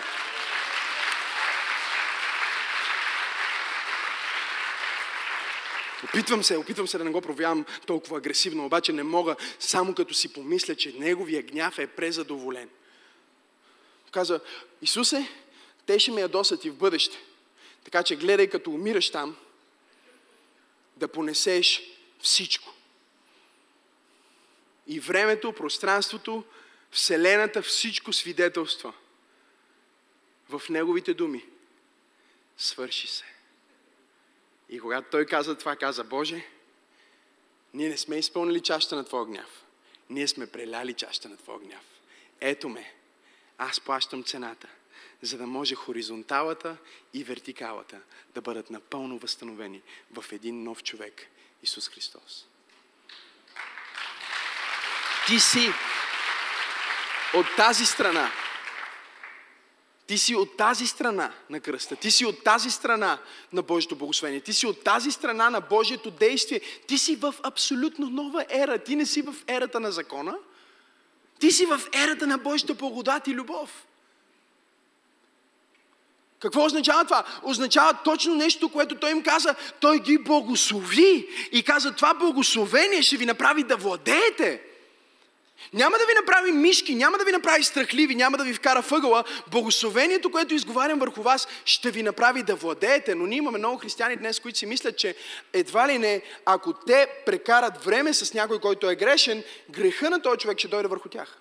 Опитвам 6.17 6.43
се, 6.43 6.57
опитвам 6.57 6.87
се 6.87 6.97
да 6.97 7.03
не 7.03 7.11
го 7.11 7.21
проявявам 7.21 7.65
толкова 7.85 8.17
агресивно, 8.17 8.65
обаче 8.65 8.93
не 8.93 9.03
мога, 9.03 9.35
само 9.59 9.95
като 9.95 10.13
си 10.13 10.33
помисля, 10.33 10.75
че 10.75 10.93
неговия 10.93 11.41
гняв 11.41 11.79
е 11.79 11.87
презадоволен. 11.87 12.69
Каза, 14.11 14.39
Исусе, 14.81 15.29
те 15.85 15.99
ще 15.99 16.11
ме 16.11 16.21
ядосат 16.21 16.65
и 16.65 16.69
в 16.69 16.75
бъдеще. 16.75 17.17
Така 17.83 18.03
че 18.03 18.15
гледай 18.15 18.49
като 18.49 18.71
умираш 18.71 19.09
там, 19.09 19.35
да 20.95 21.07
понесеш 21.07 21.81
всичко. 22.21 22.73
И 24.87 24.99
времето, 24.99 25.53
пространството, 25.53 26.43
Вселената, 26.91 27.61
всичко 27.61 28.13
свидетелства 28.13 28.93
в 30.49 30.61
Неговите 30.69 31.13
думи. 31.13 31.45
Свърши 32.57 33.07
се. 33.07 33.36
И 34.69 34.79
когато 34.79 35.09
той 35.11 35.25
каза 35.25 35.57
това, 35.57 35.75
каза, 35.75 36.03
Боже, 36.03 36.45
ние 37.73 37.89
не 37.89 37.97
сме 37.97 38.15
изпълнили 38.17 38.61
чашата 38.61 38.95
на 38.95 39.03
Твоя 39.03 39.25
гняв. 39.25 39.63
Ние 40.09 40.27
сме 40.27 40.47
преляли 40.47 40.93
чашата 40.93 41.29
на 41.29 41.37
Твоя 41.37 41.59
гняв. 41.59 41.83
Ето 42.41 42.69
ме, 42.69 42.93
аз 43.57 43.79
плащам 43.79 44.23
цената, 44.23 44.67
за 45.21 45.37
да 45.37 45.47
може 45.47 45.75
хоризонталата 45.75 46.77
и 47.13 47.23
вертикалата 47.23 47.99
да 48.33 48.41
бъдат 48.41 48.69
напълно 48.69 49.17
възстановени 49.17 49.81
в 50.11 50.25
един 50.31 50.63
нов 50.63 50.83
човек, 50.83 51.27
Исус 51.63 51.89
Христос. 51.89 52.47
Ти 55.27 55.39
си 55.39 55.73
от 57.33 57.45
тази 57.55 57.85
страна, 57.85 58.31
ти 60.07 60.17
си 60.17 60.35
от 60.35 60.57
тази 60.57 60.87
страна 60.87 61.31
на 61.49 61.59
кръста. 61.59 61.95
Ти 61.95 62.11
си 62.11 62.25
от 62.25 62.43
тази 62.43 62.71
страна 62.71 63.17
на 63.53 63.61
Божието 63.61 63.95
благословение. 63.95 64.39
Ти 64.39 64.53
си 64.53 64.67
от 64.67 64.83
тази 64.83 65.11
страна 65.11 65.49
на 65.49 65.61
Божието 65.61 66.11
действие. 66.11 66.61
Ти 66.87 66.97
си 66.97 67.15
в 67.15 67.35
абсолютно 67.43 68.09
нова 68.09 68.45
ера. 68.49 68.79
Ти 68.79 68.95
не 68.95 69.05
си 69.05 69.21
в 69.21 69.35
ерата 69.47 69.79
на 69.79 69.91
закона. 69.91 70.35
Ти 71.39 71.51
си 71.51 71.65
в 71.65 71.81
ерата 71.93 72.27
на 72.27 72.37
Божията 72.37 72.73
благодат 72.73 73.27
и 73.27 73.33
любов. 73.33 73.85
Какво 76.39 76.65
означава 76.65 77.03
това? 77.03 77.23
Означава 77.43 77.97
точно 78.03 78.35
нещо, 78.35 78.69
което 78.69 78.95
той 78.95 79.11
им 79.11 79.23
каза. 79.23 79.55
Той 79.79 79.99
ги 79.99 80.17
благослови 80.17 81.27
и 81.51 81.63
каза, 81.63 81.95
това 81.95 82.13
благословение 82.13 83.01
ще 83.01 83.17
ви 83.17 83.25
направи 83.25 83.63
да 83.63 83.77
владеете. 83.77 84.61
Няма 85.73 85.97
да 85.97 86.05
ви 86.05 86.13
направи 86.13 86.51
мишки, 86.51 86.95
няма 86.95 87.17
да 87.17 87.25
ви 87.25 87.31
направи 87.31 87.63
страхливи, 87.63 88.15
няма 88.15 88.37
да 88.37 88.43
ви 88.43 88.53
вкара 88.53 88.81
въгъла. 88.81 89.23
Благословението, 89.51 90.31
което 90.31 90.53
изговарям 90.53 90.99
върху 90.99 91.21
вас, 91.21 91.47
ще 91.65 91.91
ви 91.91 92.03
направи 92.03 92.43
да 92.43 92.55
владеете. 92.55 93.15
Но 93.15 93.25
ние 93.25 93.37
имаме 93.37 93.57
много 93.57 93.77
християни 93.77 94.15
днес, 94.15 94.39
които 94.39 94.57
си 94.57 94.65
мислят, 94.65 94.97
че 94.97 95.15
едва 95.53 95.87
ли 95.87 95.97
не, 95.97 96.21
ако 96.45 96.73
те 96.73 97.07
прекарат 97.25 97.83
време 97.83 98.13
с 98.13 98.33
някой, 98.33 98.59
който 98.59 98.89
е 98.89 98.95
грешен, 98.95 99.43
греха 99.69 100.09
на 100.09 100.21
този 100.21 100.37
човек 100.37 100.59
ще 100.59 100.67
дойде 100.67 100.87
върху 100.87 101.09
тях. 101.09 101.37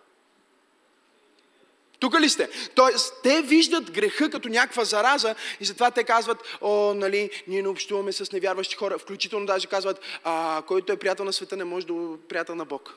Тук 1.98 2.20
ли 2.20 2.28
сте? 2.28 2.48
Тоест, 2.74 3.14
те 3.22 3.42
виждат 3.42 3.90
греха 3.90 4.30
като 4.30 4.48
някаква 4.48 4.84
зараза 4.84 5.34
и 5.60 5.64
затова 5.64 5.90
те 5.90 6.04
казват, 6.04 6.38
о, 6.60 6.94
нали, 6.94 7.30
ние 7.48 7.62
не 7.62 7.68
общуваме 7.68 8.12
с 8.12 8.32
невярващи 8.32 8.76
хора. 8.76 8.98
Включително 8.98 9.46
даже 9.46 9.66
казват, 9.66 10.00
а, 10.24 10.62
който 10.66 10.92
е 10.92 10.96
приятел 10.96 11.24
на 11.24 11.32
света, 11.32 11.56
не 11.56 11.64
може 11.64 11.86
да 11.86 11.92
е 11.92 12.28
приятел 12.28 12.54
на 12.54 12.64
Бог. 12.64 12.96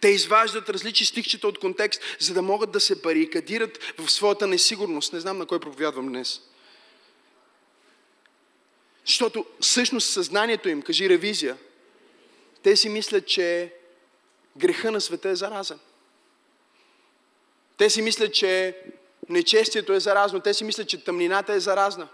Те 0.00 0.08
изваждат 0.08 0.68
различни 0.70 1.06
стихчета 1.06 1.48
от 1.48 1.58
контекст, 1.58 2.00
за 2.18 2.34
да 2.34 2.42
могат 2.42 2.70
да 2.70 2.80
се 2.80 2.94
барикадират 2.94 3.78
в 3.98 4.10
своята 4.10 4.46
несигурност. 4.46 5.12
Не 5.12 5.20
знам 5.20 5.38
на 5.38 5.46
кой 5.46 5.60
проповядвам 5.60 6.08
днес. 6.08 6.40
Защото 9.06 9.44
всъщност 9.60 10.10
съзнанието 10.10 10.68
им, 10.68 10.82
кажи 10.82 11.08
ревизия, 11.08 11.56
те 12.62 12.76
си 12.76 12.88
мислят, 12.88 13.26
че 13.26 13.74
греха 14.56 14.90
на 14.90 15.00
света 15.00 15.28
е 15.28 15.36
заразен. 15.36 15.78
Те 17.76 17.90
си 17.90 18.02
мислят, 18.02 18.34
че 18.34 18.76
нечестието 19.28 19.92
е 19.92 20.00
заразно. 20.00 20.40
Те 20.40 20.54
си 20.54 20.64
мислят, 20.64 20.88
че 20.88 21.04
тъмнината 21.04 21.52
е 21.52 21.60
заразна. 21.60 22.08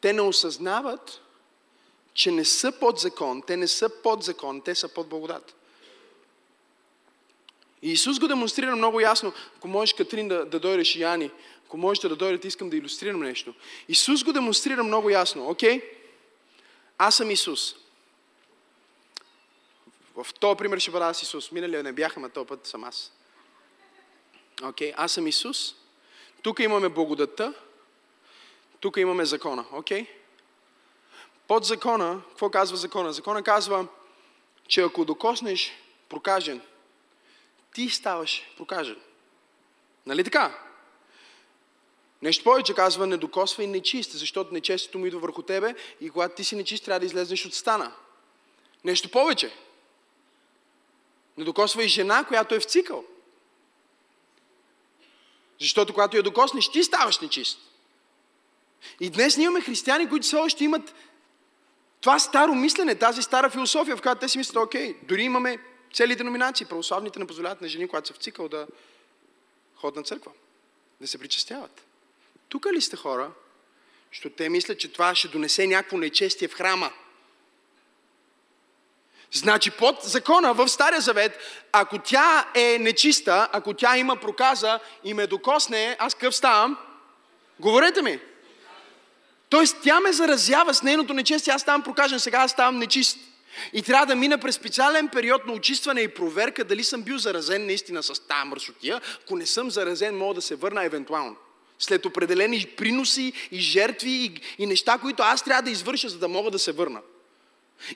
Те 0.00 0.12
не 0.12 0.20
осъзнават, 0.20 1.20
че 2.14 2.30
не 2.30 2.44
са 2.44 2.72
под 2.72 2.98
закон. 2.98 3.42
Те 3.46 3.56
не 3.56 3.68
са 3.68 3.88
под 4.02 4.22
закон, 4.22 4.60
те 4.60 4.74
са 4.74 4.88
под 4.88 5.08
благодат. 5.08 5.54
И 7.84 7.92
Исус 7.92 8.18
го 8.18 8.28
демонстрира 8.28 8.76
много 8.76 9.00
ясно. 9.00 9.32
Ако 9.56 9.68
можеш, 9.68 9.94
Катрин, 9.94 10.28
да, 10.28 10.46
да 10.46 10.60
дойдеш 10.60 10.96
и 10.96 11.00
Яни, 11.00 11.30
ако 11.66 11.76
можете 11.76 12.08
да 12.08 12.16
дойдете, 12.16 12.48
искам 12.48 12.70
да 12.70 12.76
иллюстрирам 12.76 13.20
нещо. 13.20 13.54
Исус 13.88 14.24
го 14.24 14.32
демонстрира 14.32 14.84
много 14.84 15.10
ясно. 15.10 15.48
Окей? 15.48 15.80
Okay? 15.80 15.84
Аз 16.98 17.16
съм 17.16 17.30
Исус. 17.30 17.74
В 20.16 20.26
този 20.40 20.56
пример 20.56 20.78
ще 20.78 20.90
бъда 20.90 21.06
аз 21.06 21.22
Исус. 21.22 21.52
Миналия 21.52 21.82
не 21.82 21.92
бяха, 21.92 22.20
но 22.20 22.28
този 22.28 22.46
път 22.46 22.66
съм 22.66 22.84
аз. 22.84 23.12
Окей? 24.62 24.90
Okay? 24.90 24.94
Аз 24.96 25.12
съм 25.12 25.26
Исус. 25.26 25.74
Тук 26.42 26.60
имаме 26.60 26.88
благодата. 26.88 27.54
Тук 28.80 28.96
имаме 28.96 29.24
закона. 29.24 29.64
Окей? 29.72 30.02
Okay? 30.02 30.08
Под 31.48 31.64
закона, 31.64 32.20
какво 32.28 32.50
казва 32.50 32.76
закона? 32.76 33.12
Закона 33.12 33.42
казва, 33.42 33.86
че 34.68 34.80
ако 34.80 35.04
докоснеш 35.04 35.72
прокажен, 36.08 36.60
ти 37.74 37.90
ставаш 37.90 38.42
прокажен. 38.56 38.96
Нали 40.06 40.24
така? 40.24 40.58
Нещо 42.22 42.44
повече 42.44 42.74
казва, 42.74 43.06
не 43.06 43.16
докосва 43.16 43.62
и 43.62 43.66
нечист, 43.66 44.12
защото 44.12 44.54
нечестието 44.54 44.98
му 44.98 45.06
идва 45.06 45.20
върху 45.20 45.42
тебе 45.42 45.74
и 46.00 46.10
когато 46.10 46.34
ти 46.34 46.44
си 46.44 46.56
нечист, 46.56 46.84
трябва 46.84 47.00
да 47.00 47.06
излезнеш 47.06 47.46
от 47.46 47.54
стана. 47.54 47.92
Нещо 48.84 49.10
повече. 49.10 49.52
Не 51.36 51.44
докосва 51.44 51.84
и 51.84 51.88
жена, 51.88 52.24
която 52.24 52.54
е 52.54 52.60
в 52.60 52.64
цикъл. 52.64 53.04
Защото 55.60 55.92
когато 55.94 56.16
я 56.16 56.22
докоснеш, 56.22 56.68
ти 56.68 56.84
ставаш 56.84 57.18
нечист. 57.18 57.58
И 59.00 59.10
днес 59.10 59.36
ние 59.36 59.44
имаме 59.44 59.60
християни, 59.60 60.08
които 60.08 60.26
все 60.26 60.36
още 60.36 60.64
имат 60.64 60.94
това 62.00 62.18
старо 62.18 62.54
мислене, 62.54 62.94
тази 62.94 63.22
стара 63.22 63.50
философия, 63.50 63.96
в 63.96 64.02
която 64.02 64.20
те 64.20 64.28
си 64.28 64.38
мислят, 64.38 64.64
окей, 64.64 64.96
дори 65.02 65.22
имаме 65.22 65.58
Цели 65.94 66.16
деноминации, 66.16 66.66
православните 66.66 67.18
не 67.18 67.26
позволяват 67.26 67.60
на 67.60 67.68
жени, 67.68 67.88
когато 67.88 68.08
са 68.08 68.14
в 68.14 68.16
цикъл, 68.16 68.48
да 68.48 68.66
ходят 69.76 69.96
на 69.96 70.02
църква, 70.02 70.32
да 71.00 71.08
се 71.08 71.18
причастяват. 71.18 71.84
Тук 72.48 72.66
ли 72.72 72.80
сте 72.80 72.96
хора, 72.96 73.30
защото 74.12 74.36
те 74.36 74.48
мислят, 74.48 74.80
че 74.80 74.92
това 74.92 75.14
ще 75.14 75.28
донесе 75.28 75.66
някакво 75.66 75.98
нечестие 75.98 76.48
в 76.48 76.54
храма? 76.54 76.92
Значи 79.32 79.70
под 79.70 80.02
закона 80.02 80.54
в 80.54 80.68
Стария 80.68 81.00
Завет, 81.00 81.38
ако 81.72 81.98
тя 81.98 82.50
е 82.54 82.78
нечиста, 82.78 83.48
ако 83.52 83.74
тя 83.74 83.96
има 83.96 84.16
проказа 84.16 84.80
и 85.04 85.14
ме 85.14 85.26
докосне, 85.26 85.96
аз 85.98 86.14
къв 86.14 86.36
ставам? 86.36 86.78
Говорете 87.60 88.02
ми. 88.02 88.20
Тоест 89.48 89.76
тя 89.82 90.00
ме 90.00 90.12
заразява 90.12 90.74
с 90.74 90.82
нейното 90.82 91.14
нечестие, 91.14 91.52
аз 91.52 91.62
ставам 91.62 91.82
прокажен, 91.82 92.20
сега 92.20 92.38
аз 92.38 92.50
ставам 92.50 92.78
нечист. 92.78 93.18
И 93.72 93.82
трябва 93.82 94.06
да 94.06 94.14
мина 94.14 94.38
през 94.38 94.54
специален 94.54 95.08
период 95.08 95.46
на 95.46 95.52
очистване 95.52 96.00
и 96.00 96.08
проверка 96.08 96.64
дали 96.64 96.84
съм 96.84 97.02
бил 97.02 97.18
заразен 97.18 97.66
наистина 97.66 98.02
с 98.02 98.20
тази 98.20 98.48
мърсотия. 98.48 99.00
Ако 99.24 99.36
не 99.36 99.46
съм 99.46 99.70
заразен, 99.70 100.18
мога 100.18 100.34
да 100.34 100.42
се 100.42 100.54
върна 100.54 100.84
евентуално. 100.84 101.36
След 101.78 102.06
определени 102.06 102.66
приноси 102.76 103.32
и 103.52 103.60
жертви 103.60 104.10
и, 104.10 104.40
и 104.58 104.66
неща, 104.66 104.98
които 104.98 105.22
аз 105.22 105.42
трябва 105.42 105.62
да 105.62 105.70
извърша, 105.70 106.08
за 106.08 106.18
да 106.18 106.28
мога 106.28 106.50
да 106.50 106.58
се 106.58 106.72
върна. 106.72 107.00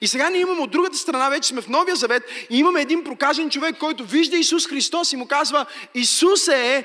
И 0.00 0.08
сега 0.08 0.30
ние 0.30 0.40
имаме 0.40 0.60
от 0.60 0.70
другата 0.70 0.96
страна, 0.96 1.28
вече 1.28 1.48
сме 1.48 1.60
в 1.60 1.68
Новия 1.68 1.96
Завет 1.96 2.22
и 2.50 2.58
имаме 2.58 2.80
един 2.80 3.04
прокажен 3.04 3.50
човек, 3.50 3.78
който 3.78 4.04
вижда 4.04 4.36
Исус 4.36 4.66
Христос 4.66 5.12
и 5.12 5.16
му 5.16 5.26
казва, 5.26 5.66
Исус 5.94 6.48
е, 6.48 6.84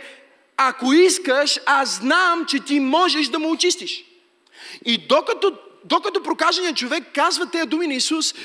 ако 0.57 0.93
искаш, 0.93 1.59
аз 1.65 1.95
знам, 1.95 2.45
че 2.47 2.59
ти 2.59 2.79
можеш 2.79 3.27
да 3.27 3.39
му 3.39 3.51
очистиш. 3.51 4.05
И 4.85 4.97
докато, 4.97 5.57
докато 5.83 6.23
прокаженият 6.23 6.77
човек 6.77 7.03
казва 7.15 7.49
тези 7.49 7.65
думи 7.65 7.87
на 7.87 7.93
Исус, 7.93 8.35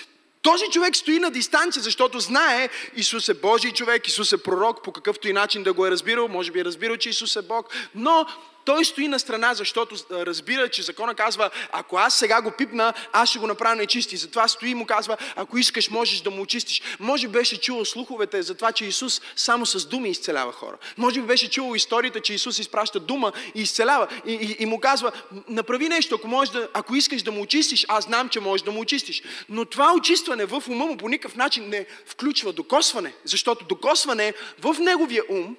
този 0.43 0.65
човек 0.71 0.97
стои 0.97 1.19
на 1.19 1.31
дистанция, 1.31 1.83
защото 1.83 2.21
знае 2.21 2.69
Исус 2.97 3.29
е 3.29 3.35
Божий 3.35 3.73
човек, 3.73 4.09
Исус 4.09 4.33
е 4.33 4.43
пророк, 4.43 4.85
по 4.85 4.93
какъвто 4.93 5.29
и 5.29 5.33
начин 5.33 5.63
да 5.63 5.73
го 5.73 5.87
е 5.87 5.91
разбирал, 5.91 6.29
може 6.29 6.53
би 6.53 6.61
е 6.61 6.65
разбирал, 6.65 6.97
че 6.97 7.09
Исус 7.09 7.37
е 7.37 7.43
Бог, 7.43 7.75
но 7.95 8.27
той 8.69 8.85
стои 8.85 9.09
на 9.09 9.19
страна, 9.19 9.55
защото 9.55 9.97
разбира, 10.11 10.69
че 10.69 10.83
закона 10.83 11.15
казва, 11.15 11.51
ако 11.73 11.97
аз 11.97 12.15
сега 12.15 12.43
го 12.43 12.51
пипна, 12.51 12.95
аз 13.13 13.29
ще 13.29 13.39
го 13.39 13.47
направя 13.47 13.77
нечисти. 13.77 14.17
Затова 14.17 14.49
стои 14.49 14.71
и 14.71 14.75
му 14.75 14.87
казва, 14.87 15.17
ако 15.37 15.59
искаш, 15.59 15.91
можеш 15.91 16.21
да 16.21 16.31
му 16.31 16.43
очистиш. 16.43 16.83
Може 17.01 17.29
би 17.29 17.33
беше 17.33 17.61
чуло 17.61 17.85
слуховете 17.85 18.43
за 18.43 18.55
това, 18.55 18.73
че 18.73 18.85
Исус 18.85 19.21
само 19.37 19.67
с 19.67 19.87
думи 19.87 20.11
изцелява 20.11 20.53
хора. 20.53 20.77
Може 20.97 21.21
би 21.21 21.27
беше 21.27 21.51
чуло 21.51 21.75
историята, 21.75 22.21
че 22.21 22.35
Исус 22.35 22.59
изпраща 22.59 23.01
дума 23.01 23.33
и 23.55 23.63
изцелява. 23.63 24.09
И, 24.27 24.33
и, 24.33 24.57
и 24.63 24.67
му 24.67 24.81
казва, 24.81 25.13
направи 25.49 25.89
нещо, 25.89 26.15
ако, 26.15 26.29
можеш 26.29 26.53
да, 26.53 26.69
ако 26.75 26.95
искаш 26.95 27.23
да 27.23 27.33
му 27.33 27.43
очистиш, 27.43 27.87
аз 27.89 28.05
знам, 28.05 28.29
че 28.29 28.41
можеш 28.41 28.65
да 28.65 28.71
му 28.71 28.81
очистиш. 28.81 29.23
Но 29.49 29.65
това 29.65 29.95
очистване 29.95 30.45
в 30.45 30.63
ума 30.69 30.87
му 30.87 30.97
по 30.97 31.09
никакъв 31.09 31.37
начин 31.37 31.69
не 31.69 31.87
включва 32.07 32.53
докосване, 32.53 33.13
защото 33.25 33.65
докосване 33.65 34.35
в 34.59 34.77
неговия 34.81 35.23
ум 35.29 35.57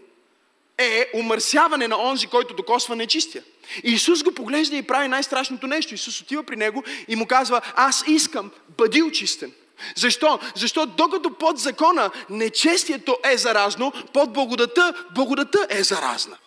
е 0.80 1.10
умърсяване 1.13 1.88
на 1.88 1.98
онзи, 2.02 2.28
който 2.28 2.54
докосва 2.54 2.96
нечистия. 2.96 3.44
И 3.84 3.92
Исус 3.92 4.24
го 4.24 4.32
поглежда 4.32 4.76
и 4.76 4.82
прави 4.82 5.08
най-страшното 5.08 5.68
нещо. 5.68 5.94
Исус 5.94 6.22
отива 6.22 6.44
при 6.44 6.56
него 6.56 6.84
и 7.08 7.15
му 7.15 7.26
казва, 7.26 7.62
аз 7.76 8.04
искам, 8.08 8.52
бъди 8.78 9.04
очистен. 9.04 9.52
Защо? 9.96 10.39
Защото 10.56 10.92
докато 10.98 11.34
под 11.34 11.58
закона 11.58 12.12
нечестието 12.30 13.18
е 13.24 13.38
заразно, 13.38 13.94
под 14.13 14.34
благодата, 14.34 14.94
благодата 15.15 15.68
е 15.70 15.84
заразна. 15.84 16.38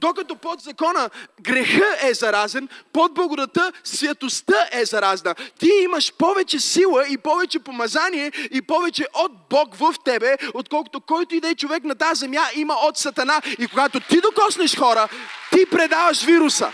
Докато 0.00 0.36
под 0.36 0.60
закона 0.60 1.10
греха 1.40 1.96
е 2.02 2.14
заразен, 2.14 2.68
под 2.92 3.14
благодата 3.14 3.72
святостта 3.84 4.68
е 4.72 4.84
заразна. 4.84 5.34
Ти 5.58 5.70
имаш 5.82 6.12
повече 6.12 6.60
сила 6.60 7.04
и 7.08 7.18
повече 7.18 7.58
помазание 7.58 8.32
и 8.50 8.62
повече 8.62 9.06
от 9.14 9.32
Бог 9.50 9.74
в 9.74 9.94
тебе, 10.04 10.36
отколкото 10.54 11.00
който 11.00 11.34
и 11.34 11.40
да 11.40 11.48
е 11.48 11.54
човек 11.54 11.84
на 11.84 11.94
тази 11.94 12.18
земя 12.18 12.42
има 12.54 12.74
от 12.74 12.96
Сатана. 12.96 13.42
И 13.58 13.68
когато 13.68 14.00
ти 14.00 14.20
докоснеш 14.20 14.76
хора, 14.76 15.08
ти 15.52 15.66
предаваш 15.66 16.24
вируса. 16.24 16.72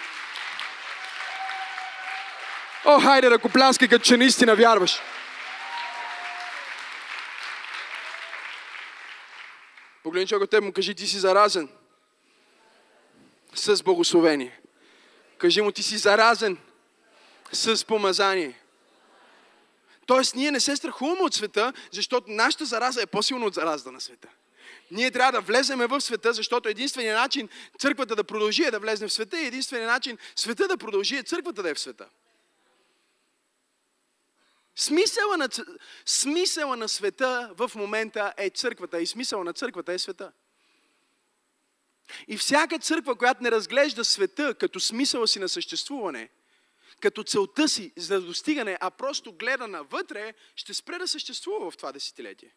О, 2.84 3.00
хайде, 3.00 3.30
ръкопляскай, 3.30 3.88
като 3.88 4.04
че 4.04 4.16
наистина 4.16 4.56
вярваш. 4.56 5.00
Погледни 10.02 10.26
човек 10.26 10.42
от 10.42 10.50
теб 10.50 10.64
му 10.64 10.72
кажи, 10.72 10.94
ти 10.94 11.06
си 11.06 11.18
заразен 11.18 11.68
с 13.58 13.82
благословение. 13.82 14.60
Кажи 15.38 15.62
му, 15.62 15.72
ти 15.72 15.82
си 15.82 15.98
заразен 15.98 16.58
с 17.52 17.84
помазание. 17.84 18.60
Тоест, 20.06 20.34
ние 20.34 20.50
не 20.50 20.60
се 20.60 20.76
страхуваме 20.76 21.22
от 21.22 21.34
света, 21.34 21.72
защото 21.92 22.30
нашата 22.30 22.64
зараза 22.64 23.02
е 23.02 23.06
по-силна 23.06 23.46
от 23.46 23.54
заразата 23.54 23.92
на 23.92 24.00
света. 24.00 24.28
Ние 24.90 25.10
трябва 25.10 25.32
да 25.32 25.40
влеземе 25.40 25.86
в 25.86 26.00
света, 26.00 26.32
защото 26.32 26.68
единственият 26.68 27.20
начин 27.20 27.48
църквата 27.78 28.16
да 28.16 28.24
продължи 28.24 28.64
е 28.64 28.70
да 28.70 28.78
влезне 28.78 29.08
в 29.08 29.12
света 29.12 29.40
и 29.40 29.46
единственият 29.46 29.92
начин 29.92 30.18
света 30.36 30.68
да 30.68 30.76
продължи 30.76 31.16
е 31.16 31.22
църквата 31.22 31.62
да 31.62 31.70
е 31.70 31.74
в 31.74 31.80
света. 31.80 32.08
Смисъла 34.76 35.36
на, 35.36 35.48
смисъла 36.06 36.76
на 36.76 36.88
света 36.88 37.50
в 37.56 37.70
момента 37.74 38.34
е 38.36 38.50
църквата 38.50 39.00
и 39.00 39.06
смисъла 39.06 39.44
на 39.44 39.52
църквата 39.52 39.92
е 39.92 39.98
света. 39.98 40.32
И 42.28 42.36
всяка 42.36 42.78
църква, 42.78 43.16
която 43.16 43.42
не 43.42 43.50
разглежда 43.50 44.04
света 44.04 44.54
като 44.54 44.80
смисъла 44.80 45.28
си 45.28 45.38
на 45.38 45.48
съществуване, 45.48 46.30
като 47.00 47.24
целта 47.24 47.68
си 47.68 47.92
за 47.96 48.20
достигане, 48.20 48.78
а 48.80 48.90
просто 48.90 49.32
гледа 49.32 49.68
навътре, 49.68 50.34
ще 50.56 50.74
спре 50.74 50.98
да 50.98 51.08
съществува 51.08 51.70
в 51.70 51.76
това 51.76 51.92
десетилетие. 51.92 52.54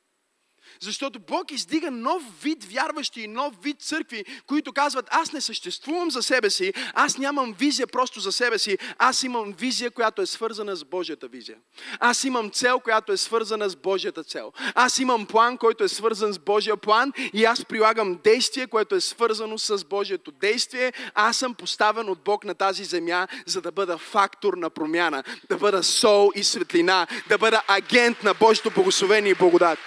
Защото 0.81 1.19
Бог 1.19 1.51
издига 1.51 1.91
нов 1.91 2.23
вид 2.43 2.63
вярващи 2.63 3.21
и 3.21 3.27
нов 3.27 3.53
вид 3.63 3.81
църкви, 3.81 4.25
които 4.47 4.73
казват, 4.73 5.07
аз 5.11 5.33
не 5.33 5.41
съществувам 5.41 6.11
за 6.11 6.23
себе 6.23 6.49
си, 6.49 6.73
аз 6.93 7.17
нямам 7.17 7.55
визия 7.59 7.87
просто 7.87 8.19
за 8.19 8.31
себе 8.31 8.59
си, 8.59 8.77
аз 8.97 9.23
имам 9.23 9.53
визия, 9.53 9.91
която 9.91 10.21
е 10.21 10.25
свързана 10.25 10.75
с 10.75 10.83
Божията 10.85 11.27
визия. 11.27 11.57
Аз 11.99 12.23
имам 12.23 12.51
цел, 12.51 12.79
която 12.79 13.11
е 13.11 13.17
свързана 13.17 13.69
с 13.69 13.75
Божията 13.75 14.23
цел. 14.23 14.51
Аз 14.75 14.99
имам 14.99 15.25
план, 15.25 15.57
който 15.57 15.83
е 15.83 15.87
свързан 15.87 16.33
с 16.33 16.39
Божия 16.39 16.77
план 16.77 17.13
и 17.33 17.45
аз 17.45 17.65
прилагам 17.65 18.19
действие, 18.23 18.67
което 18.67 18.95
е 18.95 19.01
свързано 19.01 19.57
с 19.57 19.85
Божието 19.85 20.31
действие. 20.31 20.93
Аз 21.13 21.37
съм 21.37 21.53
поставен 21.53 22.09
от 22.09 22.19
Бог 22.23 22.43
на 22.43 22.55
тази 22.55 22.83
земя, 22.83 23.27
за 23.45 23.61
да 23.61 23.71
бъда 23.71 23.97
фактор 23.97 24.53
на 24.53 24.69
промяна, 24.69 25.23
да 25.49 25.57
бъда 25.57 25.83
сол 25.83 26.31
и 26.35 26.43
светлина, 26.43 27.07
да 27.29 27.37
бъда 27.37 27.61
агент 27.67 28.23
на 28.23 28.33
Божието 28.33 28.71
благословение 28.71 29.31
и 29.31 29.35
благодат. 29.35 29.79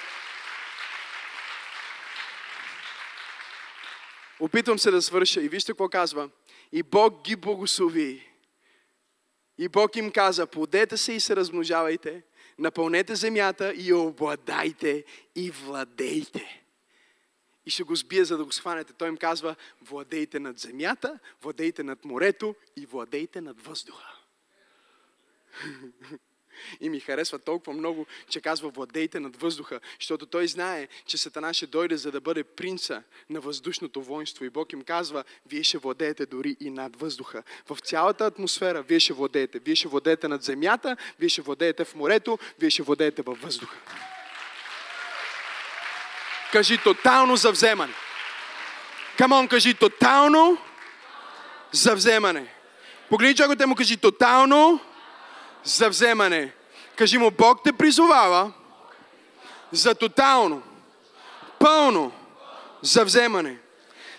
Опитвам 4.43 4.79
се 4.79 4.91
да 4.91 5.03
свърша 5.03 5.43
и 5.43 5.49
вижте 5.49 5.73
какво 5.73 5.89
казва. 5.89 6.31
И 6.73 6.83
Бог 6.83 7.25
ги 7.25 7.37
благослови. 7.37 8.29
И 9.59 9.69
Бог 9.69 9.97
им 9.97 10.13
каза, 10.13 10.47
плодете 10.47 10.97
се 10.97 11.13
и 11.13 11.21
се 11.21 11.37
размножавайте, 11.37 12.23
напълнете 12.59 13.15
земята 13.15 13.75
и 13.77 13.93
обладайте 13.93 15.05
и 15.37 15.51
владейте. 15.51 16.63
И 17.67 17.71
ще 17.71 17.83
го 17.83 17.97
сбия, 17.97 18.25
за 18.25 18.37
да 18.37 18.45
го 18.45 18.53
схванете. 18.53 18.93
Той 18.93 19.09
им 19.09 19.17
казва, 19.17 19.57
владейте 19.83 20.41
над 20.41 20.59
земята, 20.59 21.19
владейте 21.43 21.83
над 21.83 22.05
морето 22.05 22.55
и 22.77 22.87
владейте 22.87 23.41
над 23.41 23.61
въздуха. 23.61 24.19
И 26.81 26.89
ми 26.89 27.01
харесва 27.01 27.39
толкова 27.39 27.73
много, 27.73 28.07
че 28.29 28.41
казва 28.41 28.69
владейте 28.69 29.21
над 29.21 29.37
въздуха, 29.37 29.81
защото 30.01 30.27
той 30.27 30.49
знае, 30.49 30.89
че 31.07 31.19
Сатана 31.19 31.55
ще 31.55 31.67
дойде 31.67 31.97
за 31.97 32.11
да 32.11 32.21
бъде 32.21 32.45
принца 32.45 33.03
на 33.31 33.41
въздушното 33.41 34.03
воинство. 34.03 34.45
И 34.45 34.51
Бог 34.51 34.73
им 34.73 34.83
казва, 34.83 35.25
вие 35.47 35.63
ще 35.63 35.79
владеете 35.79 36.27
дори 36.27 36.57
и 36.61 36.71
над 36.71 36.97
въздуха. 36.97 37.43
В 37.71 37.79
цялата 37.81 38.27
атмосфера 38.27 38.83
вие 38.83 39.01
ще 39.01 39.13
владеете. 39.13 39.59
Вие 39.59 39.77
ще 39.77 39.89
владеете 39.89 40.29
над 40.29 40.43
земята, 40.43 40.97
вие 41.19 41.29
ще 41.29 41.43
владеете 41.43 41.85
в 41.85 41.95
морето, 41.95 42.39
вие 42.59 42.71
ще 42.71 42.83
владеете 42.83 43.23
във 43.23 43.43
въздуха. 43.43 43.77
Кажи 46.53 46.79
тотално 46.79 47.37
завземане. 47.37 47.93
Камон, 49.19 49.49
кажи 49.49 49.75
тотално 49.75 50.59
завземане. 51.73 52.55
Погледни 53.09 53.37
човекът 53.37 53.67
му 53.67 53.75
кажи 53.75 53.97
тотално 53.97 54.81
за 55.65 55.89
вземане. 55.89 56.53
Кажи 56.97 57.19
му, 57.19 57.31
Бог 57.31 57.63
те 57.65 57.73
призовава 57.73 58.53
за 59.73 59.95
тотално, 59.95 60.63
пълно 61.59 62.13
за 62.83 63.05
вземане. 63.05 63.62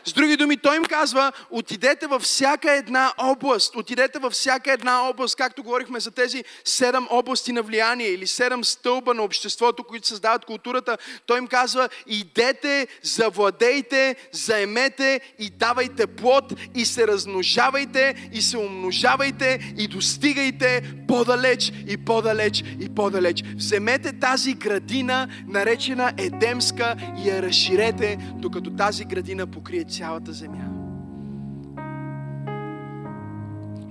С 0.06 0.14
други 0.14 0.38
думи, 0.38 0.58
той 0.58 0.76
им 0.76 0.84
казва, 0.84 1.32
отидете 1.52 2.08
във 2.08 2.22
всяка 2.22 2.72
една 2.72 3.14
област, 3.18 3.76
отидете 3.76 4.20
във 4.20 4.34
всяка 4.34 4.72
една 4.72 5.10
област, 5.10 5.36
както 5.36 5.64
говорихме 5.64 6.00
за 6.00 6.12
тези 6.12 6.44
седем 6.66 7.08
области 7.10 7.52
на 7.52 7.62
влияние 7.62 8.08
или 8.08 8.28
седем 8.28 8.64
стълба 8.64 9.14
на 9.14 9.24
обществото, 9.24 9.84
които 9.84 10.08
създават 10.08 10.46
културата. 10.46 10.98
Той 11.26 11.38
им 11.38 11.48
казва, 11.48 11.90
идете, 12.08 12.88
завладейте, 13.04 14.16
заемете 14.32 15.22
и 15.40 15.50
давайте 15.50 16.08
плод 16.08 16.54
и 16.76 16.86
се 16.86 17.08
размножавайте 17.08 18.30
и 18.34 18.42
се 18.42 18.58
умножавайте 18.58 19.74
и 19.78 19.88
достигайте 19.88 20.96
по-далеч 21.08 21.72
и 21.88 21.98
по-далеч 22.06 22.64
и 22.80 22.90
по-далеч. 22.96 23.44
Вземете 23.56 24.20
тази 24.20 24.54
градина, 24.54 25.28
наречена 25.48 26.14
Едемска 26.18 26.96
и 27.24 27.30
я 27.30 27.42
разширете, 27.42 28.18
докато 28.36 28.76
тази 28.76 29.06
градина 29.06 29.48
покрие 29.48 29.84
цялата 29.94 30.34
земя. 30.34 30.66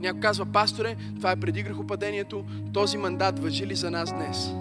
Някой 0.00 0.20
казва, 0.20 0.46
пасторе, 0.46 0.96
това 1.16 1.30
е 1.30 1.36
преди 1.36 1.62
грехопадението, 1.62 2.44
този 2.72 2.98
мандат 2.98 3.38
въжи 3.38 3.66
ли 3.66 3.74
за 3.74 3.90
нас 3.90 4.12
днес? 4.12 4.55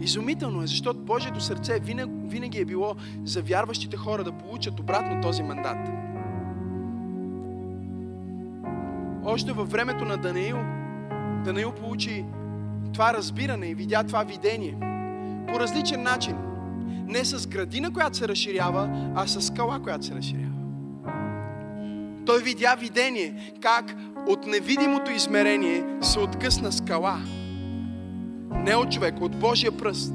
Изумително 0.00 0.62
е, 0.62 0.66
защото 0.66 1.00
Божието 1.00 1.40
сърце 1.40 1.80
винаги, 2.24 2.60
е 2.60 2.64
било 2.64 2.96
за 3.24 3.42
вярващите 3.42 3.96
хора 3.96 4.24
да 4.24 4.32
получат 4.32 4.80
обратно 4.80 5.20
този 5.22 5.42
мандат. 5.42 5.88
Още 9.24 9.52
във 9.52 9.70
времето 9.70 10.04
на 10.04 10.16
Даниил, 10.16 10.58
Даниил 11.44 11.72
получи 11.72 12.24
това 12.92 13.14
разбиране 13.14 13.66
и 13.66 13.74
видя 13.74 14.04
това 14.04 14.24
видение 14.24 14.76
по 15.48 15.60
различен 15.60 16.02
начин. 16.02 16.47
Не 17.08 17.24
с 17.24 17.46
градина, 17.46 17.92
която 17.92 18.16
се 18.16 18.28
разширява, 18.28 19.10
а 19.16 19.26
с 19.26 19.42
скала, 19.42 19.80
която 19.82 20.06
се 20.06 20.14
разширява. 20.14 20.48
Той 22.26 22.42
видя 22.42 22.76
видение, 22.80 23.52
как 23.60 23.94
от 24.26 24.46
невидимото 24.46 25.10
измерение 25.10 25.84
се 26.02 26.18
откъсна 26.18 26.72
скала. 26.72 27.18
Не 28.50 28.74
от 28.74 28.92
човек, 28.92 29.14
от 29.20 29.36
Божия 29.36 29.72
пръст. 29.72 30.14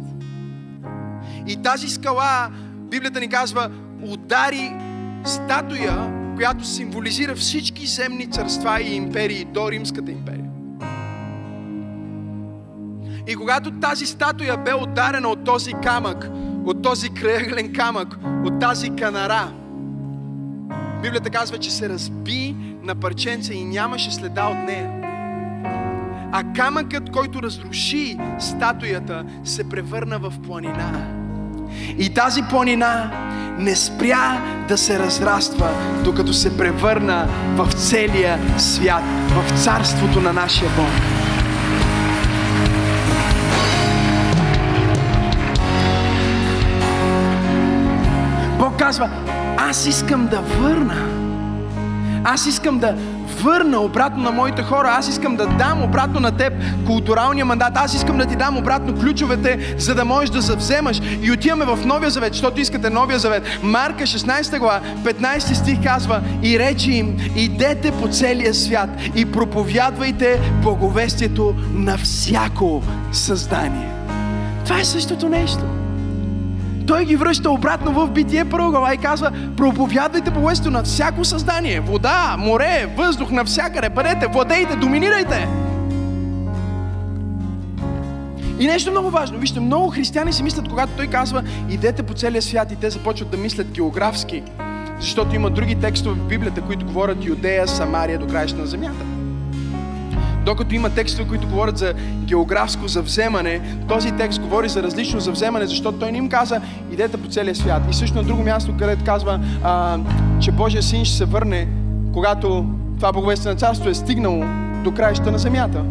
И 1.47 1.61
тази 1.61 1.89
скала, 1.89 2.49
Библията 2.75 3.19
ни 3.19 3.29
казва, 3.29 3.71
удари 4.01 4.73
статуя, 5.25 6.13
която 6.35 6.65
символизира 6.65 7.35
всички 7.35 7.85
земни 7.87 8.31
царства 8.31 8.81
и 8.81 8.95
империи 8.95 9.45
до 9.45 9.71
Римската 9.71 10.11
империя. 10.11 10.49
И 13.27 13.35
когато 13.35 13.71
тази 13.71 14.05
статуя 14.05 14.57
бе 14.57 14.73
ударена 14.73 15.29
от 15.29 15.43
този 15.43 15.73
камък, 15.73 16.29
от 16.65 16.81
този 16.81 17.09
кръглен 17.09 17.73
камък, 17.73 18.17
от 18.45 18.59
тази 18.59 18.89
канара, 18.89 19.51
Библията 21.03 21.29
казва, 21.29 21.57
че 21.57 21.71
се 21.71 21.89
разби 21.89 22.55
на 22.83 22.95
парченца 22.95 23.53
и 23.53 23.65
нямаше 23.65 24.11
следа 24.11 24.47
от 24.47 24.57
нея. 24.67 24.91
А 26.31 26.43
камъкът, 26.53 27.11
който 27.11 27.43
разруши 27.43 28.17
статуята, 28.39 29.23
се 29.43 29.69
превърна 29.69 30.19
в 30.19 30.33
планина. 30.47 31.07
И 31.97 32.13
тази 32.13 32.41
планина 32.49 33.11
не 33.59 33.75
спря 33.75 34.41
да 34.67 34.77
се 34.77 34.99
разраства, 34.99 35.69
докато 36.03 36.33
се 36.33 36.57
превърна 36.57 37.27
в 37.55 37.73
целия 37.73 38.39
свят, 38.57 39.03
в 39.29 39.63
царството 39.63 40.21
на 40.21 40.33
нашия 40.33 40.69
Бог. 40.77 41.22
Казва, 48.83 49.09
аз 49.57 49.85
искам 49.85 50.27
да 50.27 50.39
върна. 50.39 50.95
Аз 52.23 52.45
искам 52.45 52.79
да 52.79 52.95
върна 53.41 53.79
обратно 53.79 54.23
на 54.23 54.31
моите 54.31 54.63
хора. 54.63 54.87
Аз 54.97 55.07
искам 55.07 55.35
да 55.35 55.47
дам 55.47 55.83
обратно 55.83 56.19
на 56.19 56.37
теб 56.37 56.53
културалния 56.85 57.45
мандат. 57.45 57.71
Аз 57.75 57.93
искам 57.93 58.17
да 58.17 58.25
ти 58.25 58.35
дам 58.35 58.57
обратно 58.57 58.99
ключовете, 58.99 59.75
за 59.77 59.95
да 59.95 60.05
можеш 60.05 60.29
да 60.29 60.41
завземаш. 60.41 61.01
И 61.21 61.31
отиваме 61.31 61.65
в 61.65 61.85
Новия 61.85 62.09
Завет, 62.09 62.33
защото 62.33 62.61
искате 62.61 62.89
Новия 62.89 63.19
Завет. 63.19 63.43
Марка 63.63 64.03
16 64.03 64.59
глава, 64.59 64.81
15 65.03 65.53
стих 65.53 65.83
казва 65.83 66.21
и 66.43 66.59
речи 66.59 66.91
им, 66.91 67.17
идете 67.35 67.91
по 67.91 68.07
целия 68.07 68.53
свят 68.53 68.89
и 69.15 69.31
проповядвайте 69.31 70.39
благовестието 70.63 71.55
на 71.73 71.97
всяко 71.97 72.83
създание. 73.11 73.89
Това 74.65 74.79
е 74.79 74.85
същото 74.85 75.29
нещо. 75.29 75.82
Той 76.87 77.05
ги 77.05 77.15
връща 77.15 77.51
обратно 77.51 77.91
в 77.91 78.11
битие 78.11 78.45
първа 78.45 78.93
и 78.93 78.97
казва, 78.97 79.31
проповядвайте 79.57 80.31
благовестието 80.31 80.71
на 80.71 80.83
всяко 80.83 81.25
създание. 81.25 81.79
Вода, 81.79 82.35
море, 82.39 82.93
въздух, 82.97 83.31
навсякъде. 83.31 83.89
Бъдете, 83.89 84.27
владейте, 84.27 84.75
доминирайте. 84.75 85.47
И 88.59 88.67
нещо 88.67 88.91
много 88.91 89.09
важно. 89.09 89.37
Вижте, 89.37 89.59
много 89.59 89.89
християни 89.89 90.33
си 90.33 90.43
мислят, 90.43 90.69
когато 90.69 90.91
той 90.97 91.07
казва, 91.07 91.43
идете 91.69 92.03
по 92.03 92.13
целия 92.13 92.41
свят 92.41 92.71
и 92.71 92.75
те 92.75 92.89
започват 92.89 93.29
да 93.29 93.37
мислят 93.37 93.71
географски. 93.71 94.43
Защото 94.99 95.35
има 95.35 95.49
други 95.49 95.75
текстове 95.75 96.15
в 96.21 96.27
Библията, 96.27 96.61
които 96.61 96.85
говорят 96.85 97.25
Юдея, 97.25 97.67
Самария 97.67 98.19
до 98.19 98.27
краища 98.27 98.59
на 98.59 98.65
земята. 98.65 99.05
Докато 100.45 100.75
има 100.75 100.89
текстове, 100.89 101.27
които 101.27 101.47
говорят 101.47 101.77
за 101.77 101.93
географско 102.25 102.87
завземане, 102.87 103.61
този 103.87 104.11
текст 104.11 104.39
говори 104.39 104.69
за 104.69 104.83
различно 104.83 105.19
завземане, 105.19 105.65
защото 105.65 105.99
той 105.99 106.11
не 106.11 106.17
им 106.17 106.29
каза, 106.29 106.61
идете 106.91 107.17
по 107.17 107.29
целия 107.29 107.55
свят. 107.55 107.81
И 107.89 107.93
също 107.93 108.15
на 108.15 108.23
друго 108.23 108.43
място, 108.43 108.73
където 108.79 109.03
казва, 109.03 109.39
а, 109.63 109.99
че 110.39 110.51
Божия 110.51 110.83
син 110.83 111.05
ще 111.05 111.17
се 111.17 111.25
върне, 111.25 111.67
когато 112.13 112.65
това 112.97 113.11
Боговестие 113.11 113.51
на 113.51 113.57
царство 113.57 113.89
е 113.89 113.93
стигнало 113.93 114.45
до 114.83 114.91
краища 114.91 115.31
на 115.31 115.37
земята. 115.37 115.83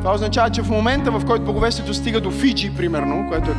Това 0.00 0.14
означава, 0.14 0.50
че 0.50 0.62
в 0.62 0.70
момента, 0.70 1.10
в 1.10 1.26
който 1.26 1.44
Боговестието 1.44 1.94
стига 1.94 2.20
до 2.20 2.30
Фиджи, 2.30 2.70
примерно, 2.76 3.26
което 3.28 3.50
е 3.50 3.54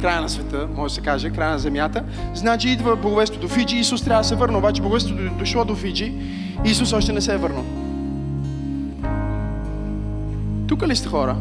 края 0.00 0.20
на 0.20 0.28
света, 0.28 0.68
може 0.76 0.90
да 0.90 0.94
се 0.94 1.00
каже, 1.00 1.30
края 1.30 1.50
на 1.50 1.58
земята, 1.58 2.04
значи 2.34 2.68
идва 2.68 2.96
Боговестието 2.96 3.46
до 3.46 3.54
Фиджи, 3.54 3.76
Исус 3.76 4.02
трябва 4.02 4.22
да 4.22 4.28
се 4.28 4.34
върне. 4.34 4.56
Обаче 4.56 4.82
Боговестието 4.82 5.34
дошло 5.38 5.64
до 5.64 5.74
Фиджи, 5.74 6.12
Исус 6.64 6.92
още 6.92 7.12
не 7.12 7.20
се 7.20 7.34
е 7.34 7.36
върнал. 7.36 7.64
Тук 10.82 10.96
сте 10.96 11.08
хора? 11.08 11.36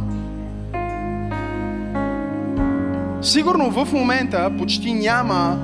Сигурно 3.21 3.71
в 3.71 3.93
момента 3.93 4.51
почти 4.57 4.93
няма 4.93 5.57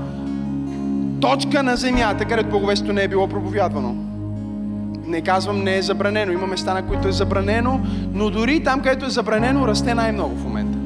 точка 1.21 1.63
на 1.63 1.75
земята, 1.75 2.25
където 2.25 2.49
благовестието 2.49 2.93
не 2.93 3.03
е 3.03 3.07
било 3.07 3.27
проповядвано. 3.27 3.95
Не 5.05 5.21
казвам 5.21 5.63
не 5.63 5.77
е 5.77 5.81
забранено. 5.81 6.31
Има 6.31 6.47
места, 6.47 6.73
на 6.73 6.87
които 6.87 7.07
е 7.07 7.11
забранено, 7.11 7.79
но 8.13 8.29
дори 8.29 8.63
там, 8.63 8.81
където 8.81 9.05
е 9.05 9.09
забранено, 9.09 9.67
расте 9.67 9.93
най-много 9.93 10.35
в 10.35 10.43
момента. 10.43 10.77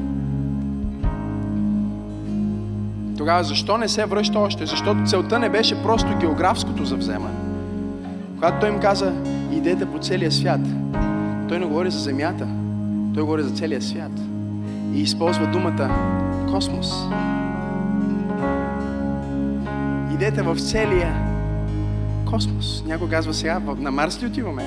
Тогава 3.18 3.44
защо 3.44 3.78
не 3.78 3.88
се 3.88 4.04
връща 4.04 4.38
още? 4.38 4.66
Защото 4.66 5.00
целта 5.06 5.38
не 5.38 5.48
беше 5.48 5.82
просто 5.82 6.18
географското 6.20 6.84
завземане. 6.84 7.34
Когато 8.34 8.60
той 8.60 8.68
им 8.68 8.80
каза, 8.80 9.12
идете 9.52 9.86
по 9.86 9.98
целия 9.98 10.32
свят, 10.32 10.60
той 11.48 11.58
не 11.58 11.66
говори 11.66 11.90
за 11.90 11.98
земята, 11.98 12.46
той 13.14 13.22
говори 13.22 13.42
за 13.42 13.50
целия 13.50 13.82
свят. 13.82 14.12
И 14.94 15.00
използва 15.00 15.46
думата 15.46 15.90
космос. 16.50 16.92
Идете 20.14 20.42
в 20.42 20.56
целия 20.60 21.14
космос. 22.24 22.84
Някой 22.86 23.08
казва 23.08 23.34
сега, 23.34 23.60
на 23.78 23.90
Марс 23.90 24.22
ли 24.22 24.26
отиваме? 24.26 24.62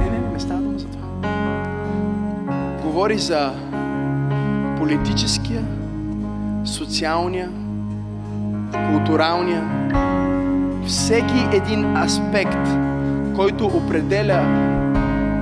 Не, 0.00 0.10
не, 0.10 0.32
не, 0.32 0.40
става 0.40 0.60
дума 0.60 0.78
за 0.78 0.86
това. 0.86 1.06
Говори 2.82 3.18
за 3.18 3.52
политическия, 4.78 5.64
социалния, 6.64 7.50
културалния, 8.90 9.90
всеки 10.86 11.46
един 11.52 11.96
аспект, 11.96 12.68
който 13.36 13.66
определя 13.66 14.42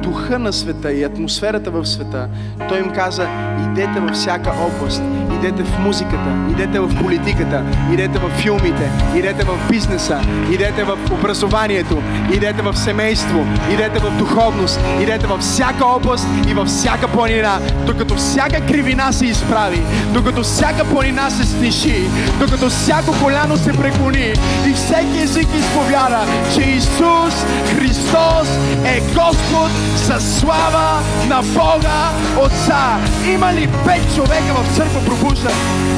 духа 0.08 0.38
на 0.38 0.52
света 0.52 0.92
и 0.92 1.04
атмосферата 1.04 1.70
в 1.70 1.86
света, 1.86 2.28
той 2.68 2.78
им 2.78 2.90
каза, 2.94 3.28
идете 3.70 4.00
във 4.00 4.10
всяка 4.10 4.50
област, 4.50 5.02
идете 5.38 5.62
в 5.62 5.78
музиката, 5.78 6.30
идете 6.50 6.80
в 6.80 7.02
политиката, 7.02 7.62
идете 7.92 8.18
в 8.18 8.30
филмите, 8.30 8.90
идете 9.16 9.44
в 9.44 9.58
бизнеса, 9.70 10.20
идете 10.52 10.84
в 10.84 10.98
образованието, 11.12 12.02
идете 12.32 12.62
в 12.62 12.76
семейство, 12.76 13.46
идете 13.72 13.98
в 13.98 14.18
духовност, 14.18 14.80
идете 15.02 15.26
във 15.26 15.40
всяка 15.40 15.86
област 15.86 16.26
и 16.48 16.54
във 16.54 16.68
всяка 16.68 17.08
планина, 17.08 17.58
докато 17.86 18.14
всяка 18.14 18.66
кривина 18.66 19.12
се 19.12 19.26
изправи, 19.26 19.82
докато 20.12 20.42
всяка 20.42 20.84
планина 20.84 21.30
се 21.30 21.44
сниши, 21.44 22.08
докато 22.38 22.70
всяко 22.70 23.14
коляно 23.22 23.56
се 23.56 23.72
преклони 23.72 24.32
и 24.66 24.72
всеки 24.74 25.22
език 25.22 25.48
изповяда, 25.58 26.20
че 26.54 26.60
Исус 26.60 27.34
Христос 27.76 28.48
е 28.84 29.00
Господ 29.00 29.70
със 29.96 30.38
слава 30.40 31.00
на 31.28 31.42
Бога 31.42 32.10
Отца. 32.44 32.98
Има 33.34 33.52
ли 33.52 33.68
пет 33.86 34.14
човека 34.14 34.54
в 34.54 34.76
църква 34.76 35.00
пробужда, 35.28 35.50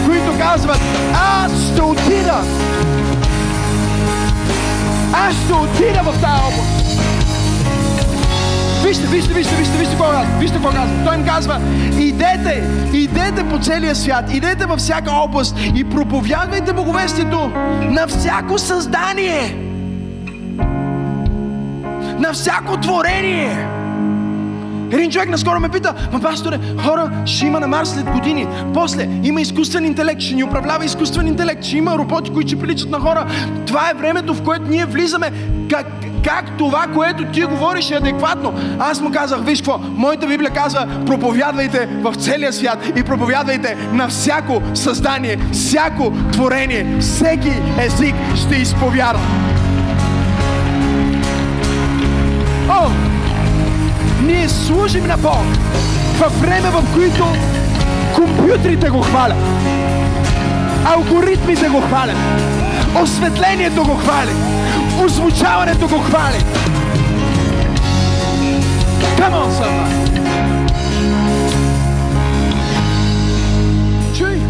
които 0.06 0.38
казват, 0.38 0.80
аз 1.14 1.72
ще 1.72 1.82
отида. 1.82 2.42
Аз 5.12 5.34
ще 5.34 5.52
отида 5.52 6.02
в 6.02 6.20
тази 6.20 6.42
област. 6.42 6.80
Вижте, 8.84 9.06
вижте, 9.06 9.32
вижте, 9.32 9.56
вижте, 9.56 9.78
вижте 9.78 9.90
какво 9.90 10.04
казва. 10.04 10.38
Вижте 10.38 10.56
какво 10.56 10.68
казва. 10.70 11.04
Той 11.04 11.14
им 11.14 11.24
казва, 11.26 11.60
идете, 11.98 12.64
идете 12.92 13.48
по 13.48 13.58
целия 13.58 13.94
свят, 13.94 14.24
идете 14.32 14.66
във 14.66 14.78
всяка 14.78 15.12
област 15.12 15.56
и 15.74 15.84
проповядвайте 15.84 16.72
боговестието 16.72 17.50
на 17.82 18.06
всяко 18.06 18.58
създание. 18.58 19.56
На 22.18 22.32
всяко 22.32 22.76
творение. 22.76 23.79
Един 24.92 25.10
човек 25.10 25.28
наскоро 25.28 25.60
ме 25.60 25.68
пита, 25.68 25.94
ма 26.12 26.20
пасторе, 26.20 26.58
хора 26.84 27.10
ще 27.26 27.46
има 27.46 27.60
на 27.60 27.66
Марс 27.66 27.90
след 27.90 28.10
години. 28.10 28.46
После 28.74 29.08
има 29.22 29.40
изкуствен 29.40 29.84
интелект, 29.84 30.20
ще 30.20 30.34
ни 30.34 30.44
управлява 30.44 30.84
изкуствен 30.84 31.26
интелект, 31.26 31.64
ще 31.64 31.76
има 31.76 31.98
роботи, 31.98 32.30
които 32.30 32.48
ще 32.48 32.58
приличат 32.58 32.90
на 32.90 33.00
хора. 33.00 33.26
Това 33.66 33.90
е 33.90 33.94
времето, 33.94 34.34
в 34.34 34.42
което 34.42 34.64
ние 34.68 34.84
влизаме. 34.84 35.32
Как, 35.70 35.86
как 36.24 36.56
това, 36.58 36.86
което 36.94 37.24
ти 37.24 37.44
говориш 37.44 37.90
е 37.90 37.94
адекватно. 37.94 38.54
Аз 38.78 39.00
му 39.00 39.10
казах, 39.12 39.40
виж 39.44 39.58
какво, 39.58 39.78
моята 39.78 40.26
Библия 40.26 40.50
казва, 40.50 40.86
проповядвайте 41.06 41.86
в 41.86 42.14
целия 42.14 42.52
свят 42.52 42.78
и 42.96 43.02
проповядвайте 43.02 43.76
на 43.92 44.08
всяко 44.08 44.62
създание, 44.74 45.38
всяко 45.52 46.12
творение, 46.32 46.96
всеки 47.00 47.52
език 47.78 48.14
ще 48.36 48.56
изповядва. 48.56 49.20
Ние 54.30 54.48
служим 54.48 55.06
на 55.06 55.16
Бог 55.16 55.44
във 56.18 56.40
време, 56.40 56.70
в 56.70 56.94
които 56.94 57.24
компютрите 58.14 58.90
го 58.90 59.00
хвалят, 59.02 59.36
алгоритмите 60.84 61.68
го 61.68 61.80
хвалят, 61.80 62.16
осветлението 63.02 63.84
го 63.84 63.94
хвали, 63.94 64.30
озвучаването 65.04 65.88
го 65.88 65.98
хвали. 65.98 66.44
Come 69.18 69.34
on, 69.34 69.50
somebody. 69.60 69.96
Чуй, 74.18 74.40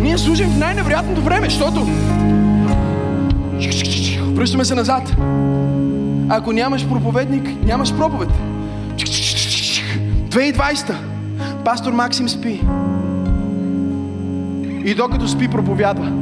ние 0.00 0.18
служим 0.18 0.48
в 0.50 0.58
най-невероятното 0.58 1.20
време, 1.22 1.50
защото 1.50 1.86
връщаме 4.34 4.64
се 4.64 4.74
назад. 4.74 5.16
Ако 6.28 6.52
нямаш 6.52 6.88
проповедник, 6.88 7.64
нямаш 7.64 7.96
проповед. 7.96 8.28
2020 10.28 10.94
пастор 11.64 11.92
Максим 11.92 12.28
спи. 12.28 12.60
И 14.84 14.94
докато 14.94 15.28
спи, 15.28 15.48
проповядва. 15.48 16.12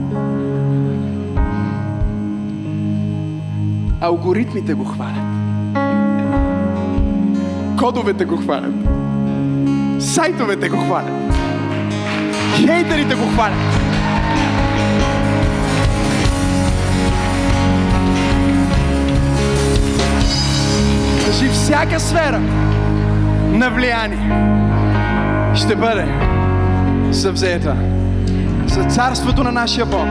Алгоритмите 4.00 4.74
го 4.74 4.84
хвалят. 4.84 5.16
Кодовете 7.78 8.24
го 8.24 8.36
хвалят. 8.36 8.74
Сайтовете 9.98 10.68
го 10.68 10.76
хвалят. 10.76 11.34
Хейтерите 12.57 13.14
го 13.14 13.26
хвалят. 13.34 13.59
Кажи 21.26 21.48
всяка 21.48 22.00
сфера 22.00 22.40
на 23.47 23.70
влияние 23.70 24.32
ще 25.55 25.76
бъде 25.76 26.07
съвзета 27.12 27.76
за 28.66 28.84
царството 28.84 29.44
на 29.44 29.53
нашия 29.53 29.86
Бог 29.86 30.07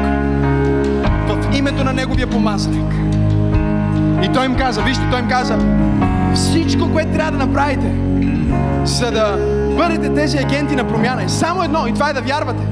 в 1.28 1.58
името 1.58 1.84
на 1.84 1.94
Неговия 1.94 2.28
помазаник. 2.28 2.94
И 4.24 4.34
той 4.34 4.46
им 4.46 4.56
каза, 4.56 4.82
вижте, 4.82 5.04
той 5.12 5.20
им 5.20 5.28
каза, 5.28 5.58
всичко, 6.34 6.92
което 6.94 7.12
трябва 7.12 7.32
да 7.32 7.38
направите, 7.38 7.92
за 8.84 9.12
да 9.12 9.38
бъдете 9.78 10.14
тези 10.14 10.38
агенти 10.38 10.76
на 10.76 10.88
промяна 10.88 11.24
е 11.24 11.30
само 11.30 11.64
едно 11.64 11.88
и 11.88 11.94
това 11.94 12.10
е 12.10 12.14
да 12.14 12.22
вярвате. 12.22 12.64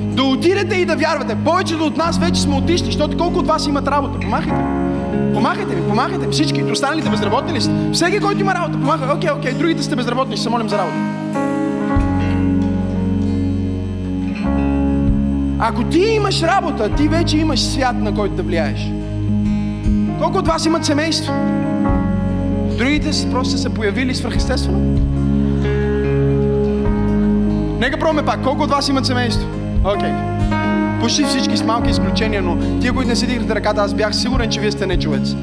Да 0.00 0.22
отидете 0.22 0.74
и 0.74 0.84
да 0.84 0.96
вярвате. 0.96 1.36
Повечето 1.44 1.84
от 1.84 1.96
нас 1.96 2.18
вече 2.18 2.40
сме 2.40 2.54
отишли, 2.54 2.86
защото 2.86 3.16
колко 3.16 3.38
от 3.38 3.46
вас 3.46 3.66
имат 3.66 3.88
работа? 3.88 4.20
Помахайте. 4.20 4.91
Помахайте 5.34 5.74
ми, 5.74 5.88
помахайте 5.88 6.26
ми 6.26 6.32
всички. 6.32 6.62
Останалите 6.62 7.10
безработни 7.10 7.52
ли 7.52 7.60
сте? 7.60 7.72
Всеки, 7.92 8.20
който 8.20 8.40
има 8.40 8.54
работа, 8.54 8.72
помага. 8.72 9.14
Окей, 9.14 9.30
окей, 9.30 9.52
другите 9.52 9.82
сте 9.82 9.96
безработни, 9.96 10.36
ще 10.36 10.42
се 10.42 10.50
молим 10.50 10.68
за 10.68 10.78
работа. 10.78 10.96
Ако 15.58 15.84
ти 15.84 15.98
имаш 15.98 16.42
работа, 16.42 16.94
ти 16.94 17.08
вече 17.08 17.38
имаш 17.38 17.60
свят, 17.60 17.96
на 18.00 18.14
който 18.14 18.34
да 18.34 18.42
влияеш. 18.42 18.90
Колко 20.20 20.38
от 20.38 20.48
вас 20.48 20.66
имат 20.66 20.84
семейство? 20.84 21.32
Другите 22.78 23.12
си 23.12 23.30
просто 23.30 23.58
са 23.58 23.70
появили 23.70 24.14
свръхестествено. 24.14 24.78
Нека 27.78 27.98
пробваме 27.98 28.24
пак. 28.24 28.42
Колко 28.42 28.62
от 28.62 28.70
вас 28.70 28.88
имат 28.88 29.06
семейство? 29.06 29.48
Окей. 29.84 30.08
Okay. 30.08 30.61
Почти 31.02 31.24
всички 31.24 31.56
с 31.56 31.64
малки 31.64 31.90
изключения, 31.90 32.42
но 32.42 32.78
тия, 32.80 32.92
които 32.92 33.08
не 33.08 33.16
си 33.16 33.26
дигнете 33.26 33.54
ръката, 33.54 33.80
аз 33.80 33.94
бях 33.94 34.16
сигурен, 34.16 34.50
че 34.50 34.60
вие 34.60 34.72
сте 34.72 34.86
не 34.86 34.98
човеци. 34.98 35.36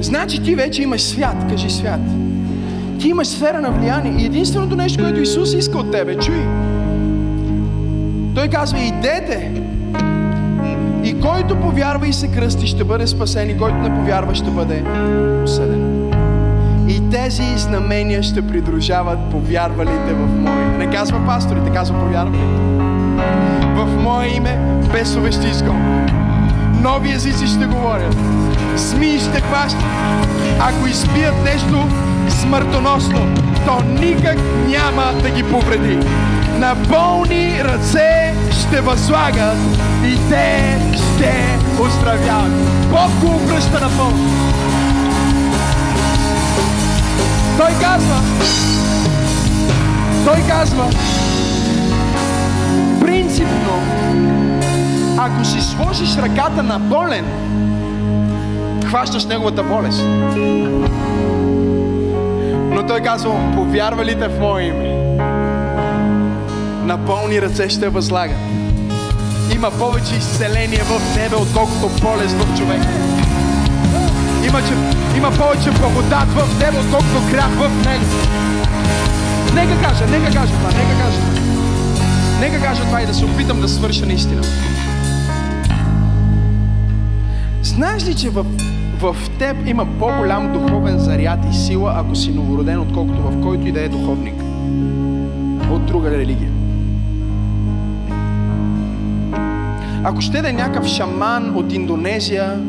Значи 0.00 0.42
ти 0.42 0.54
вече 0.54 0.82
имаш 0.82 1.02
свят, 1.02 1.36
кажи 1.50 1.70
свят. 1.70 2.00
Ти 2.98 3.08
имаш 3.08 3.28
сфера 3.28 3.60
на 3.60 3.70
влияние 3.70 4.22
и 4.22 4.26
единственото 4.26 4.76
нещо, 4.76 5.02
което 5.02 5.20
Исус 5.20 5.52
иска 5.52 5.78
от 5.78 5.92
тебе, 5.92 6.18
чуй. 6.18 6.42
Той 8.34 8.48
казва, 8.48 8.78
идете. 8.78 9.50
И 11.04 11.20
който 11.20 11.56
повярва 11.56 12.08
и 12.08 12.12
се 12.12 12.28
кръсти, 12.28 12.66
ще 12.66 12.84
бъде 12.84 13.06
спасен, 13.06 13.50
и 13.50 13.58
който 13.58 13.76
не 13.76 13.94
повярва, 13.94 14.34
ще 14.34 14.50
бъде 14.50 14.82
осъден. 15.44 16.01
И 16.88 17.10
тези 17.10 17.58
знамения 17.58 18.22
ще 18.22 18.46
придружават 18.46 19.18
повярвалите 19.30 20.12
в 20.12 20.40
Мое. 20.40 20.64
Не 20.78 20.90
казва 20.90 21.26
пасторите, 21.26 21.70
казва 21.70 21.98
повярвалите. 21.98 22.44
В 23.74 24.02
Мое 24.02 24.26
име 24.26 24.58
бесове 24.92 25.32
ще 25.32 25.46
изгонят. 25.46 26.10
Нови 26.82 27.12
езици 27.12 27.46
ще 27.46 27.66
говорят. 27.66 28.16
Змии 28.76 29.18
ще 29.18 29.40
хващат. 29.40 29.84
Ако 30.60 30.86
изпият 30.86 31.44
нещо 31.44 31.88
смъртоносно, 32.28 33.34
то 33.66 33.82
никак 34.00 34.36
няма 34.68 35.12
да 35.22 35.30
ги 35.30 35.42
повреди. 35.42 35.98
На 36.58 36.74
болни 36.74 37.64
ръце 37.64 38.34
ще 38.50 38.80
възлагат 38.80 39.56
и 40.04 40.30
те 40.30 40.78
ще 40.94 41.58
оздравяват. 41.80 42.52
Бог 42.90 43.10
го 43.20 43.40
на 43.80 44.12
Той 47.62 47.70
казва, 47.80 48.20
той 50.24 50.42
казва, 50.48 50.90
принципно, 53.00 53.82
ако 55.18 55.44
си 55.44 55.60
сложиш 55.60 56.16
ръката 56.16 56.62
на 56.62 56.78
болен, 56.78 57.24
хващаш 58.86 59.24
неговата 59.24 59.62
болест. 59.62 60.04
Но 62.70 62.86
той 62.88 63.00
казва, 63.00 63.52
повярвалите 63.54 64.28
в 64.28 64.40
Мое 64.40 64.62
име, 64.62 65.16
на 66.84 66.96
болни 66.96 67.42
ръце 67.42 67.68
ще 67.68 67.88
възлагат. 67.88 68.38
Има 69.54 69.70
повече 69.70 70.14
изцеление 70.14 70.82
в 70.82 71.14
тебе, 71.14 71.36
отколкото 71.36 71.88
болест 72.02 72.34
в 72.34 72.58
човека. 72.58 73.21
Има, 74.48 74.62
че, 74.62 74.74
има 75.16 75.30
повече 75.30 75.70
благодат 75.70 76.28
в 76.28 76.58
тебе, 76.58 76.78
отколкото 76.78 77.30
грях 77.30 77.50
в 77.50 77.84
него. 77.84 78.04
Нека 79.54 79.82
кажа, 79.82 80.06
нека 80.06 80.32
кажа 80.32 80.52
това, 80.52 80.68
нека 80.68 81.04
кажа 81.04 81.18
това. 81.18 81.42
Нека 82.40 82.60
кажа 82.60 82.82
това 82.82 83.02
и 83.02 83.06
да 83.06 83.14
се 83.14 83.24
опитам 83.24 83.60
да 83.60 83.68
свърша 83.68 84.06
наистина. 84.06 84.42
Знаеш 87.62 88.06
ли, 88.06 88.14
че 88.14 88.30
в, 88.30 88.46
в 89.00 89.16
теб 89.38 89.56
има 89.66 89.86
по-голям 89.98 90.52
духовен 90.52 90.98
заряд 90.98 91.38
и 91.52 91.56
сила, 91.56 91.94
ако 91.96 92.16
си 92.16 92.30
новороден, 92.30 92.80
отколкото 92.80 93.22
в 93.22 93.42
който 93.42 93.68
и 93.68 93.72
да 93.72 93.80
е 93.80 93.88
духовник 93.88 94.34
от 95.70 95.86
друга 95.86 96.10
религия? 96.10 96.50
Ако 100.04 100.20
ще 100.20 100.42
да 100.42 100.48
е 100.48 100.52
някакъв 100.52 100.86
шаман 100.86 101.56
от 101.56 101.72
Индонезия, 101.72 102.60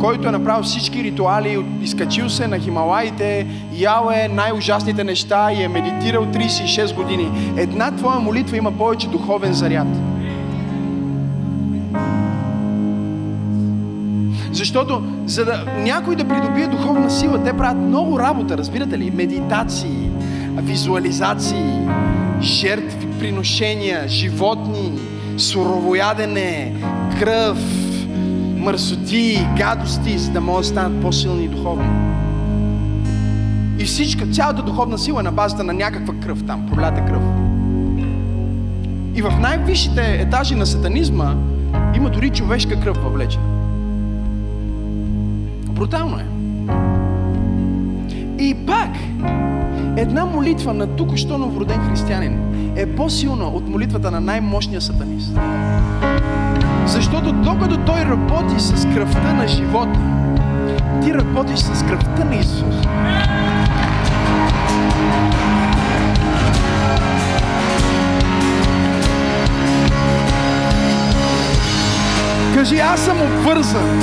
който 0.00 0.28
е 0.28 0.30
направил 0.30 0.62
всички 0.62 1.04
ритуали, 1.04 1.64
изкачил 1.82 2.28
се 2.28 2.46
на 2.46 2.58
Хималаите, 2.58 3.46
ял 3.72 4.10
е 4.14 4.28
най-ужасните 4.28 5.04
неща 5.04 5.52
и 5.52 5.62
е 5.62 5.68
медитирал 5.68 6.26
36 6.26 6.94
години. 6.94 7.54
Една 7.56 7.90
твоя 7.90 8.20
молитва 8.20 8.56
има 8.56 8.72
повече 8.72 9.08
духовен 9.08 9.52
заряд. 9.52 9.88
Защото 14.52 15.02
за 15.26 15.44
да 15.44 15.64
някой 15.76 16.16
да 16.16 16.28
придобие 16.28 16.66
духовна 16.66 17.10
сила, 17.10 17.44
те 17.44 17.52
правят 17.56 17.78
много 17.78 18.18
работа, 18.18 18.58
разбирате 18.58 18.98
ли? 18.98 19.10
Медитации, 19.10 20.10
визуализации, 20.56 21.88
жертви, 22.40 23.06
приношения, 23.18 24.08
животни, 24.08 24.92
суровоядене, 25.36 26.74
кръв, 27.20 27.58
мърсоти, 28.60 29.46
гадости, 29.56 30.18
за 30.18 30.30
да 30.30 30.40
могат 30.40 30.62
да 30.62 30.68
станат 30.68 31.02
по-силни 31.02 31.48
духовно. 31.48 32.20
И 33.78 33.84
всичка, 33.84 34.26
цялата 34.26 34.62
духовна 34.62 34.98
сила 34.98 35.20
е 35.20 35.22
на 35.22 35.32
базата 35.32 35.64
на 35.64 35.72
някаква 35.72 36.14
кръв 36.14 36.46
там, 36.46 36.66
пролята 36.66 37.04
кръв. 37.04 37.22
И 39.14 39.22
в 39.22 39.40
най-висшите 39.40 40.18
етажи 40.20 40.54
на 40.54 40.66
сатанизма 40.66 41.34
има 41.96 42.10
дори 42.10 42.30
човешка 42.30 42.80
кръв 42.80 42.96
въвлечена. 42.96 43.44
Брутално 45.70 46.16
е. 46.16 46.26
И 48.42 48.66
пак, 48.66 48.90
една 49.96 50.24
молитва 50.24 50.74
на 50.74 50.86
тук-що 50.86 51.38
новороден 51.38 51.88
християнин 51.88 52.38
е 52.76 52.86
по-силна 52.86 53.44
от 53.44 53.68
молитвата 53.68 54.10
на 54.10 54.20
най-мощния 54.20 54.80
сатанист. 54.80 55.32
Защото 56.90 57.32
докато 57.32 57.76
Той 57.76 58.00
работи 58.00 58.54
с 58.58 58.86
кръвта 58.94 59.32
на 59.32 59.48
живота, 59.48 60.00
ти 61.02 61.14
работиш 61.14 61.58
с 61.58 61.82
кръвта 61.82 62.24
на 62.24 62.36
Исус. 62.36 62.74
Кажи, 72.54 72.78
аз 72.78 73.00
съм 73.00 73.22
обвързан 73.22 74.02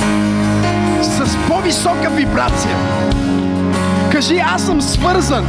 с 1.02 1.36
по-висока 1.48 2.10
вибрация. 2.10 2.76
Кажи, 4.12 4.38
аз 4.38 4.62
съм 4.62 4.82
свързан 4.82 5.44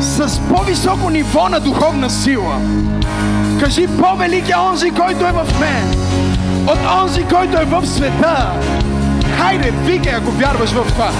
с 0.00 0.40
по-високо 0.48 1.10
ниво 1.10 1.48
на 1.48 1.60
духовна 1.60 2.10
сила. 2.10 2.60
Кажи, 3.60 3.86
по-велик 3.86 4.48
е 4.48 4.56
онзи, 4.56 4.90
който 4.90 5.26
е 5.26 5.32
в 5.32 5.60
мен, 5.60 5.94
от 6.68 7.02
онзи, 7.02 7.24
който 7.24 7.56
е 7.56 7.64
в 7.64 7.86
света. 7.86 8.52
Хайде, 9.38 9.70
викай, 9.70 10.14
ако 10.14 10.30
вярваш 10.30 10.70
в 10.70 10.86
това. 10.92 11.10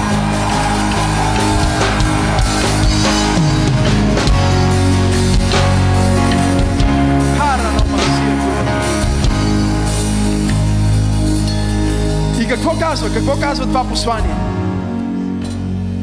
И 12.41 12.47
какво 12.47 12.71
казва? 12.79 13.09
Какво 13.13 13.39
казва 13.39 13.65
това 13.65 13.83
послание? 13.83 14.50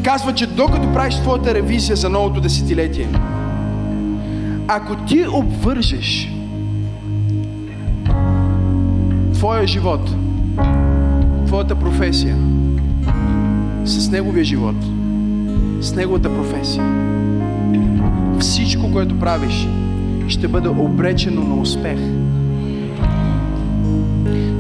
Казва, 0.09 0.35
че 0.35 0.47
докато 0.47 0.93
правиш 0.93 1.15
твоята 1.15 1.55
ревизия 1.55 1.97
за 1.97 2.09
новото 2.09 2.41
десетилетие, 2.41 3.09
ако 4.69 4.97
ти 4.97 5.27
обвържеш 5.33 6.33
твоя 9.35 9.67
живот, 9.67 10.11
твоята 11.47 11.75
професия 11.75 12.37
с 13.85 14.11
неговия 14.11 14.45
живот, 14.45 14.77
с 15.81 15.95
неговата 15.95 16.35
професия, 16.35 16.85
всичко, 18.41 18.93
което 18.93 19.19
правиш, 19.19 19.69
ще 20.29 20.49
бъде 20.49 20.69
обречено 20.69 21.45
на 21.45 21.61
успех. 21.61 21.99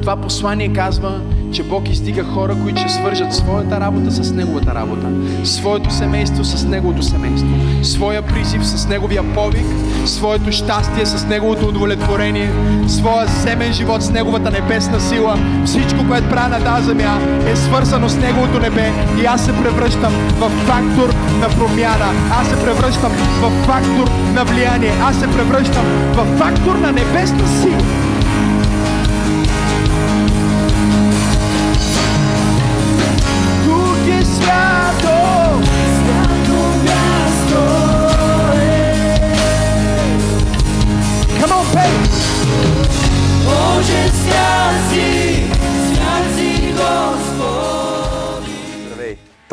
Това 0.00 0.16
послание 0.16 0.72
казва, 0.72 1.20
че 1.52 1.62
Бог 1.62 1.88
издига 1.88 2.24
хора, 2.24 2.56
които 2.62 2.80
ще 2.80 2.88
свържат 2.88 3.34
своята 3.34 3.80
работа 3.80 4.10
с 4.10 4.32
Неговата 4.32 4.74
работа, 4.74 5.06
своето 5.44 5.90
семейство 5.90 6.44
с 6.44 6.64
Неговото 6.64 7.02
семейство, 7.02 7.48
своя 7.82 8.22
призив 8.22 8.66
с 8.66 8.88
Неговия 8.88 9.34
повик, 9.34 9.66
своето 10.06 10.52
щастие 10.52 11.06
с 11.06 11.26
Неговото 11.26 11.68
удовлетворение, 11.68 12.50
своя 12.88 13.26
земен 13.26 13.72
живот 13.72 14.02
с 14.02 14.10
Неговата 14.10 14.50
небесна 14.50 15.00
сила. 15.00 15.38
Всичко, 15.64 16.08
което 16.08 16.28
правя 16.30 16.48
на 16.48 16.64
тази 16.64 16.86
земя 16.86 17.18
е 17.52 17.56
свързано 17.56 18.08
с 18.08 18.16
Неговото 18.16 18.60
небе 18.60 18.92
и 19.22 19.24
аз 19.24 19.44
се 19.44 19.52
превръщам 19.52 20.12
в 20.38 20.50
фактор 20.50 21.14
на 21.40 21.48
промяна. 21.48 22.12
Аз 22.30 22.48
се 22.48 22.64
превръщам 22.64 23.12
в 23.42 23.66
фактор 23.66 24.10
на 24.34 24.44
влияние. 24.44 24.92
Аз 25.02 25.16
се 25.16 25.26
превръщам 25.26 25.84
в 26.12 26.38
фактор 26.38 26.74
на 26.74 26.92
небесна 26.92 27.48
сила. 27.62 28.07